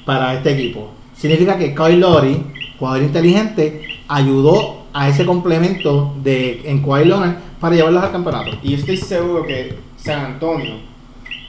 para 0.04 0.34
este 0.34 0.51
equipo. 0.51 0.91
Significa 1.15 1.58
que 1.58 1.73
Kyle 1.73 1.97
Lowry, 1.97 2.43
jugador 2.78 3.04
inteligente, 3.04 3.84
ayudó 4.10 4.84
a 4.91 5.08
ese 5.08 5.25
complemento 5.25 6.13
de 6.21 6.62
en 6.65 6.82
Kawhi 6.82 7.06
Leonard 7.06 7.36
para 7.62 7.73
llevarlos 7.73 8.04
al 8.04 8.12
campeonato. 8.12 8.51
Y 8.62 8.71
yo 8.71 8.78
estoy 8.78 8.97
seguro 8.97 9.45
que 9.45 9.75
San 9.95 10.34
Antonio 10.34 10.75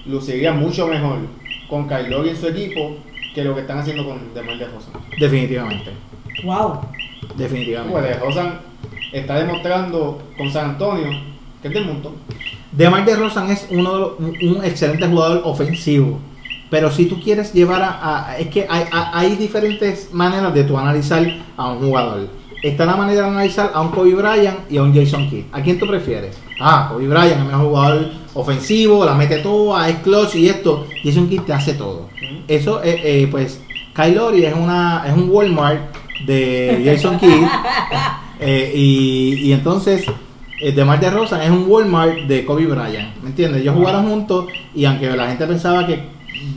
luciría 0.07 0.53
mucho 0.53 0.87
mejor 0.87 1.19
con 1.69 1.89
Kyle 1.89 2.09
Lowry 2.09 2.29
en 2.29 2.37
su 2.37 2.47
equipo 2.47 2.97
que 3.35 3.43
lo 3.43 3.57
que 3.57 3.63
están 3.63 3.79
haciendo 3.79 4.07
con 4.07 4.33
DeMar 4.33 4.57
DeRozan. 4.57 4.93
Definitivamente. 5.19 5.91
Wow. 6.45 6.79
definitivamente. 7.37 7.93
Pues 7.93 8.05
de 8.05 8.15
Rosan 8.21 8.61
está 9.13 9.41
demostrando 9.41 10.23
con 10.39 10.49
San 10.51 10.71
Antonio 10.71 11.36
que 11.63 11.69
es 11.69 11.75
del 11.75 11.87
montón. 11.87 12.13
DeMar 12.73 13.05
DeRozan 13.05 13.51
es 13.51 13.67
uno 13.71 13.93
de 13.95 13.99
los- 14.01 14.13
un, 14.19 14.57
un 14.57 14.65
excelente 14.65 15.07
jugador 15.07 15.43
ofensivo. 15.45 16.19
Pero 16.71 16.91
si 16.91 17.07
tú 17.07 17.21
quieres 17.23 17.53
llevar 17.53 17.83
a... 17.83 18.31
a- 18.33 18.39
es 18.39 18.49
que 18.49 18.67
hay, 18.69 18.85
a- 18.93 19.19
hay 19.19 19.37
diferentes 19.37 20.13
maneras 20.13 20.53
de 20.53 20.65
tú 20.65 20.77
analizar 20.77 21.25
a 21.57 21.69
un 21.71 21.79
jugador. 21.79 22.29
Está 22.63 22.85
la 22.87 22.97
manera 22.97 23.23
de 23.23 23.29
analizar 23.29 23.71
a 23.75 23.81
un 23.81 23.91
Kobe 23.91 24.15
Bryant 24.15 24.71
y 24.71 24.77
a 24.79 24.83
un 24.83 24.93
Jason 24.95 25.29
Kidd. 25.31 25.45
¿A 25.53 25.63
quién 25.63 25.79
tú 25.79 25.87
prefieres? 25.87 26.37
Ah, 26.61 26.89
Kobe 26.91 27.07
Bryant 27.07 27.33
es 27.33 27.39
el 27.39 27.45
mejor 27.45 27.67
jugador 27.67 28.11
ofensivo, 28.35 29.05
la 29.05 29.15
mete 29.15 29.39
toda, 29.39 29.89
es 29.89 29.97
clutch 29.99 30.35
y 30.35 30.49
esto. 30.49 30.87
Jason 31.05 31.29
Kidd 31.29 31.43
te 31.43 31.53
hace 31.53 31.75
todo. 31.75 32.09
Eso, 32.49 32.83
eh, 32.83 33.01
eh, 33.05 33.29
pues, 33.31 33.61
Kyle 33.95 34.15
Lowry 34.15 34.45
es, 34.45 34.55
una, 34.55 35.05
es 35.07 35.13
un 35.15 35.31
Walmart 35.31 35.95
de 36.27 36.83
Jason 36.85 37.19
Kidd. 37.19 37.31
Eh, 38.39 38.71
y, 38.75 39.35
y 39.49 39.53
entonces, 39.55 40.05
eh, 40.61 40.73
DeMar 40.73 41.01
DeRozan 41.01 41.43
es 41.43 41.51
un 41.51 41.65
Walmart 41.69 42.17
de 42.27 42.45
Kobe 42.45 42.67
Bryant, 42.67 43.17
¿me 43.23 43.29
entiendes? 43.31 43.63
Ellos 43.63 43.75
jugaron 43.77 44.09
juntos 44.09 44.47
y 44.75 44.85
aunque 44.85 45.09
la 45.17 45.29
gente 45.29 45.47
pensaba 45.47 45.87
que 45.87 46.01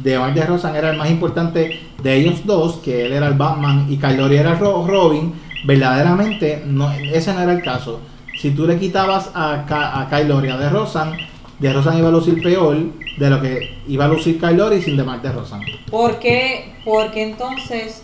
DeMar 0.03 0.33
DeRozan 0.33 0.75
era 0.75 0.91
el 0.91 0.97
más 0.97 1.09
importante 1.09 1.79
de 2.01 2.15
ellos 2.15 2.45
dos, 2.45 2.77
que 2.77 3.05
él 3.05 3.13
era 3.13 3.27
el 3.27 3.33
Batman 3.33 3.87
y 3.89 3.97
Lowry 3.97 4.37
era 4.37 4.51
el 4.53 4.59
Ro- 4.59 4.85
Robin, 4.87 5.33
verdaderamente 5.65 6.63
no, 6.65 6.91
ese 6.91 7.33
no 7.33 7.41
era 7.41 7.53
el 7.53 7.61
caso. 7.61 7.99
Si 8.37 8.51
tú 8.51 8.65
le 8.65 8.77
quitabas 8.79 9.31
a, 9.33 9.65
Ka- 9.67 9.99
a 9.99 10.09
Kyle 10.09 10.27
Lowry 10.29 10.49
a 10.49 10.57
DeRozan, 10.57 11.13
DeRozan 11.59 11.97
iba 11.97 12.07
a 12.07 12.11
lucir 12.11 12.41
peor 12.41 12.77
de 13.17 13.29
lo 13.29 13.41
que 13.41 13.77
iba 13.87 14.05
a 14.05 14.07
lucir 14.07 14.39
Kyle 14.39 14.55
Lowry 14.55 14.81
sin 14.81 14.95
DeMar 14.95 15.21
DeRozan. 15.21 15.61
¿Por 15.91 16.19
qué? 16.19 16.73
Porque 16.85 17.23
entonces 17.23 18.03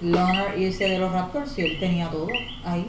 Leonard 0.00 0.56
irse 0.58 0.88
de 0.88 0.98
los 0.98 1.10
Raptors 1.12 1.50
si 1.52 1.62
él 1.62 1.76
tenía 1.80 2.08
todo 2.08 2.28
ahí. 2.64 2.86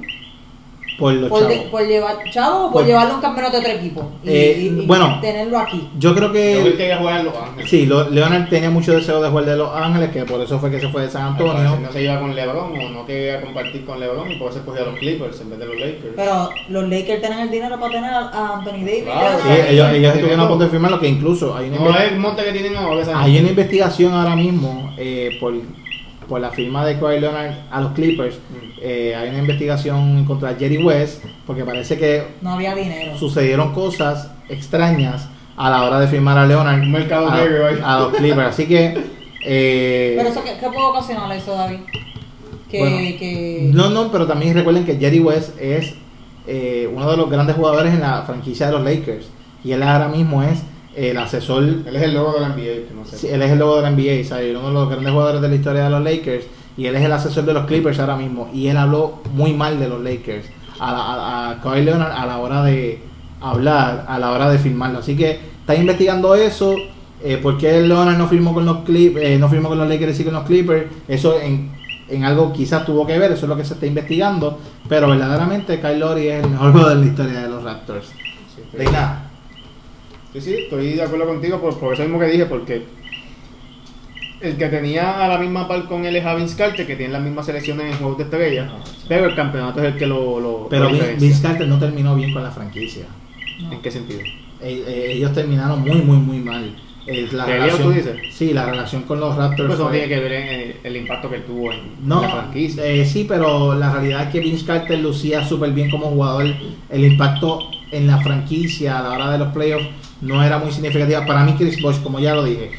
Por 0.98 1.14
los 1.14 1.30
Por, 1.30 1.48
de- 1.48 1.56
chavos. 1.56 1.70
por 1.72 1.88
llevar, 1.88 2.16
chavo, 2.32 2.58
o 2.58 2.64
por 2.64 2.72
Por- 2.74 2.86
llevarle 2.86 3.14
un 3.16 3.22
campeonato 3.22 3.58
a 3.58 3.60
otro 3.60 3.72
equipo. 3.72 4.12
Y, 4.24 4.30
Eh, 4.30 4.58
y- 4.60 4.82
y 4.82 4.86
bueno. 4.86 5.20
tenerlo 5.22 5.60
aquí. 5.60 5.90
Yo 6.00 6.16
creo 6.16 6.32
que... 6.32 6.54
Yo 6.56 6.62
creo 6.62 6.72
que 6.72 6.78
quería 6.78 6.98
jugar 6.98 7.20
en 7.20 7.26
Los 7.26 7.36
Ángeles. 7.38 7.70
Sí, 7.70 7.86
lo- 7.86 8.10
Leonard 8.10 8.48
tenía 8.50 8.70
mucho 8.70 8.94
deseo 8.94 9.22
de 9.22 9.30
jugar 9.30 9.46
de 9.46 9.58
Los 9.58 9.76
Ángeles, 9.76 10.10
que 10.12 10.24
por 10.26 10.40
eso 10.42 10.58
fue 10.60 10.72
que 10.72 10.80
se 10.80 10.88
fue 10.90 11.02
de 11.04 11.10
San 11.10 11.24
Antonio. 11.34 11.78
No 11.82 11.92
se 11.92 12.02
iba 12.04 12.20
con 12.20 12.34
LeBron 12.36 12.80
o 12.80 12.90
no 12.90 13.06
quería 13.06 13.42
compartir 13.42 13.86
con 13.86 14.00
LeBron 14.00 14.32
y 14.32 14.36
por 14.38 14.50
eso 14.52 14.60
escogió 14.60 14.84
a 14.84 14.86
los 14.86 15.00
Clippers 15.00 15.42
en 15.42 15.50
vez 15.50 15.60
de 15.60 15.66
los 15.66 15.76
Lakers. 15.76 16.14
Pero 16.16 16.50
los 16.70 16.90
Lakers 16.90 17.20
tienen 17.22 17.40
el 17.40 17.52
dinero 17.52 17.80
para 17.80 17.92
tener 17.92 18.14
a, 18.14 18.20
a 18.30 18.54
Anthony 18.60 18.72
Davis. 18.86 19.04
Claro, 19.04 19.38
Sí, 19.44 19.50
ellos, 19.74 19.92
ellos 19.92 20.14
estuvieron 20.16 20.40
a 20.46 20.48
punto 20.48 20.64
de 20.64 20.70
firmarlo, 20.70 21.00
que 21.00 21.08
incluso 21.10 21.56
hay 21.56 21.70
una, 21.70 21.78
no 21.80 21.90
es 21.98 22.12
el 22.12 22.18
monte 22.20 22.44
que 22.44 22.52
tienen 22.52 22.76
ahora. 22.78 23.04
hay 23.22 23.38
una 23.40 23.50
investigación 23.50 24.14
ahora 24.14 24.36
mismo 24.36 24.94
eh, 24.98 25.38
por, 25.40 25.54
por 26.28 26.42
la 26.42 26.50
firma 26.52 26.86
de 26.86 26.98
Kawhi 27.00 27.20
Leonard 27.20 27.52
a 27.72 27.82
los 27.82 27.92
Clippers. 27.94 28.38
Eh, 28.82 29.16
hay 29.16 29.30
una 29.30 29.40
investigación 29.40 30.26
contra 30.26 30.56
Jerry 30.56 30.78
West, 30.84 31.24
porque 31.46 31.64
parece 31.64 31.98
que 31.98 32.24
No 32.42 32.54
había 32.54 32.74
dinero. 32.76 33.18
sucedieron 33.18 33.74
cosas 33.74 34.32
extrañas 34.50 35.30
a 35.58 35.70
la 35.70 35.84
hora 35.84 36.00
de 36.00 36.08
firmar 36.08 36.38
a 36.38 36.46
Leonard 36.46 36.82
Un 36.82 36.92
mercado 36.92 37.30
a, 37.30 37.36
negro 37.38 37.68
ahí. 37.68 37.80
a 37.84 38.00
los 38.00 38.14
Clippers. 38.14 38.48
Así 38.50 38.66
que... 38.68 38.94
eh, 39.46 40.14
Pero 40.18 40.30
eso, 40.30 40.44
¿qué, 40.44 40.58
qué 40.60 40.68
puede 40.68 40.86
ocasionar 40.88 41.32
eso, 41.36 41.54
David? 41.56 41.80
Que, 42.70 42.80
Bueno, 42.80 42.98
que... 43.20 43.70
No, 43.74 43.90
no, 43.90 44.12
pero 44.12 44.26
también 44.28 44.54
recuerden 44.56 44.86
que 44.86 44.98
Jerry 44.98 45.20
West 45.20 45.52
es 45.62 45.94
eh, 46.48 46.90
uno 46.94 47.10
de 47.10 47.18
los 47.18 47.30
grandes 47.30 47.56
jugadores 47.56 47.94
en 47.94 48.02
la 48.02 48.24
franquicia 48.24 48.66
de 48.68 48.72
los 48.74 48.84
Lakers. 48.84 49.28
Y 49.64 49.72
él 49.72 49.82
ahora 49.84 50.08
mismo 50.08 50.44
es 50.44 50.62
el 50.96 51.18
asesor, 51.18 51.64
Él 51.64 51.96
es 51.96 52.02
el 52.04 52.14
logo 52.14 52.34
de 52.34 52.40
la 52.42 52.50
NBA, 52.50 52.94
no 52.96 53.06
sé. 53.06 53.18
sí, 53.18 53.28
él 53.28 53.42
es 53.42 53.52
el 53.52 53.60
logo 53.60 53.78
de 53.78 53.82
la 53.84 53.92
NBA, 53.92 54.24
¿sabes? 54.28 54.56
uno 54.56 54.68
de 54.68 54.74
los 54.74 54.90
grandes 54.90 55.12
jugadores 55.12 55.42
de 55.42 55.50
la 55.50 55.56
historia 55.56 55.84
de 55.86 55.90
los 55.90 56.04
Lakers. 56.04 56.46
Y 56.78 56.88
él 56.88 56.96
es 56.96 57.04
el 57.04 57.12
asesor 57.12 57.46
de 57.46 57.54
los 57.54 57.66
Clippers 57.66 58.00
ahora 58.00 58.16
mismo. 58.18 58.50
Y 58.54 58.68
él 58.68 58.76
habló 58.78 59.20
muy 59.34 59.54
mal 59.54 59.80
de 59.80 59.88
los 59.88 60.02
Lakers 60.04 60.46
a, 60.80 60.92
la- 60.92 60.98
a, 61.00 61.50
a 61.52 61.62
Kawhi 61.62 61.84
Leonard 61.84 62.12
a 62.12 62.26
la 62.26 62.38
hora 62.40 62.64
de 62.64 63.00
hablar, 63.42 64.06
a 64.08 64.20
la 64.20 64.32
hora 64.32 64.50
de 64.50 64.58
firmarlo. 64.58 65.00
Así 65.00 65.16
que 65.16 65.40
está 65.62 65.76
investigando 65.76 66.36
eso. 66.36 66.76
Eh, 67.24 67.38
¿Por 67.38 67.58
qué 67.58 67.82
Leonard 67.82 68.18
no 68.18 68.28
firmó 68.28 68.54
con 68.54 68.66
los 68.66 68.80
Clip, 68.80 69.18
eh, 69.18 69.38
no 69.40 69.48
firmó 69.50 69.70
con 69.70 69.78
los 69.78 69.88
Lakers 69.88 70.20
y 70.20 70.24
con 70.26 70.34
los 70.34 70.44
Clippers? 70.44 70.86
Eso 71.08 71.40
en, 71.40 71.72
en 72.10 72.24
algo 72.26 72.52
quizás 72.52 72.86
tuvo 72.86 73.08
que 73.08 73.18
ver, 73.18 73.32
eso 73.32 73.46
es 73.46 73.50
lo 73.50 73.56
que 73.56 73.64
se 73.66 73.74
está 73.76 73.86
investigando. 73.86 74.60
Pero 74.90 75.08
verdaderamente 75.10 75.80
Kyle 75.80 75.98
Lowry 76.00 76.28
es 76.28 76.44
el 76.44 76.50
mejor 76.52 76.72
jugador 76.74 76.96
de 76.98 77.00
la 77.04 77.10
historia 77.10 77.40
de 77.42 77.50
los 77.50 77.64
Raptors. 77.64 78.08
Sí, 78.08 78.62
sí. 78.72 78.78
Sí, 80.36 80.42
sí, 80.42 80.54
estoy 80.64 80.94
de 80.94 81.02
acuerdo 81.02 81.26
contigo 81.28 81.60
por, 81.62 81.78
por 81.80 81.94
eso 81.94 82.04
mismo 82.04 82.20
que 82.20 82.26
dije, 82.28 82.46
porque 82.46 82.84
el 84.42 84.58
que 84.58 84.68
tenía 84.68 85.24
a 85.24 85.28
la 85.30 85.38
misma 85.38 85.68
par 85.68 85.86
con 85.88 86.06
él 86.06 86.16
es 86.16 86.26
a 86.26 86.36
Vince 86.36 86.58
Carter, 86.58 86.86
que 86.86 86.96
tiene 86.96 87.14
las 87.14 87.22
mismas 87.22 87.46
selecciones 87.46 87.92
en 87.94 87.98
Juegos 87.98 88.18
de 88.18 88.24
Estrella, 88.26 88.70
pero 89.08 89.26
el 89.28 89.36
campeonato 89.36 89.80
es 89.82 89.94
el 89.94 89.98
que 89.98 90.06
lo, 90.06 90.40
lo 90.40 90.68
Pero 90.70 90.90
lo. 90.90 90.98
Vince 91.20 91.42
Carter 91.42 91.68
no 91.68 91.80
terminó 91.80 92.16
bien 92.16 92.34
con 92.34 92.44
la 92.44 92.52
franquicia. 92.52 93.06
¿En 93.72 93.82
qué 93.82 93.90
sentido? 93.90 94.20
Eh, 94.62 94.84
eh, 94.88 95.12
ellos 95.14 95.34
terminaron 95.34 95.82
muy, 95.82 96.02
muy, 96.02 96.18
muy 96.18 96.38
mal. 96.40 96.76
Eh, 97.08 97.28
la 97.32 97.46
¿Te 97.46 97.54
relación, 97.54 97.84
tú 97.84 97.92
dices? 97.92 98.16
Sí, 98.32 98.52
la 98.54 98.66
relación 98.66 99.04
con 99.04 99.20
los 99.20 99.36
Raptors. 99.38 99.68
Pues 99.68 99.74
eso 99.76 99.84
no 99.84 99.90
fue- 99.90 100.00
tiene 100.00 100.14
que 100.16 100.22
ver 100.22 100.32
en 100.34 100.48
el, 100.50 100.76
el 100.84 100.96
impacto 100.98 101.30
que 101.30 101.38
tuvo 101.40 101.72
en 101.72 101.80
No, 102.04 102.22
la 102.24 102.30
franquicia. 102.30 102.84
eh, 102.86 103.06
sí, 103.06 103.26
pero 103.30 103.76
la 103.76 103.94
realidad 103.94 104.24
es 104.24 104.30
que 104.30 104.40
Vince 104.40 104.66
Carter 104.66 105.00
lucía 105.00 105.46
súper 105.46 105.72
bien 105.72 105.90
como 105.92 106.08
jugador. 106.08 106.46
El 106.90 107.06
impacto 107.06 107.60
en 107.96 108.08
la 108.08 108.18
franquicia 108.20 109.00
a 109.00 109.04
la 109.04 109.12
hora 109.12 109.32
de 109.32 109.38
los 109.40 109.54
playoffs 109.54 109.88
no 110.22 110.44
era 110.44 110.58
muy 110.60 110.72
significativo. 110.72 111.26
Para 111.26 111.44
mí, 111.44 111.54
Chris 111.58 111.82
Bosh, 111.82 112.02
como 112.02 112.20
ya 112.20 112.34
lo 112.36 112.44
dije, 112.44 112.72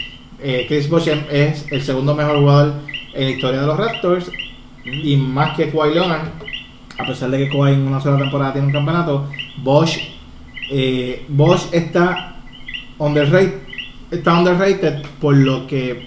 eh, 0.42 0.64
Chris 0.68 0.88
Bosh 0.88 1.08
es- 1.08 1.24
es 1.30 1.72
el 1.72 1.82
segundo 1.82 2.14
mejor 2.14 2.38
jugador 2.38 2.74
en 3.14 3.24
la 3.24 3.30
historia 3.30 3.60
de 3.60 3.66
los 3.66 3.76
Raptors 3.78 4.30
y 4.84 5.16
más 5.16 5.56
que 5.56 5.70
Kawhi 5.70 5.94
Leonard, 5.94 6.28
a 6.98 7.06
pesar 7.06 7.30
de 7.30 7.38
que 7.38 7.48
Kawhi 7.48 7.72
en 7.72 7.86
una 7.86 8.00
sola 8.00 8.18
temporada 8.18 8.52
tiene 8.52 8.66
un 8.68 8.72
campeonato, 8.72 9.28
Bosch, 9.58 9.98
eh, 10.70 11.24
Bosch 11.28 11.72
está 11.72 12.36
underrated, 12.98 13.54
está 14.10 14.38
underrated 14.38 15.02
por 15.20 15.34
lo 15.36 15.66
que 15.66 16.06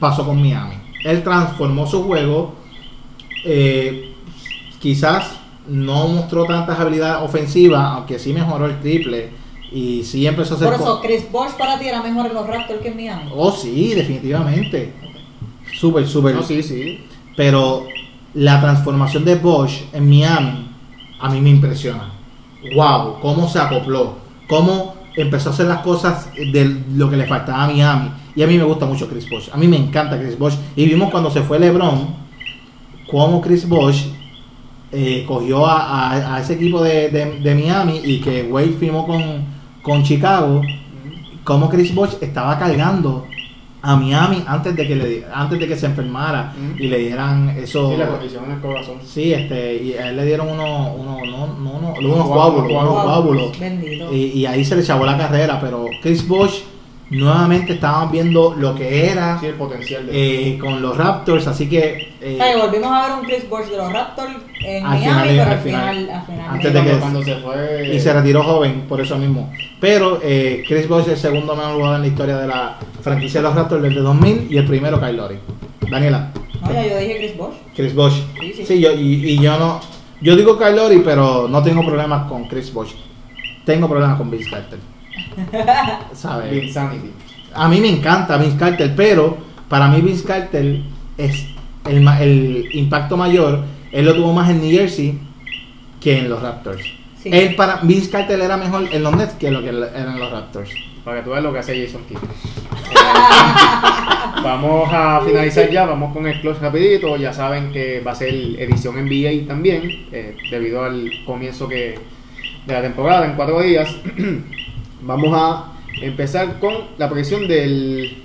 pasó 0.00 0.24
con 0.24 0.40
Miami. 0.40 0.74
Él 1.04 1.22
transformó 1.22 1.86
su 1.86 2.02
juego, 2.04 2.54
eh, 3.44 4.12
quizás 4.80 5.38
no 5.68 6.08
mostró 6.08 6.44
tantas 6.44 6.78
habilidades 6.78 7.22
ofensivas, 7.22 7.84
aunque 7.96 8.18
sí 8.18 8.32
mejoró 8.32 8.66
el 8.66 8.80
triple 8.80 9.30
y 9.70 10.02
sí 10.04 10.26
empezó 10.26 10.54
a 10.54 10.56
hacer 10.56 10.68
Por 10.68 10.80
eso, 10.80 11.00
Chris 11.00 11.30
Bosh 11.30 11.52
para 11.52 11.78
ti 11.78 11.86
era 11.86 12.02
mejor 12.02 12.26
en 12.26 12.34
los 12.34 12.46
Raptors 12.46 12.80
que 12.80 12.88
en 12.88 12.96
Miami. 12.96 13.30
Oh, 13.34 13.50
sí, 13.50 13.94
definitivamente. 13.94 14.92
Súper, 15.74 16.06
súper. 16.06 16.34
No, 16.34 16.42
sí, 16.42 16.62
sí. 16.62 17.04
Pero 17.36 17.86
la 18.34 18.60
transformación 18.60 19.24
de 19.24 19.36
Bosch 19.36 19.84
en 19.92 20.08
Miami 20.08 20.68
a 21.18 21.30
mí 21.30 21.40
me 21.40 21.50
impresiona. 21.50 22.12
Wow, 22.74 23.20
cómo 23.20 23.48
se 23.48 23.58
acopló, 23.58 24.16
cómo 24.48 24.94
empezó 25.16 25.50
a 25.50 25.52
hacer 25.52 25.66
las 25.66 25.80
cosas 25.80 26.30
de 26.34 26.82
lo 26.94 27.08
que 27.08 27.16
le 27.16 27.26
faltaba 27.26 27.64
a 27.64 27.66
Miami. 27.68 28.10
Y 28.34 28.42
a 28.42 28.46
mí 28.46 28.58
me 28.58 28.64
gusta 28.64 28.86
mucho 28.86 29.08
Chris 29.08 29.28
Bosch. 29.28 29.48
A 29.52 29.56
mí 29.56 29.68
me 29.68 29.76
encanta 29.76 30.18
Chris 30.18 30.38
Bosch. 30.38 30.54
Y 30.76 30.84
vimos 30.84 31.10
cuando 31.10 31.30
se 31.30 31.42
fue 31.42 31.58
LeBron, 31.58 32.14
cómo 33.10 33.40
Chris 33.40 33.68
Bosch 33.68 34.06
eh, 34.92 35.24
cogió 35.26 35.66
a, 35.66 36.10
a- 36.12 36.36
a 36.36 36.40
ese 36.40 36.54
equipo 36.54 36.82
de, 36.82 37.08
de- 37.10 37.40
de 37.40 37.54
Miami 37.54 38.00
y 38.04 38.20
que 38.20 38.42
Wade 38.44 38.76
firmó 38.78 39.06
con, 39.06 39.22
con 39.82 40.02
Chicago. 40.02 40.60
Cómo 41.44 41.68
Chris 41.68 41.94
Bosch 41.94 42.22
estaba 42.22 42.58
cargando 42.58 43.26
a 43.84 43.96
Miami 43.96 44.44
antes 44.46 44.76
de 44.76 44.86
que 44.86 44.94
le, 44.94 45.24
antes 45.34 45.58
de 45.58 45.66
que 45.66 45.76
se 45.76 45.86
enfermara 45.86 46.52
y 46.78 46.86
le 46.86 46.98
dieran 46.98 47.48
eso. 47.50 47.90
Sí, 47.90 47.96
la 47.96 48.06
condición 48.06 48.44
en 48.44 48.50
el 48.52 48.60
corazón. 48.60 48.94
Sí, 49.04 49.32
este, 49.32 49.82
y 49.82 49.94
a 49.94 50.10
él 50.10 50.16
le 50.18 50.24
dieron 50.26 50.48
unos, 50.48 50.90
unos, 50.96 51.18
no, 51.28 51.46
no, 51.48 51.80
no, 51.80 51.94
unos 51.94 51.98
Unos 51.98 52.28
coágulos, 52.28 52.70
unos 52.70 53.02
coágulos. 53.02 53.52
Y, 54.12 54.16
y 54.38 54.46
ahí 54.46 54.64
se 54.64 54.76
le 54.76 54.84
chavó 54.84 55.04
la 55.04 55.18
carrera, 55.18 55.58
pero 55.60 55.86
Chris 56.00 56.26
Bosh 56.28 56.60
nuevamente 57.12 57.74
estábamos 57.74 58.10
viendo 58.12 58.54
lo 58.56 58.74
que 58.74 59.06
era 59.10 59.38
Sí, 59.38 59.46
el 59.46 59.54
potencial 59.54 60.06
de 60.06 60.48
eh, 60.54 60.58
con 60.58 60.82
los 60.82 60.96
Raptors, 60.96 61.46
así 61.46 61.68
que 61.68 62.14
eh, 62.20 62.38
volvimos 62.60 62.90
a 62.90 63.06
ver 63.08 63.18
un 63.18 63.24
Chris 63.24 63.48
Bosh 63.48 63.66
de 63.66 63.76
los 63.76 63.92
Raptors 63.92 64.32
en 64.64 64.84
Al 64.86 64.98
Miami, 64.98 65.28
final, 65.28 65.28
pero 65.28 65.42
al 65.42 65.48
al 65.52 65.58
final. 65.60 65.94
final, 65.96 66.10
al 66.16 66.26
final. 66.26 66.46
Antes 66.50 66.72
de 66.72 66.78
cuando, 66.80 66.92
que- 66.94 66.98
cuando 67.00 67.22
se 67.22 67.34
fue 67.36 67.90
y 67.94 68.00
se 68.00 68.12
retiró 68.12 68.42
joven 68.42 68.84
por 68.88 69.00
eso 69.00 69.16
mismo. 69.18 69.52
Pero 69.80 70.18
eh, 70.22 70.64
Chris 70.66 70.88
Bosh 70.88 71.02
es 71.04 71.08
el 71.12 71.16
segundo 71.18 71.54
mejor 71.56 71.74
jugador 71.74 71.96
en 71.96 72.02
la 72.02 72.08
historia 72.08 72.36
de 72.38 72.46
la 72.46 72.78
franquicia 73.00 73.40
de 73.40 73.46
los 73.48 73.54
Raptors 73.56 73.82
desde 73.82 74.00
2000 74.00 74.46
y 74.50 74.56
el 74.58 74.66
primero 74.66 75.00
Kyle 75.00 75.16
Lowry. 75.16 75.38
Daniela, 75.90 76.30
No, 76.62 76.72
ya 76.72 76.86
yo 76.88 76.98
dije 76.98 77.16
Chris 77.18 77.36
Bosh. 77.36 77.54
Chris 77.76 77.94
Bosh. 77.94 78.14
Sí, 78.56 78.64
sí. 78.66 78.80
yo, 78.80 78.92
y, 78.92 79.32
y 79.32 79.38
yo 79.38 79.58
no, 79.58 79.80
yo 80.20 80.36
digo 80.36 80.56
Kyle 80.56 80.76
Lowry, 80.76 81.00
pero 81.04 81.46
no 81.48 81.62
tengo 81.62 81.84
problemas 81.84 82.28
con 82.28 82.44
Chris 82.48 82.72
Bosh. 82.72 82.92
Tengo 83.66 83.88
problemas 83.88 84.16
con 84.18 84.30
Vince 84.30 84.48
Carter. 84.50 84.78
¿Sabes? 86.12 86.76
A 87.54 87.68
mí 87.68 87.80
me 87.80 87.88
encanta 87.88 88.36
Vince 88.36 88.56
Carter, 88.56 88.94
pero 88.96 89.36
para 89.68 89.88
mí 89.88 90.00
Vince 90.00 90.24
Carter 90.24 90.80
es 91.18 91.46
el, 91.88 92.68
impacto 92.72 93.16
mayor. 93.16 93.64
Él 93.90 94.06
lo 94.06 94.14
tuvo 94.14 94.32
más 94.32 94.50
en 94.50 94.60
New 94.60 94.70
Jersey 94.70 95.18
que 96.00 96.18
en 96.18 96.28
los 96.28 96.42
Raptors. 96.42 96.82
Sí. 97.22 97.30
Él 97.32 97.54
para 97.54 97.76
Vince 97.82 98.10
Carter 98.10 98.40
era 98.40 98.56
mejor 98.56 98.88
en 98.90 99.02
los 99.02 99.16
Nets 99.16 99.34
que 99.34 99.50
lo 99.50 99.62
que 99.62 99.68
él 99.68 99.82
era 99.82 100.12
en 100.12 100.18
los 100.18 100.30
Raptors. 100.30 100.70
Para 101.04 101.18
que 101.18 101.24
tú 101.24 101.30
veas 101.30 101.42
lo 101.42 101.52
que 101.52 101.58
hace 101.58 101.84
Jason 101.84 102.02
Kidd. 102.04 102.18
vamos 104.42 104.88
a 104.92 105.20
finalizar 105.24 105.70
ya, 105.70 105.84
vamos 105.84 106.12
con 106.12 106.26
el 106.26 106.40
close 106.40 106.60
rapidito. 106.60 107.16
Ya 107.16 107.32
saben 107.32 107.72
que 107.72 108.00
va 108.00 108.12
a 108.12 108.14
ser 108.14 108.28
edición 108.28 109.04
NBA 109.04 109.46
también, 109.46 110.06
eh, 110.12 110.36
debido 110.50 110.84
al 110.84 111.10
comienzo 111.26 111.68
que 111.68 111.98
de 112.66 112.72
la 112.72 112.82
temporada 112.82 113.26
en 113.26 113.34
cuatro 113.34 113.60
días. 113.60 113.94
vamos 115.02 115.30
a 115.34 115.72
empezar 116.00 116.58
con 116.58 116.74
la 116.98 117.08
predicción 117.08 117.46
del 117.46 118.22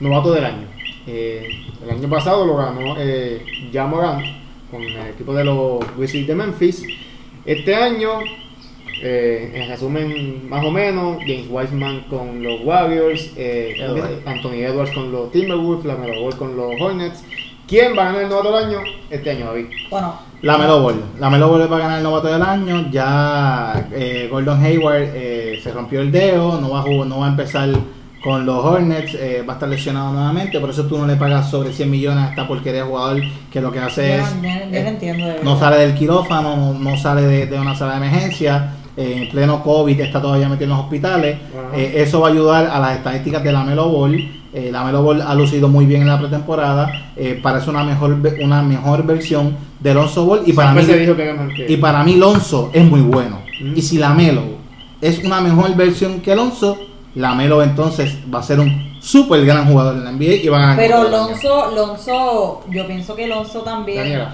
novato 0.00 0.32
del 0.32 0.44
año. 0.44 0.66
Eh, 1.06 1.48
el 1.82 1.90
año 1.90 2.08
pasado 2.08 2.44
lo 2.44 2.56
ganó 2.56 2.96
eh, 2.98 3.42
Ja 3.72 3.86
Morant 3.86 4.24
con 4.70 4.82
el 4.82 4.96
equipo 5.08 5.34
de 5.34 5.44
los 5.44 5.80
Grizzlies 5.96 6.26
de 6.26 6.34
Memphis. 6.34 6.86
Este 7.46 7.74
año, 7.74 8.20
eh, 9.02 9.52
en 9.54 9.68
resumen, 9.68 10.48
más 10.48 10.64
o 10.64 10.70
menos, 10.70 11.18
James 11.20 11.46
Wiseman 11.48 12.00
con 12.10 12.42
los 12.42 12.60
Warriors, 12.62 13.32
eh, 13.36 13.74
Edwards. 13.78 14.26
Anthony 14.26 14.64
Edwards 14.64 14.92
con 14.92 15.10
los 15.10 15.32
Timberwolves, 15.32 15.86
Lamelo 15.86 16.22
Ball 16.22 16.36
con 16.36 16.56
los 16.56 16.72
Hornets. 16.78 17.24
¿Quién 17.66 17.96
va 17.96 18.02
a 18.02 18.04
ganar 18.06 18.22
el 18.22 18.28
novato 18.28 18.54
del 18.54 18.64
año? 18.66 18.80
Este 19.08 19.30
año, 19.30 19.46
David. 19.46 19.66
Bueno, 19.90 20.20
La 20.42 20.56
Melo 20.56 20.80
Ball. 20.82 21.02
La 21.18 21.30
Melo 21.30 21.48
Ball 21.48 21.70
va 21.72 21.76
a 21.76 21.80
ganar 21.80 21.98
el 21.98 22.04
novato 22.04 22.28
del 22.28 22.42
año. 22.42 22.88
Ya 22.92 23.88
eh, 23.92 24.28
Gordon 24.30 24.62
Hayward 24.64 25.02
eh, 25.14 25.60
se 25.62 25.72
rompió 25.72 26.00
el 26.00 26.12
dedo, 26.12 26.60
no 26.60 26.70
va 26.70 26.80
a 26.80 26.82
jugar, 26.82 27.08
no 27.08 27.18
va 27.20 27.26
a 27.26 27.30
empezar 27.30 27.68
con 28.22 28.44
los 28.46 28.64
Hornets, 28.64 29.14
eh, 29.14 29.44
va 29.48 29.54
a 29.54 29.56
estar 29.56 29.68
lesionado 29.68 30.12
nuevamente. 30.12 30.60
Por 30.60 30.70
eso 30.70 30.84
tú 30.86 30.96
no 30.98 31.06
le 31.06 31.16
pagas 31.16 31.50
sobre 31.50 31.72
100 31.72 31.90
millones 31.90 32.24
a 32.24 32.30
esta 32.30 32.46
porquería 32.46 32.82
de 32.84 32.88
jugador 32.88 33.20
que 33.50 33.60
lo 33.60 33.72
que 33.72 33.80
hace 33.80 34.16
es. 34.16 34.36
no- 34.36 34.48
eh, 34.48 34.68
entiendo 34.88 35.26
de 35.26 35.34
no 35.42 35.54
verdad. 35.54 35.58
sale 35.58 35.76
del 35.78 35.94
quirófano, 35.94 36.56
no, 36.56 36.72
no 36.78 36.96
sale 36.96 37.22
de, 37.22 37.46
de 37.46 37.58
una 37.58 37.74
sala 37.74 37.92
de 37.98 38.06
emergencia. 38.06 38.74
eh, 38.96 39.14
en 39.22 39.28
pleno 39.30 39.62
COVID 39.62 40.00
está 40.00 40.20
todavía 40.20 40.48
metido 40.48 40.64
en 40.64 40.70
los 40.70 40.80
hospitales. 40.80 41.36
Eh, 41.74 41.94
eso 41.96 42.20
va 42.20 42.28
a 42.28 42.30
ayudar 42.32 42.66
a 42.66 42.78
las 42.80 42.96
estadísticas 42.96 43.42
de 43.44 43.52
la 43.52 43.62
Melo 43.64 43.88
Ball. 43.88 44.37
Eh, 44.52 44.70
la 44.72 44.82
Melo 44.84 45.02
Ball 45.02 45.20
ha 45.20 45.34
lucido 45.34 45.68
muy 45.68 45.84
bien 45.86 46.02
en 46.02 46.08
la 46.08 46.18
pretemporada. 46.18 46.90
Eh, 47.16 47.38
parece 47.42 47.68
una 47.70 47.84
mejor 47.84 48.16
una 48.40 48.62
mejor 48.62 49.04
versión 49.04 49.56
de 49.80 49.94
Lonzo 49.94 50.24
Ball. 50.24 50.42
Y 50.46 50.52
para, 50.52 50.72
mí, 50.72 50.82
dijo 50.82 51.14
que 51.16 51.22
era 51.24 51.34
mejor 51.34 51.54
que- 51.54 51.70
y 51.72 51.76
para 51.76 52.02
mí 52.02 52.14
Lonzo 52.16 52.70
es 52.72 52.84
muy 52.84 53.00
bueno. 53.00 53.42
Mm. 53.60 53.76
Y 53.76 53.82
si 53.82 53.98
la 53.98 54.10
Melo 54.14 54.42
es 55.00 55.18
una 55.22 55.40
mejor 55.40 55.74
versión 55.76 56.20
que 56.20 56.34
Lonzo, 56.34 56.78
la 57.14 57.34
Melo 57.34 57.62
entonces 57.62 58.16
va 58.32 58.38
a 58.38 58.42
ser 58.42 58.60
un 58.60 58.96
súper 59.00 59.44
gran 59.44 59.66
jugador 59.66 59.96
en 59.96 60.04
la 60.04 60.10
NBA 60.12 60.34
y 60.42 60.48
va 60.48 60.56
a 60.56 60.60
ganar. 60.60 60.76
Pero. 60.78 61.08
Lonzo, 61.08 61.70
Lonzo, 61.74 62.60
yo 62.70 62.86
pienso 62.86 63.14
que 63.14 63.26
Lonzo 63.26 63.60
también. 63.60 63.98
Daniela. 63.98 64.32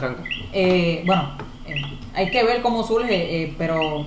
Eh, 0.52 1.02
bueno, 1.06 1.30
eh, 1.66 1.74
hay 2.14 2.30
que 2.30 2.44
ver 2.44 2.62
cómo 2.62 2.86
surge, 2.86 3.42
eh, 3.42 3.54
pero 3.58 4.06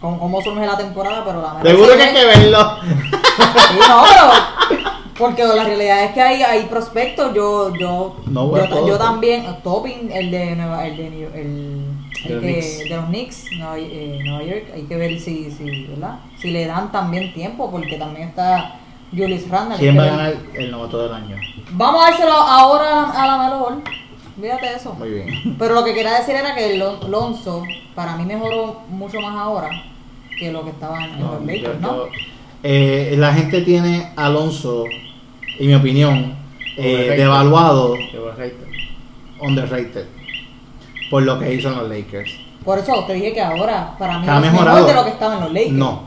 cómo, 0.00 0.18
cómo 0.18 0.40
surge 0.42 0.64
la 0.66 0.76
temporada, 0.78 1.22
pero 1.24 1.42
la 1.42 1.60
Seguro 1.62 1.92
es 1.92 1.96
que 1.96 2.02
hay 2.02 2.14
que 2.14 2.24
verlo. 2.24 2.76
Sí, 2.80 3.78
no, 3.88 4.02
pero 4.08 4.87
porque 5.18 5.42
la 5.44 5.64
realidad 5.64 6.04
es 6.04 6.12
que 6.12 6.20
hay, 6.22 6.42
hay 6.42 6.62
prospectos. 6.64 7.34
Yo, 7.34 7.74
yo, 7.76 8.16
No, 8.26 8.44
yo, 8.44 8.48
bueno, 8.50 8.68
ta- 8.68 8.74
todo. 8.76 8.88
yo 8.88 8.98
también, 8.98 9.44
el 9.44 9.56
el 10.12 10.30
de 10.30 10.56
Nueva, 10.56 10.86
el 10.86 10.96
de, 10.96 11.06
el, 11.06 11.84
De 12.24 12.34
los 12.34 12.42
que- 12.42 12.52
Knicks. 12.52 12.78
de 12.78 12.96
los 12.96 13.04
Knicks, 13.06 13.44
Nueva, 13.58 13.78
eh, 13.78 14.20
Nueva 14.24 14.42
York, 14.44 14.64
hay 14.74 14.82
que 14.82 14.96
ver 14.96 15.18
si, 15.20 15.50
si, 15.50 15.86
¿verdad? 15.86 16.18
si 16.38 16.50
le 16.50 16.66
dan 16.66 16.90
también 16.92 17.32
tiempo, 17.34 17.70
porque 17.70 17.96
también 17.96 18.28
está 18.28 18.76
Julius 19.10 19.44
hay 19.50 19.78
¿Quién 19.78 19.98
va 19.98 20.02
a 20.02 20.06
ganar 20.06 20.34
el 20.54 20.70
novato 20.70 21.02
del 21.02 21.12
año? 21.14 21.36
Vamos 21.72 22.02
a 22.02 22.10
dárselo 22.10 22.32
ahora 22.32 23.10
a 23.10 23.26
la 23.26 23.38
Melo. 23.38 23.82
Fíjate 24.40 24.66
eso. 24.76 24.94
Muy 24.94 25.08
bien. 25.10 25.56
Pero 25.58 25.74
lo 25.74 25.82
que 25.84 25.94
quería 25.94 26.18
decir 26.18 26.34
era 26.36 26.54
que 26.54 26.74
el 26.74 26.78
Lon- 26.78 27.10
Lonzo 27.10 27.64
para 27.94 28.16
mí 28.16 28.24
mejoró 28.24 28.82
mucho 28.88 29.20
más 29.20 29.34
ahora 29.36 29.68
que 30.38 30.52
lo 30.52 30.62
que 30.62 30.70
estaba 30.70 31.04
en, 31.04 31.18
No, 31.18 31.32
los 31.32 31.40
yo- 31.40 31.46
Lakers, 31.46 31.80
¿no? 31.80 31.88
yo- 31.96 32.08
eh, 32.62 33.14
la 33.18 33.32
gente 33.34 33.62
tiene 33.62 34.12
a 34.14 34.26
Alonso, 34.26 34.84
en 35.58 35.66
mi 35.66 35.74
opinión, 35.74 36.34
eh, 36.76 37.14
devaluado, 37.16 37.96
reír. 38.36 38.54
underrated, 39.40 40.06
por 41.10 41.22
lo 41.22 41.38
que 41.38 41.54
hizo 41.54 41.68
en 41.68 41.76
los 41.78 41.88
Lakers. 41.88 42.32
Por 42.64 42.78
eso 42.78 43.04
te 43.06 43.14
dije 43.14 43.32
que 43.32 43.40
ahora 43.40 43.94
para 43.98 44.18
mí 44.18 44.26
es 44.26 44.52
mejor 44.52 44.86
de 44.86 44.94
lo 44.94 45.04
que 45.04 45.10
estaba 45.10 45.34
en 45.36 45.40
los 45.40 45.52
Lakers. 45.52 45.72
No, 45.72 46.02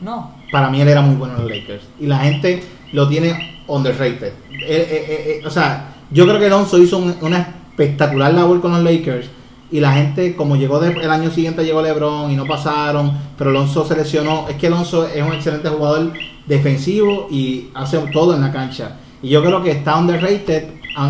No. 0.00 0.30
para 0.52 0.70
mí 0.70 0.80
él 0.80 0.88
era 0.88 1.00
muy 1.00 1.16
bueno 1.16 1.34
en 1.36 1.42
los 1.42 1.50
Lakers. 1.50 1.82
Y 2.00 2.06
la 2.06 2.18
gente 2.20 2.62
lo 2.92 3.08
tiene 3.08 3.60
underrated. 3.66 4.32
Él, 4.50 4.60
eh, 4.62 4.88
eh, 4.90 5.40
eh, 5.42 5.46
o 5.46 5.50
sea, 5.50 5.88
yo 6.10 6.24
creo 6.26 6.38
que 6.38 6.46
Alonso 6.46 6.78
hizo 6.78 6.98
un- 6.98 7.16
una 7.20 7.38
espectacular 7.70 8.32
labor 8.32 8.60
con 8.60 8.70
los 8.72 8.82
Lakers. 8.82 9.28
Y 9.70 9.80
la 9.80 9.92
gente, 9.94 10.36
como 10.36 10.54
llegó 10.54 10.78
de- 10.78 10.92
el 10.92 11.10
año 11.10 11.30
siguiente, 11.32 11.64
llegó 11.64 11.82
LeBron 11.82 12.30
y 12.30 12.36
no 12.36 12.46
pasaron. 12.46 13.12
Pero 13.36 13.50
Alonso 13.50 13.84
se 13.84 13.96
lesionó. 13.96 14.46
Es 14.48 14.54
que 14.56 14.68
Alonso 14.68 15.06
es 15.08 15.20
un 15.22 15.32
excelente 15.32 15.68
jugador 15.68 16.12
defensivo 16.46 17.28
y 17.30 17.68
hace 17.74 17.98
todo 18.12 18.34
en 18.34 18.40
la 18.40 18.52
cancha. 18.52 18.96
Y 19.22 19.28
yo 19.30 19.42
creo 19.42 19.62
que 19.62 19.70
está 19.72 19.96
underrated. 19.98 20.64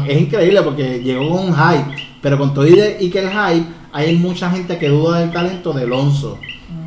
Es 0.08 0.20
increíble 0.20 0.62
porque 0.62 1.00
llegó 1.02 1.28
con 1.30 1.48
un 1.50 1.54
hype. 1.54 2.02
Pero 2.22 2.38
con 2.38 2.54
todo 2.54 2.66
y, 2.66 2.72
de- 2.74 2.96
y 3.00 3.10
que 3.10 3.20
el 3.20 3.28
hype, 3.30 3.66
hay 3.92 4.16
mucha 4.16 4.50
gente 4.50 4.78
que 4.78 4.88
duda 4.88 5.20
del 5.20 5.30
talento 5.30 5.72
de 5.72 5.84
Alonso. 5.84 6.38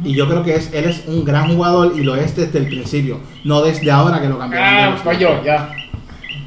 Y 0.04 0.14
yo 0.14 0.28
creo 0.28 0.44
que 0.44 0.56
es, 0.56 0.74
él 0.74 0.86
es 0.86 1.04
un 1.08 1.24
gran 1.24 1.56
jugador 1.56 1.94
y 1.96 2.04
lo 2.04 2.16
es 2.16 2.36
desde 2.36 2.60
el 2.60 2.66
principio, 2.68 3.20
no 3.46 3.62
desde 3.62 3.90
ahora 3.92 4.22
que 4.22 4.28
lo 4.28 4.38
cambiaron. 4.38 4.94
Ah, 4.94 4.98
pues 5.04 5.20
yo, 5.20 5.42
ya. 5.44 5.74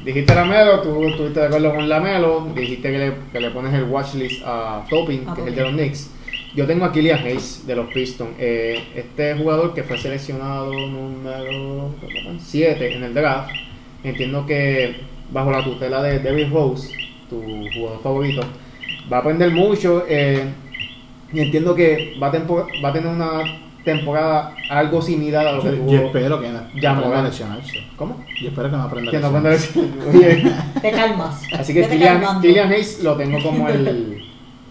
Dijiste 0.05 0.35
Lamelo, 0.35 0.81
tú 0.81 1.03
estuviste 1.05 1.39
de 1.39 1.45
acuerdo 1.47 1.73
con 1.73 1.87
Lamelo, 1.87 2.47
dijiste 2.55 2.91
que 2.91 2.97
le, 2.97 3.13
que 3.31 3.39
le 3.39 3.49
pones 3.51 3.73
el 3.73 3.85
watchlist 3.85 4.43
a 4.45 4.83
Topin, 4.89 5.23
A 5.27 5.33
que 5.33 5.41
es 5.41 5.47
el 5.47 5.55
de 5.55 5.61
los 5.61 5.71
Knicks. 5.71 6.09
Yo 6.55 6.67
tengo 6.67 6.85
a 6.85 6.91
Killian 6.91 7.19
Hayes 7.25 7.65
de 7.65 7.75
los 7.75 7.87
Pistons. 7.93 8.31
Eh, 8.37 8.79
este 8.95 9.33
jugador 9.35 9.73
que 9.73 9.83
fue 9.83 9.97
seleccionado 9.97 10.71
número 10.71 11.89
7 12.39 12.95
en 12.95 13.03
el 13.03 13.13
draft. 13.13 13.51
Entiendo 14.03 14.45
que 14.45 14.97
bajo 15.31 15.49
la 15.51 15.63
tutela 15.63 16.03
de 16.03 16.19
David 16.19 16.47
Rose, 16.51 16.93
tu 17.29 17.41
jugador 17.73 18.01
favorito, 18.03 18.41
va 19.11 19.17
a 19.17 19.19
aprender 19.21 19.49
mucho. 19.51 20.03
eh, 20.07 20.43
y 21.31 21.39
entiendo 21.39 21.73
que 21.73 22.13
va 22.21 22.27
a, 22.27 22.31
tempo- 22.31 22.67
va 22.83 22.89
a 22.89 22.93
tener 22.93 23.09
una 23.09 23.41
temporada 23.83 24.53
algo 24.69 25.01
similar 25.01 25.47
a 25.47 25.53
lo 25.53 25.63
que 25.63 25.69
tuvo. 25.71 25.91
yo 25.91 26.01
espero 26.05 26.39
que 26.39 26.49
no 26.49 26.61
Ya 26.79 26.91
aprenda 26.91 27.19
a 27.19 27.23
lesionarse. 27.23 27.83
¿Cómo? 27.95 28.23
Yo 28.39 28.49
espero 28.49 28.69
que 28.69 28.77
no 28.77 28.83
aprenda 28.83 29.09
a 29.09 29.11
Que 29.11 29.19
no 29.19 29.31
lesionarse. 29.31 29.79
aprenda 29.79 30.03
a. 30.05 30.09
Oye. 30.09 30.79
Te 30.81 30.91
calmas. 30.91 31.41
Así 31.57 31.73
que. 31.73 31.87
Killian 31.87 32.71
Hayes 32.71 33.01
lo 33.03 33.15
tengo 33.17 33.41
como 33.41 33.67
el 33.67 34.22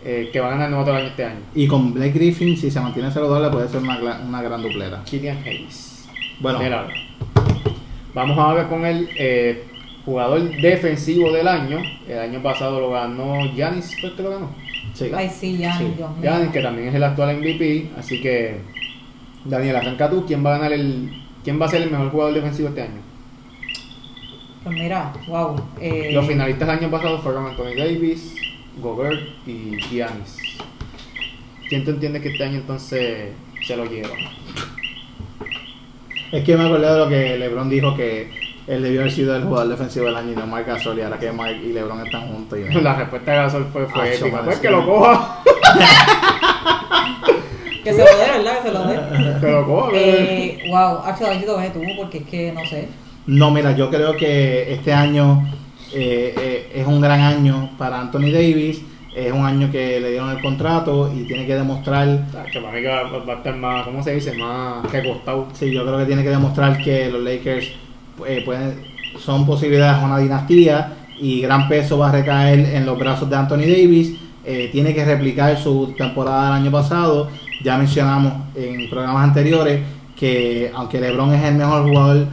eh, 0.04 0.30
que 0.32 0.40
va 0.40 0.48
a 0.48 0.50
ganar 0.50 0.66
el 0.66 0.72
nuevo 0.72 0.86
del 0.86 0.96
año 0.96 1.06
este 1.08 1.24
año. 1.24 1.40
Y 1.54 1.66
con 1.66 1.92
Blake 1.94 2.12
Griffin, 2.12 2.56
si 2.56 2.70
se 2.70 2.80
mantiene 2.80 3.10
saludable, 3.10 3.50
puede 3.50 3.68
ser 3.68 3.80
una, 3.80 3.98
una 4.26 4.42
gran 4.42 4.62
duplera. 4.62 5.02
Killian 5.04 5.38
Hayes. 5.44 6.08
Bueno, 6.40 6.60
lado. 6.62 6.88
Vamos 8.14 8.36
ahora 8.38 8.68
con 8.68 8.84
el 8.84 9.08
eh, 9.16 9.64
jugador 10.04 10.42
defensivo 10.60 11.32
del 11.32 11.48
año. 11.48 11.78
El 12.08 12.18
año 12.18 12.42
pasado 12.42 12.80
lo 12.80 12.90
ganó 12.90 13.46
Giannis, 13.54 13.98
¿fue 14.00 14.14
que 14.14 14.22
lo 14.22 14.30
ganó? 14.30 14.50
siga. 14.94 15.18
Ay, 15.18 15.30
sí, 15.30 15.56
ya, 15.56 15.76
Sí. 15.78 15.94
Giannis, 16.20 16.50
que 16.50 16.60
también 16.60 16.88
es 16.88 16.94
el 16.94 17.04
actual 17.04 17.38
MVP. 17.38 17.90
Así 17.96 18.20
que, 18.20 18.60
Daniel, 19.44 19.76
arranca 19.76 20.10
tú. 20.10 20.24
¿Quién 20.26 20.44
va 20.44 20.54
a 20.54 20.58
ganar 20.58 20.72
el. 20.72 21.10
¿Quién 21.44 21.60
va 21.60 21.66
a 21.66 21.68
ser 21.68 21.82
el 21.82 21.90
mejor 21.90 22.10
jugador 22.10 22.34
defensivo 22.34 22.68
este 22.68 22.82
año? 22.82 23.00
Pues 24.64 24.76
mira, 24.76 25.12
wow. 25.26 25.56
Eh, 25.80 26.10
Los 26.12 26.26
finalistas 26.26 26.68
del 26.68 26.78
año 26.78 26.90
pasado 26.90 27.18
fueron 27.20 27.46
Anthony 27.46 27.74
Davis, 27.76 28.34
Gobert 28.78 29.20
y 29.46 29.76
Giannis. 29.80 30.38
¿Quién 31.68 31.84
tú 31.84 31.90
entiendes 31.90 32.22
que 32.22 32.28
este 32.30 32.44
año 32.44 32.58
entonces 32.58 33.30
se 33.66 33.76
lo 33.76 33.84
lleva? 33.86 34.14
Es 36.32 36.44
que 36.44 36.56
me 36.56 36.64
acordé 36.64 36.90
de 36.90 36.98
lo 36.98 37.08
que 37.08 37.38
LeBron 37.38 37.68
dijo 37.68 37.94
que 37.96 38.30
él 38.66 38.82
debió 38.82 39.00
haber 39.00 39.12
sido 39.12 39.36
el 39.36 39.44
jugador 39.44 39.68
defensivo 39.70 40.06
del 40.06 40.16
año 40.16 40.32
y 40.32 40.36
no 40.36 40.46
Marc 40.46 40.66
Gasol. 40.66 40.98
Y 40.98 41.02
ahora 41.02 41.18
que 41.18 41.30
Marc 41.32 41.56
y 41.62 41.72
LeBron 41.72 42.04
están 42.06 42.28
juntos. 42.28 42.58
Y 42.58 42.64
La 42.80 42.94
respuesta 42.96 43.30
de 43.30 43.36
Gasol 43.36 43.66
fue, 43.72 43.86
fue 43.86 44.02
Ah, 44.02 44.14
épica. 44.14 44.42
Pues 44.42 44.58
que 44.58 44.70
lo 44.70 44.86
coja. 44.86 45.42
Que 47.84 47.92
se 47.92 47.98
lo 47.98 48.04
dé, 48.04 48.38
¿verdad? 48.38 48.62
Que 48.62 48.68
se 48.68 48.72
lo 48.74 48.84
dé. 48.84 49.40
Que 49.40 49.50
lo 49.50 49.66
coja. 49.66 49.90
Eh, 49.92 50.58
wow, 50.68 50.98
Axel, 51.04 51.26
a 51.26 51.30
ver 51.30 51.40
si 51.40 51.46
te 51.46 51.56
ves 51.56 51.72
tú, 51.72 51.80
porque 51.96 52.18
es 52.18 52.24
que 52.26 52.52
no 52.52 52.64
sé. 52.64 52.88
No, 53.26 53.50
mira, 53.50 53.72
yo 53.72 53.90
creo 53.90 54.16
que 54.16 54.72
este 54.72 54.92
año 54.92 55.42
eh, 55.94 56.34
eh, 56.38 56.72
es 56.74 56.86
un 56.86 57.00
gran 57.00 57.20
año 57.20 57.70
para 57.78 58.00
Anthony 58.00 58.30
Davis. 58.32 58.82
Es 59.14 59.30
un 59.30 59.44
año 59.44 59.70
que 59.70 60.00
le 60.00 60.10
dieron 60.10 60.30
el 60.30 60.40
contrato 60.40 61.12
y 61.14 61.24
tiene 61.24 61.46
que 61.46 61.54
demostrar. 61.54 62.26
Tacho, 62.32 62.62
para 62.62 62.74
mí 62.74 62.80
que 62.80 62.88
va, 62.88 63.02
va 63.02 63.34
a 63.34 63.36
estar 63.36 63.56
más, 63.56 63.84
¿cómo 63.84 64.02
se 64.02 64.14
dice? 64.14 64.32
Más 64.32 64.90
recostado. 64.90 65.48
Sí, 65.52 65.70
yo 65.70 65.84
creo 65.84 65.98
que 65.98 66.06
tiene 66.06 66.22
que 66.22 66.30
demostrar 66.30 66.82
que 66.82 67.10
los 67.10 67.22
Lakers 67.22 67.72
eh, 68.26 68.42
pueden, 68.42 68.80
son 69.18 69.44
posibilidades 69.44 70.00
de 70.00 70.06
una 70.06 70.18
dinastía 70.18 70.94
y 71.20 71.42
gran 71.42 71.68
peso 71.68 71.98
va 71.98 72.08
a 72.08 72.12
recaer 72.12 72.60
en 72.60 72.86
los 72.86 72.98
brazos 72.98 73.28
de 73.28 73.36
Anthony 73.36 73.58
Davis. 73.58 74.16
Eh, 74.44 74.70
tiene 74.72 74.94
que 74.94 75.04
replicar 75.04 75.58
su 75.58 75.94
temporada 75.96 76.46
del 76.46 76.62
año 76.62 76.70
pasado. 76.70 77.28
Ya 77.62 77.76
mencionamos 77.76 78.32
en 78.54 78.88
programas 78.88 79.24
anteriores 79.24 79.80
que 80.16 80.70
aunque 80.74 81.00
LeBron 81.00 81.34
es 81.34 81.44
el 81.44 81.56
mejor 81.56 81.82
jugador 81.82 82.26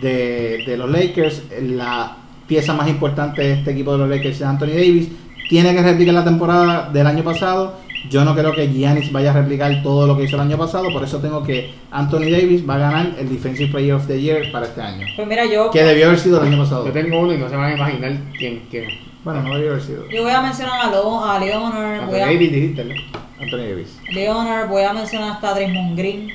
de, 0.00 0.64
de 0.66 0.76
los 0.78 0.90
Lakers, 0.90 1.42
la 1.60 2.16
pieza 2.52 2.74
más 2.74 2.86
importante 2.86 3.40
de 3.40 3.52
este 3.54 3.70
equipo 3.70 3.92
de 3.92 3.98
los 3.98 4.08
Lakers 4.10 4.36
es 4.36 4.42
Anthony 4.42 4.74
Davis. 4.82 5.08
Tiene 5.48 5.74
que 5.74 5.82
replicar 5.82 6.12
la 6.14 6.24
temporada 6.24 6.90
del 6.92 7.06
año 7.06 7.24
pasado 7.24 7.78
Yo 8.10 8.24
no 8.24 8.34
creo 8.34 8.52
que 8.54 8.68
Giannis 8.68 9.10
vaya 9.10 9.30
a 9.30 9.34
replicar 9.34 9.82
todo 9.82 10.06
lo 10.06 10.16
que 10.16 10.24
hizo 10.24 10.36
el 10.36 10.42
año 10.42 10.58
pasado, 10.58 10.88
por 10.92 11.02
eso 11.02 11.18
tengo 11.18 11.42
que 11.42 11.72
Anthony 11.90 12.28
Davis 12.30 12.68
va 12.68 12.74
a 12.74 12.78
ganar 12.78 13.12
el 13.18 13.28
Defensive 13.30 13.70
Player 13.72 13.94
of 13.94 14.06
the 14.06 14.20
Year 14.20 14.52
para 14.52 14.66
este 14.66 14.82
año. 14.82 15.06
Pues 15.16 15.26
mira, 15.26 15.46
yo, 15.46 15.70
Que 15.70 15.82
debió 15.82 16.06
haber 16.08 16.18
sido 16.18 16.42
el 16.42 16.48
año 16.48 16.58
pasado. 16.62 16.84
Yo 16.86 16.92
tengo 16.92 17.20
uno 17.20 17.32
y 17.32 17.38
no 17.38 17.48
se 17.48 17.56
van 17.56 17.72
a 17.72 17.74
imaginar 17.74 18.12
quién, 18.38 18.64
quién. 18.70 18.84
Bueno, 19.24 19.42
no 19.42 19.54
debió 19.54 19.70
haber 19.70 19.82
sido. 19.82 20.10
yo 20.10 20.22
voy 20.24 20.32
a 20.32 20.42
mencionar 20.42 20.80
a, 20.86 20.90
Lo- 20.90 21.24
a 21.24 21.38
Leonard, 21.38 22.00
Anthony 22.00 22.10
voy 22.10 22.20
a, 22.20 22.26
Davis 22.26 22.52
dijiste, 22.52 22.84
¿no? 22.84 22.94
Anthony 23.40 23.64
Davis. 23.68 23.98
Leonard, 24.12 24.68
voy 24.68 24.82
a 24.82 24.92
mencionar 24.92 25.30
hasta 25.30 25.48
a 25.50 25.54
Draymond 25.54 25.96
Green. 25.96 26.28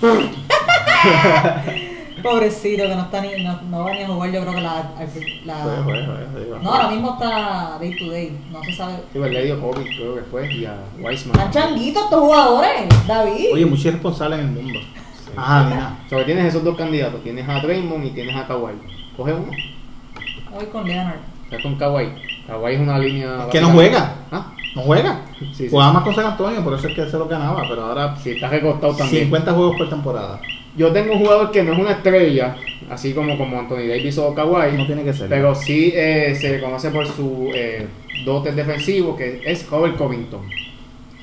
Pobrecito, 2.30 2.82
que 2.84 2.94
no 2.94 3.02
está 3.02 3.20
ni, 3.20 3.42
no, 3.42 3.60
no 3.62 3.84
va 3.84 3.92
ni 3.94 4.02
a 4.02 4.06
jugar, 4.08 4.30
yo 4.30 4.40
creo 4.42 4.54
que 4.54 4.60
la, 4.60 4.90
la- 5.44 5.54
Juega, 5.62 5.82
juega, 5.84 6.06
juega, 6.06 6.28
juega. 6.32 6.58
no, 6.62 6.70
ahora 6.72 6.88
mismo 6.90 7.10
está 7.12 7.78
day 7.80 7.96
to 7.96 8.10
day, 8.10 8.38
no 8.50 8.62
se 8.64 8.72
sabe. 8.72 8.94
Sí, 9.12 9.18
pues 9.18 9.32
le 9.32 9.44
dio 9.44 9.60
COVID, 9.60 9.86
creo 9.86 10.14
que 10.16 10.22
fue, 10.22 10.52
y 10.54 10.64
a 10.64 10.72
Están 10.74 11.04
Weissman. 11.04 11.50
changuitos 11.50 12.04
estos 12.04 12.20
jugadores, 12.20 13.06
David. 13.06 13.46
Oye, 13.52 13.66
mucho 13.66 13.88
irresponsable 13.88 14.36
en 14.36 14.40
el 14.42 14.50
mundo. 14.50 14.80
Ajá, 15.36 15.64
mira. 15.68 15.96
O 16.06 16.08
sea, 16.08 16.24
tienes 16.24 16.44
esos 16.46 16.64
dos 16.64 16.76
candidatos, 16.76 17.22
tienes 17.22 17.48
a 17.48 17.60
Draymond 17.60 18.04
y 18.06 18.10
tienes 18.10 18.34
a 18.36 18.46
Kawhi. 18.46 18.72
Coge 19.16 19.32
uno, 19.32 19.52
Voy 20.54 20.66
con 20.66 20.86
Leonard. 20.86 21.16
estás 21.44 21.62
con 21.62 21.76
Kawhi. 21.76 22.08
Kawhi 22.46 22.74
es 22.74 22.80
una 22.80 22.98
línea... 22.98 23.44
Es 23.44 23.46
que 23.52 23.60
no 23.60 23.70
juega. 23.70 24.14
¿Ah? 24.32 24.52
No 24.74 24.82
juega. 24.82 25.20
Sí, 25.38 25.46
sí. 25.54 25.68
Jugaba 25.70 25.92
más 25.94 26.04
con 26.04 26.14
San 26.14 26.26
Antonio, 26.26 26.62
por 26.64 26.74
eso 26.74 26.88
es 26.88 26.94
que 26.94 27.06
se 27.10 27.18
lo 27.18 27.26
ganaba, 27.26 27.62
pero 27.68 27.86
ahora 27.86 28.16
Sí, 28.16 28.30
está 28.30 28.48
recostado 28.48 28.94
también. 28.94 29.24
50 29.24 29.52
juegos 29.52 29.76
por 29.76 29.88
temporada. 29.90 30.40
Yo 30.76 30.92
tengo 30.92 31.14
un 31.14 31.20
jugador 31.20 31.50
que 31.50 31.62
no 31.62 31.72
es 31.72 31.78
una 31.78 31.92
estrella, 31.92 32.56
así 32.90 33.12
como, 33.12 33.38
como 33.38 33.58
Anthony 33.58 33.88
Davis 33.88 34.18
o 34.18 34.34
Kawhi. 34.34 34.76
No 34.76 34.86
tiene 34.86 35.04
que 35.04 35.12
ser. 35.12 35.28
Pero 35.28 35.54
sí 35.54 35.92
eh, 35.94 36.36
se 36.38 36.50
le 36.50 36.60
conoce 36.60 36.90
por 36.90 37.06
su 37.06 37.50
eh, 37.54 37.86
dotes 38.24 38.54
defensivo, 38.54 39.16
que 39.16 39.40
es 39.44 39.68
Robert 39.70 39.96
Covington. 39.96 40.42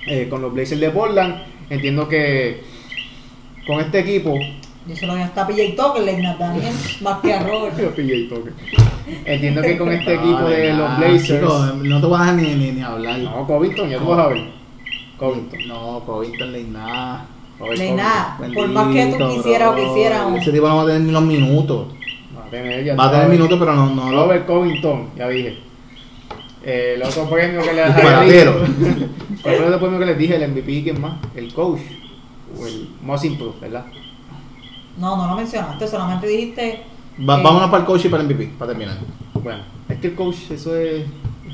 Eh, 0.08 0.28
con 0.30 0.42
los 0.42 0.54
Blazers 0.54 0.82
de 0.82 0.90
Portland, 0.90 1.36
entiendo 1.70 2.10
que 2.10 2.62
con 3.66 3.80
este 3.80 4.00
equipo, 4.00 4.38
Yo 4.86 4.96
se 4.96 5.06
lo 5.06 5.14
hasta 5.14 5.44
a 5.44 5.48
PJ 5.48 5.76
Tucker, 5.78 6.04
Leonard 6.04 6.38
Daniel, 6.38 6.74
más 7.02 7.20
que 7.22 7.34
a 7.34 7.44
Robert. 7.44 7.74
entiendo 9.26 9.62
que 9.62 9.78
con 9.78 9.92
este 9.94 10.14
equipo 10.16 10.44
de 10.50 10.74
los 10.74 10.98
Blazers, 10.98 11.26
chico, 11.26 11.66
no 11.84 12.02
te 12.02 12.08
vas 12.08 12.28
a 12.28 12.34
ni, 12.34 12.54
ni, 12.54 12.72
ni 12.72 12.82
hablar. 12.82 13.20
no 13.20 13.48
Covington, 13.48 13.90
ya 13.90 14.00
tú 14.00 14.08
vas 14.08 14.20
a 14.20 14.28
ver, 14.28 14.44
Covington. 15.18 15.68
No, 15.68 16.04
Covington 16.06 16.52
le 16.52 16.62
Ni 17.64 17.76
Covington. 17.76 17.96
nada, 17.98 18.38
por 18.54 18.68
más 18.70 18.94
que 18.94 19.16
tú 19.18 19.30
quisieras 19.36 19.70
o 19.70 19.74
bro. 19.74 19.84
quisieras. 19.88 20.36
Ese 20.36 20.52
tipo 20.52 20.68
no 20.68 20.76
va 20.78 20.84
a 20.84 20.86
tener 20.86 21.02
ni 21.02 21.12
los 21.12 21.24
minutos. 21.24 21.88
Va 22.38 22.46
a 22.46 22.50
tener, 22.50 22.84
ya 22.84 22.96
Va 22.96 23.06
a 23.08 23.12
tener 23.12 23.28
minutos, 23.30 23.58
pero 23.60 23.74
no, 23.74 23.90
no 23.94 24.12
lo. 24.12 24.24
Robert 24.24 24.46
Covington, 24.46 25.10
ya 25.18 25.28
dije. 25.30 25.60
Eh, 26.66 26.94
el 26.96 27.04
otro 27.04 27.30
premio 27.30 27.62
que 27.62 27.74
le 27.74 27.84
había 27.84 27.96
Disparatero. 27.96 28.54
dicho. 28.62 29.08
¿Cuál 29.42 29.56
fue 29.56 29.66
el 29.68 29.74
otro 29.74 29.80
premio 29.80 30.00
que 30.00 30.06
les 30.06 30.18
dije? 30.18 30.36
El 30.36 30.52
MVP, 30.52 30.84
¿quién 30.84 31.02
más? 31.02 31.14
El 31.36 31.54
coach. 31.54 31.82
O 32.60 32.66
el 32.68 32.90
most 33.02 33.26
improved, 33.26 33.60
¿verdad? 33.60 33.86
No, 34.98 35.18
no 35.18 35.28
lo 35.28 35.36
mencionaste, 35.36 35.88
solamente 35.88 36.28
dijiste. 36.28 36.84
Va- 37.28 37.40
eh, 37.40 37.44
vámonos 37.44 37.70
para 37.70 37.82
el 37.82 37.86
coach 37.86 38.06
y 38.06 38.10
para 38.10 38.24
el 38.24 38.30
MVP, 38.30 38.52
para 38.58 38.72
terminar. 38.72 38.98
Bueno, 39.34 39.60
es 39.90 39.98
que 40.00 40.08
el 40.08 40.16
coach, 40.16 40.36
eso 40.52 40.76
es 40.76 41.04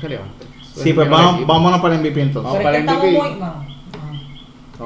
relevante. 0.00 0.44
Eso 0.60 0.82
Sí, 0.82 0.90
es 0.90 0.94
pues 0.94 1.08
vamos, 1.10 1.46
vámonos 1.46 1.80
para 1.80 1.94
el 1.94 2.00
MVP 2.00 2.20
entonces. 2.20 2.52
Pero 2.56 2.70
es 2.70 2.84
que 2.84 2.90
el 2.92 2.98
muy. 2.98 3.08
MVP. 3.08 3.16
Bueno, 3.16 3.54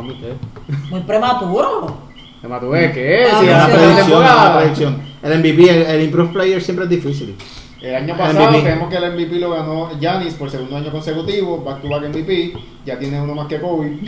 muy 0.03 1.01
prematuro. 1.01 1.97
¿Te 2.40 2.49
matúe 2.49 2.72
qué? 2.92 3.26
Ah, 3.32 3.42
la 3.42 3.66
sí, 3.66 3.72
no. 3.72 3.78
predicción, 3.78 4.57
predicción. 4.59 5.03
El 5.22 5.38
MVP, 5.38 5.70
el, 5.70 5.82
el 5.82 6.03
Improved 6.03 6.32
Player 6.32 6.62
siempre 6.62 6.84
es 6.84 6.90
difícil. 6.90 7.36
El 7.80 7.95
año 7.95 8.16
pasado 8.16 8.51
MVP. 8.51 8.62
tenemos 8.62 8.88
que 8.90 8.97
el 8.97 9.12
MVP 9.12 9.38
lo 9.38 9.51
ganó 9.51 9.90
Giannis 9.99 10.34
por 10.34 10.51
segundo 10.51 10.76
año 10.76 10.90
consecutivo, 10.90 11.62
back 11.62 11.82
to 11.82 11.88
back 11.88 12.09
MVP, 12.09 12.55
ya 12.84 12.99
tiene 12.99 13.20
uno 13.20 13.34
más 13.34 13.47
que 13.47 13.61
Kobe. 13.61 13.99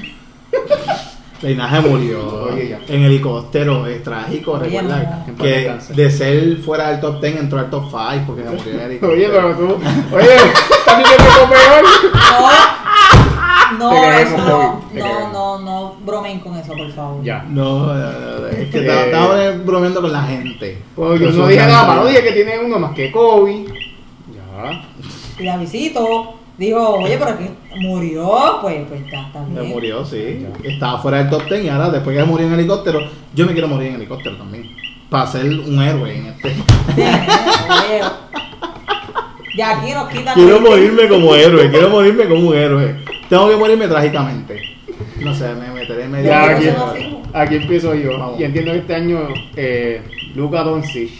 Linaje 1.43 1.81
murió 1.83 2.45
Oye, 2.45 2.79
en 2.89 3.03
helicóptero, 3.03 3.87
es 3.87 4.03
trágico, 4.03 4.53
Oye, 4.53 4.81
recuerda 4.81 5.27
que 5.37 5.79
de 5.95 6.11
ser 6.11 6.57
fuera 6.59 6.91
del 6.91 7.01
top 7.01 7.21
10 7.21 7.37
entró 7.37 7.59
al 7.59 7.69
top 7.69 7.85
5 7.91 8.25
porque 8.27 8.43
se 8.43 8.49
murió 8.51 8.73
en 8.73 8.81
helicóptero. 8.87 9.13
Oye, 9.13 9.29
pero 9.29 9.55
tú, 9.55 9.79
oye, 10.17 10.29
también 10.87 11.11
que 11.11 11.23
me 11.23 11.47
peor. 11.47 11.85
No, 13.79 13.93
eso 14.13 14.37
no, 14.39 14.81
no, 14.95 15.33
no, 15.33 15.59
no 15.61 15.95
bromen 16.05 16.41
con 16.41 16.57
eso, 16.57 16.73
por 16.75 16.91
favor. 16.93 17.23
Ya. 17.25 17.43
No, 17.49 17.87
no, 17.87 17.95
no, 17.95 18.41
no, 18.41 18.47
es 18.49 18.71
que 18.71 18.79
Eh. 18.79 19.05
estaba, 19.07 19.51
bromeando 19.65 20.01
con 20.01 20.13
la 20.13 20.23
gente. 20.23 20.83
Yo 20.97 21.15
Eso 21.15 21.31
no 21.43 21.47
dije 21.49 21.67
malo, 21.67 22.07
dije 22.07 22.23
que 22.23 22.33
tiene 22.33 22.59
uno 22.59 22.79
más 22.79 22.93
que 22.95 23.11
Kobe. 23.13 23.65
Ya. 24.35 24.85
Y 25.39 25.43
la 25.45 25.57
visito, 25.59 26.35
dijo, 26.57 26.95
oye, 26.97 27.19
pero 27.19 27.37
que 27.39 27.51
murió, 27.81 28.59
pues, 28.63 28.87
pues 28.89 29.03
está 29.03 29.31
Se 29.33 29.61
bien. 29.61 29.69
murió, 29.69 30.05
sí. 30.05 30.47
Estaba 30.65 30.99
fuera 31.01 31.19
del 31.19 31.29
top 31.31 31.45
10 31.49 31.65
y 31.65 31.69
ahora 31.69 31.91
después 31.91 32.17
que 32.17 32.25
murió 32.25 32.47
en 32.47 32.55
helicóptero, 32.55 33.01
yo 33.35 33.45
me 33.47 33.53
quiero 33.53 33.69
morir 33.69 33.89
en 33.89 33.95
helicóptero 33.97 34.37
también. 34.37 34.71
Para 35.11 35.27
ser 35.29 35.45
un 35.47 35.81
héroe 35.83 36.17
en 36.17 36.27
este. 36.27 36.55
Ya 39.57 39.79
aquí 39.79 39.93
nos 39.93 40.09
quitan. 40.09 40.35
Quiero 40.35 40.61
morirme 40.61 41.09
como 41.09 41.35
héroe, 41.35 41.71
quiero 41.71 41.89
morirme 41.89 42.29
como 42.29 42.49
un 42.49 42.57
héroe. 42.57 42.97
Tengo 43.29 43.49
que 43.49 43.57
morirme 43.57 43.89
trágicamente. 43.89 44.61
No 45.21 45.35
sé, 45.35 45.55
me 45.55 45.71
meteré 45.73 46.05
en 46.05 46.11
medio. 46.11 46.29
Ya, 46.29 46.57
aquí, 46.57 46.67
aquí 47.33 47.57
empiezo 47.57 47.95
yo. 47.95 48.19
Vamos. 48.19 48.41
Y 48.41 48.45
entiendo 48.45 48.73
que 48.73 48.79
este 48.79 48.95
año 48.95 49.29
eh, 49.57 50.03
Luka 50.35 50.63
Doncic 50.63 51.11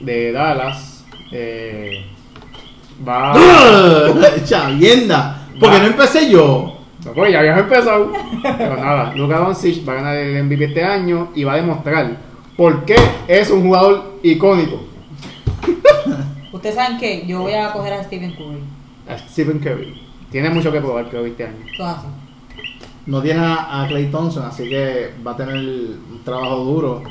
de 0.00 0.32
Dallas 0.32 1.04
eh, 1.32 2.04
va. 3.06 3.34
Chavienda. 4.44 5.48
Porque 5.58 5.78
no 5.78 5.86
empecé 5.86 6.30
yo. 6.30 6.76
No, 7.04 7.12
pues 7.12 7.32
ya 7.32 7.40
habías 7.40 7.58
empezado. 7.58 8.12
Pero 8.42 8.76
nada, 8.76 9.14
Luka 9.14 9.38
Doncic 9.38 9.88
va 9.88 9.94
a 9.94 9.96
ganar 9.96 10.16
el 10.16 10.44
MVP 10.44 10.66
este 10.66 10.84
año 10.84 11.30
y 11.34 11.44
va 11.44 11.54
a 11.54 11.56
demostrar 11.56 12.16
por 12.56 12.84
qué 12.84 12.96
es 13.26 13.50
un 13.50 13.62
jugador 13.62 14.18
icónico. 14.22 14.82
Ustedes 16.60 16.74
saben 16.74 16.98
que 16.98 17.24
yo 17.26 17.40
voy 17.40 17.54
a 17.54 17.72
coger 17.72 17.94
a 17.94 18.04
Stephen 18.04 18.32
Curry. 18.32 18.60
A 19.08 19.16
Stephen 19.18 19.58
Curry. 19.60 19.98
Tiene 20.30 20.50
mucho 20.50 20.70
que 20.70 20.78
probar 20.80 21.08
Curry 21.08 21.30
este 21.30 21.44
año. 21.46 21.56
Todo 21.76 21.86
así. 21.86 22.06
No 23.06 23.22
tiene 23.22 23.40
a, 23.40 23.82
a 23.82 23.88
Clay 23.88 24.06
Thompson, 24.10 24.44
así 24.44 24.68
que 24.68 25.10
va 25.26 25.32
a 25.32 25.36
tener 25.36 25.54
un 25.56 26.20
trabajo 26.22 26.56
duro. 26.64 27.02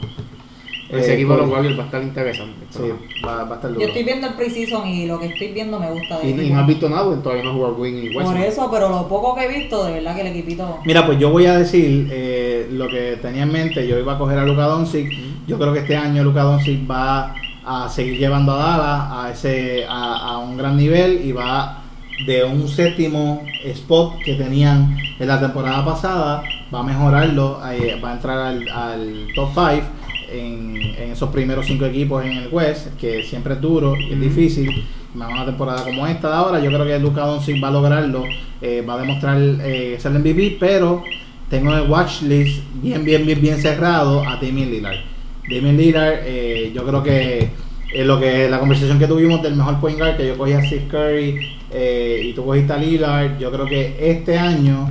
Ese 0.89 1.11
Eh, 1.11 1.15
equipo 1.15 1.33
de 1.33 1.39
los 1.41 1.49
Warriors 1.49 1.77
va 1.77 1.83
a 1.83 1.85
estar 1.85 2.01
interesante. 2.03 2.65
Sí, 2.69 2.79
va, 3.25 3.43
va 3.43 3.51
a 3.53 3.55
estar 3.55 3.69
duro. 3.71 3.81
Yo 3.81 3.87
estoy 3.87 4.03
viendo 4.03 4.27
el 4.27 4.33
preseason 4.35 4.87
y 4.87 5.07
lo 5.07 5.19
que 5.19 5.25
estoy 5.27 5.47
viendo 5.51 5.79
me 5.79 5.89
gusta 5.91 6.19
de 6.19 6.29
Y, 6.29 6.33
él. 6.33 6.43
y 6.43 6.49
no 6.51 6.59
has 6.59 6.67
visto 6.67 6.87
nada, 6.89 7.21
todavía 7.21 7.43
no 7.43 7.53
jugó 7.53 7.75
Green 7.75 7.97
y 8.05 8.09
Por 8.13 8.23
Westbrook. 8.23 8.45
eso, 8.47 8.69
pero 8.71 8.89
lo 8.89 9.07
poco 9.07 9.35
que 9.35 9.45
he 9.45 9.47
visto, 9.59 9.83
de 9.85 9.93
verdad 9.93 10.15
que 10.15 10.21
el 10.21 10.27
equipito. 10.27 10.77
Mira, 10.85 11.05
pues 11.07 11.17
yo 11.19 11.31
voy 11.31 11.47
a 11.47 11.57
decir 11.57 12.07
eh, 12.11 12.67
lo 12.71 12.87
que 12.87 13.17
tenía 13.21 13.43
en 13.43 13.51
mente. 13.51 13.87
Yo 13.87 13.97
iba 13.99 14.13
a 14.13 14.17
coger 14.19 14.37
a 14.37 14.45
Luka 14.45 14.63
Doncic. 14.65 15.11
Yo 15.47 15.57
creo 15.57 15.73
que 15.73 15.79
este 15.79 15.95
año 15.97 16.23
Luka 16.23 16.43
Doncic 16.43 16.89
va 16.89 17.33
a 17.69 17.87
seguir 17.87 18.17
llevando 18.17 18.53
a 18.53 18.57
Dallas 18.57 19.07
a 19.11 19.31
ese 19.31 19.85
a, 19.87 20.33
a 20.33 20.37
un 20.39 20.57
gran 20.57 20.75
nivel 20.75 21.21
y 21.23 21.31
va 21.31 21.83
de 22.25 22.43
un 22.43 22.67
séptimo 22.67 23.43
spot 23.63 24.19
que 24.23 24.33
tenían 24.33 24.97
en 25.19 25.27
la 25.27 25.39
temporada 25.39 25.85
pasada, 25.85 26.43
va 26.73 26.79
a 26.79 26.83
mejorarlo, 26.83 27.59
eh, 27.71 27.99
va 28.03 28.11
a 28.11 28.13
entrar 28.13 28.37
al, 28.39 28.67
al 28.69 29.27
top 29.35 29.49
5 29.53 29.87
en, 30.31 30.75
en 30.97 31.11
esos 31.11 31.29
primeros 31.29 31.67
cinco 31.67 31.85
equipos 31.85 32.25
en 32.25 32.31
el 32.33 32.47
West, 32.51 32.97
que 32.99 33.23
siempre 33.23 33.53
es 33.53 33.61
duro 33.61 33.95
y 33.95 34.13
es 34.13 34.19
difícil. 34.19 34.85
Más 35.13 35.31
una 35.31 35.45
temporada 35.45 35.83
como 35.83 36.05
esta 36.07 36.29
de 36.29 36.35
ahora, 36.35 36.59
yo 36.59 36.69
creo 36.69 36.85
que 36.85 36.99
Luka 36.99 37.21
Doncic 37.21 37.63
va 37.63 37.69
a 37.69 37.71
lograrlo, 37.71 38.25
eh, 38.61 38.83
va 38.87 38.95
a 38.95 38.97
demostrar 38.99 39.37
eh, 39.39 39.97
ser 39.99 40.11
el 40.11 40.19
MVP, 40.19 40.57
pero 40.59 41.03
tengo 41.49 41.71
en 41.71 41.79
el 41.79 41.89
watch 41.89 42.21
list 42.23 42.63
bien, 42.75 43.03
bien, 43.03 43.25
bien, 43.25 43.41
bien 43.41 43.57
cerrado 43.59 44.21
a 44.21 44.35
Damian 44.35 44.69
Lillard. 44.69 45.18
Damian 45.49 45.77
Lillard, 45.77 46.19
eh, 46.25 46.71
yo 46.73 46.85
creo 46.85 47.01
que 47.03 47.49
eh, 47.93 48.03
lo 48.05 48.19
que 48.19 48.47
la 48.49 48.59
conversación 48.59 48.99
que 48.99 49.07
tuvimos 49.07 49.41
del 49.41 49.55
mejor 49.55 49.79
point 49.79 49.97
guard, 49.97 50.17
que 50.17 50.27
yo 50.27 50.37
cogí 50.37 50.53
a 50.53 50.63
Steve 50.63 50.87
Curry 50.89 51.39
eh, 51.71 52.21
y 52.25 52.33
tú 52.33 52.45
cogiste 52.45 52.73
a 52.73 52.77
Lillard, 52.77 53.37
yo 53.39 53.51
creo 53.51 53.65
que 53.65 53.95
este 53.99 54.37
año 54.37 54.89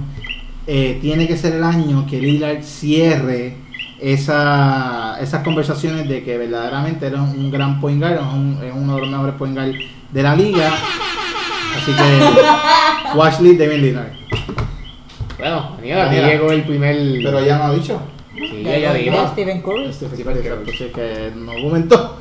eh, 0.67 0.99
tiene 1.01 1.27
que 1.27 1.37
ser 1.37 1.55
el 1.55 1.65
año 1.65 2.05
que 2.07 2.21
Lillard 2.21 2.63
cierre 2.63 3.57
esa, 4.01 5.17
esas 5.21 5.43
conversaciones 5.43 6.09
de 6.09 6.23
que 6.23 6.37
verdaderamente 6.39 7.07
era 7.07 7.23
un 7.23 7.51
gran 7.51 7.81
point 7.81 8.01
guard, 8.01 8.15
es, 8.15 8.21
un- 8.21 8.59
es 8.65 8.73
uno 8.75 8.95
de 8.97 9.01
los 9.03 9.11
mejores 9.11 9.35
point 9.37 9.55
guard 9.55 9.73
de 10.13 10.23
la 10.23 10.35
liga. 10.37 10.73
Así 11.77 11.93
que 11.93 13.17
watch 13.17 13.41
list 13.41 13.61
Damian 13.61 13.81
Lillard. 13.83 14.09
Bueno, 15.39 15.77
Daniel, 15.77 15.99
llegó 16.33 16.51
el 16.53 16.63
primer. 16.65 16.97
Pero 17.23 17.45
ya 17.45 17.59
no 17.59 17.65
ha 17.65 17.75
dicho. 17.75 18.01
Sí, 18.39 18.62
ya, 18.62 18.78
ya 18.78 18.95
dijo 18.95 19.12
dijo. 19.16 19.28
Stephen 19.28 19.62
Curry. 19.62 19.84
Este 19.86 20.09
Sí, 20.09 20.22
fue 20.22 20.32
porque- 20.34 20.49
perfecto, 20.49 20.70
así 20.72 20.93
que 20.95 21.32
no 21.36 21.51
argumentó. 21.53 22.16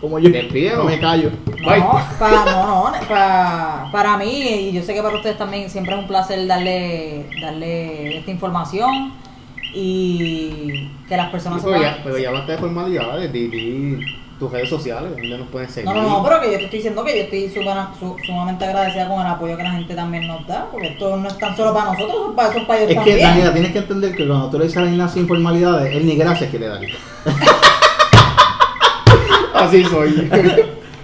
Como 0.00 0.18
yo. 0.18 0.28
No 0.28 0.84
me 0.84 1.00
callo. 1.00 1.30
Bye. 1.46 1.78
No, 1.80 2.00
para, 2.18 2.44
no, 2.44 2.90
no, 2.90 2.92
para, 3.08 3.88
para 3.90 4.16
mí, 4.18 4.30
y 4.68 4.72
yo 4.72 4.82
sé 4.82 4.92
que 4.92 5.02
para 5.02 5.16
ustedes 5.16 5.38
también 5.38 5.70
siempre 5.70 5.94
es 5.94 6.00
un 6.00 6.06
placer 6.06 6.46
darle, 6.46 7.24
darle 7.40 8.18
esta 8.18 8.30
información 8.30 9.14
y 9.74 10.90
que 11.08 11.16
las 11.16 11.30
personas 11.30 11.62
Pero 11.64 11.80
ya, 11.80 11.94
sepan- 11.96 12.00
pero 12.04 12.18
ya 12.18 12.30
basta 12.30 12.52
de 12.52 12.58
formalidades, 12.58 13.32
di, 13.32 13.48
di 13.48 13.98
tus 14.38 14.50
redes 14.52 14.68
sociales, 14.68 15.10
donde 15.12 15.38
nos 15.38 15.48
pueden 15.48 15.68
seguir. 15.68 15.88
No, 15.90 15.94
no, 15.94 16.02
no, 16.08 16.22
pero 16.24 16.40
que 16.40 16.52
yo 16.52 16.58
te 16.58 16.64
estoy 16.64 16.78
diciendo 16.78 17.04
que 17.04 17.16
yo 17.16 17.22
estoy 17.24 17.48
sumana- 17.50 17.90
su- 17.98 18.16
sumamente 18.24 18.64
agradecida 18.64 19.08
con 19.08 19.20
el 19.20 19.26
apoyo 19.26 19.56
que 19.56 19.62
la 19.62 19.70
gente 19.72 19.94
también 19.94 20.26
nos 20.26 20.46
da, 20.46 20.66
porque 20.70 20.88
esto 20.88 21.16
no 21.16 21.26
es 21.28 21.38
tan 21.38 21.56
solo 21.56 21.72
para 21.72 21.92
nosotros, 21.92 22.16
es 22.30 22.34
para, 22.36 22.48
eso 22.50 22.58
es 22.58 22.64
para 22.66 22.78
ellos 22.80 22.90
Es 22.90 22.96
que, 22.96 23.10
también. 23.10 23.28
Daniela, 23.28 23.52
tienes 23.52 23.72
que 23.72 23.78
entender 23.78 24.14
que 24.14 24.26
cuando 24.26 24.50
tú 24.50 24.58
le 24.58 24.64
dices 24.64 24.76
a 24.78 24.82
Daniela 24.82 25.08
sin 25.08 25.26
formalidades, 25.26 25.94
él 25.94 26.06
ni 26.06 26.16
gracias 26.16 26.50
quiere 26.50 26.68
dar. 26.68 26.80
Así 29.54 29.84
soy. 29.84 30.12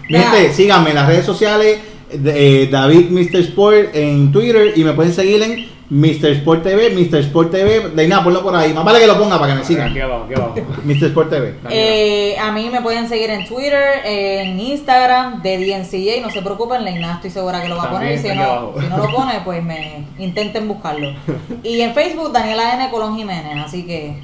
Gente, 0.09 0.53
síganme 0.53 0.91
en 0.91 0.97
las 0.97 1.07
redes 1.07 1.25
sociales, 1.25 1.81
eh, 2.13 2.69
David 2.71 3.11
Mr. 3.11 3.37
Sport 3.41 3.95
en 3.95 4.33
Twitter 4.33 4.73
y 4.77 4.85
me 4.85 4.93
pueden 4.93 5.13
seguir 5.13 5.43
en 5.43 5.73
Mr. 5.93 6.31
Sport 6.39 6.63
TV, 6.63 6.89
Mr. 6.89 7.19
Sport 7.19 7.51
TV, 7.51 7.91
de 7.91 8.09
nada, 8.09 8.25
ponlo 8.25 8.43
por 8.43 8.57
ahí, 8.57 8.73
más 8.73 8.83
vale 8.83 8.99
que 8.99 9.07
lo 9.07 9.19
ponga 9.19 9.39
para 9.39 9.53
que 9.53 9.59
me 9.59 9.65
sigan. 9.65 9.91
Aquí 9.91 10.01
abajo, 10.01 10.25
aquí 10.25 10.35
abajo. 10.35 10.55
Mr. 10.85 11.05
Sport 11.05 11.29
TV. 11.29 11.55
Eh, 11.69 12.35
a 12.39 12.51
mí 12.51 12.71
me 12.73 12.81
pueden 12.81 13.11
seguir 13.11 13.29
en 13.29 13.47
Twitter, 13.47 14.01
en 14.05 14.59
Instagram, 14.59 15.43
de 15.43 15.59
DNCJ, 15.59 16.23
no 16.23 16.31
se 16.31 16.41
preocupen, 16.41 16.83
Leina 16.83 17.17
estoy 17.17 17.31
segura 17.31 17.61
que 17.61 17.69
lo 17.69 17.77
va 17.77 17.85
a 17.85 17.91
poner, 17.91 18.19
si 18.19 18.29
no, 18.29 18.73
si 18.81 18.87
no 18.87 18.97
lo 18.97 19.15
pone, 19.15 19.41
pues 19.45 19.63
me 19.63 20.07
intenten 20.19 20.67
buscarlo. 20.67 21.13
Y 21.63 21.83
en 21.83 21.93
Facebook, 21.93 22.33
Daniela 22.33 22.75
N. 22.75 22.91
Colón 22.91 23.17
Jiménez, 23.17 23.63
así 23.63 23.85
que 23.85 24.17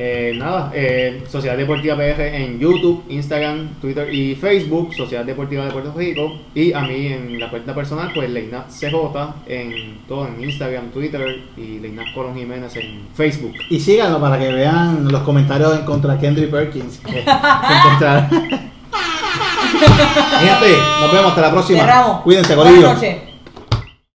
Eh, 0.00 0.32
nada, 0.36 0.70
eh, 0.74 1.24
Sociedad 1.28 1.56
Deportiva 1.56 1.96
PR 1.96 2.22
en 2.36 2.60
YouTube, 2.60 3.02
Instagram, 3.08 3.80
Twitter 3.80 4.14
y 4.14 4.36
Facebook, 4.36 4.94
Sociedad 4.94 5.24
Deportiva 5.24 5.64
de 5.64 5.72
Puerto 5.72 5.92
Rico. 5.96 6.38
Y 6.54 6.72
a 6.72 6.82
mí 6.82 7.08
en 7.08 7.40
la 7.40 7.50
cuenta 7.50 7.74
personal, 7.74 8.12
pues 8.14 8.30
Leinat 8.30 8.70
CJ 8.70 9.34
en 9.48 9.98
todo, 10.06 10.28
en 10.28 10.40
Instagram, 10.44 10.90
Twitter 10.90 11.40
y 11.56 11.80
Leinat 11.80 12.14
Colón 12.14 12.36
Jiménez 12.36 12.76
en 12.76 13.08
Facebook. 13.12 13.54
Y 13.70 13.80
síganlo 13.80 14.20
para 14.20 14.38
que 14.38 14.52
vean 14.52 15.08
los 15.10 15.22
comentarios 15.22 15.76
en 15.76 15.84
contra 15.84 16.14
de 16.14 16.20
Kendrick 16.20 16.50
Perkins. 16.50 16.98
que- 16.98 17.12
que 17.12 17.20
gente, 20.40 20.76
nos 21.00 21.12
vemos 21.12 21.28
hasta 21.30 21.40
la 21.40 21.50
próxima. 21.50 21.80
cerramos. 21.80 22.20
Cuídense, 22.22 22.54
Buenas 22.54 22.72
Corillo. 22.74 22.94
noches. 22.94 23.16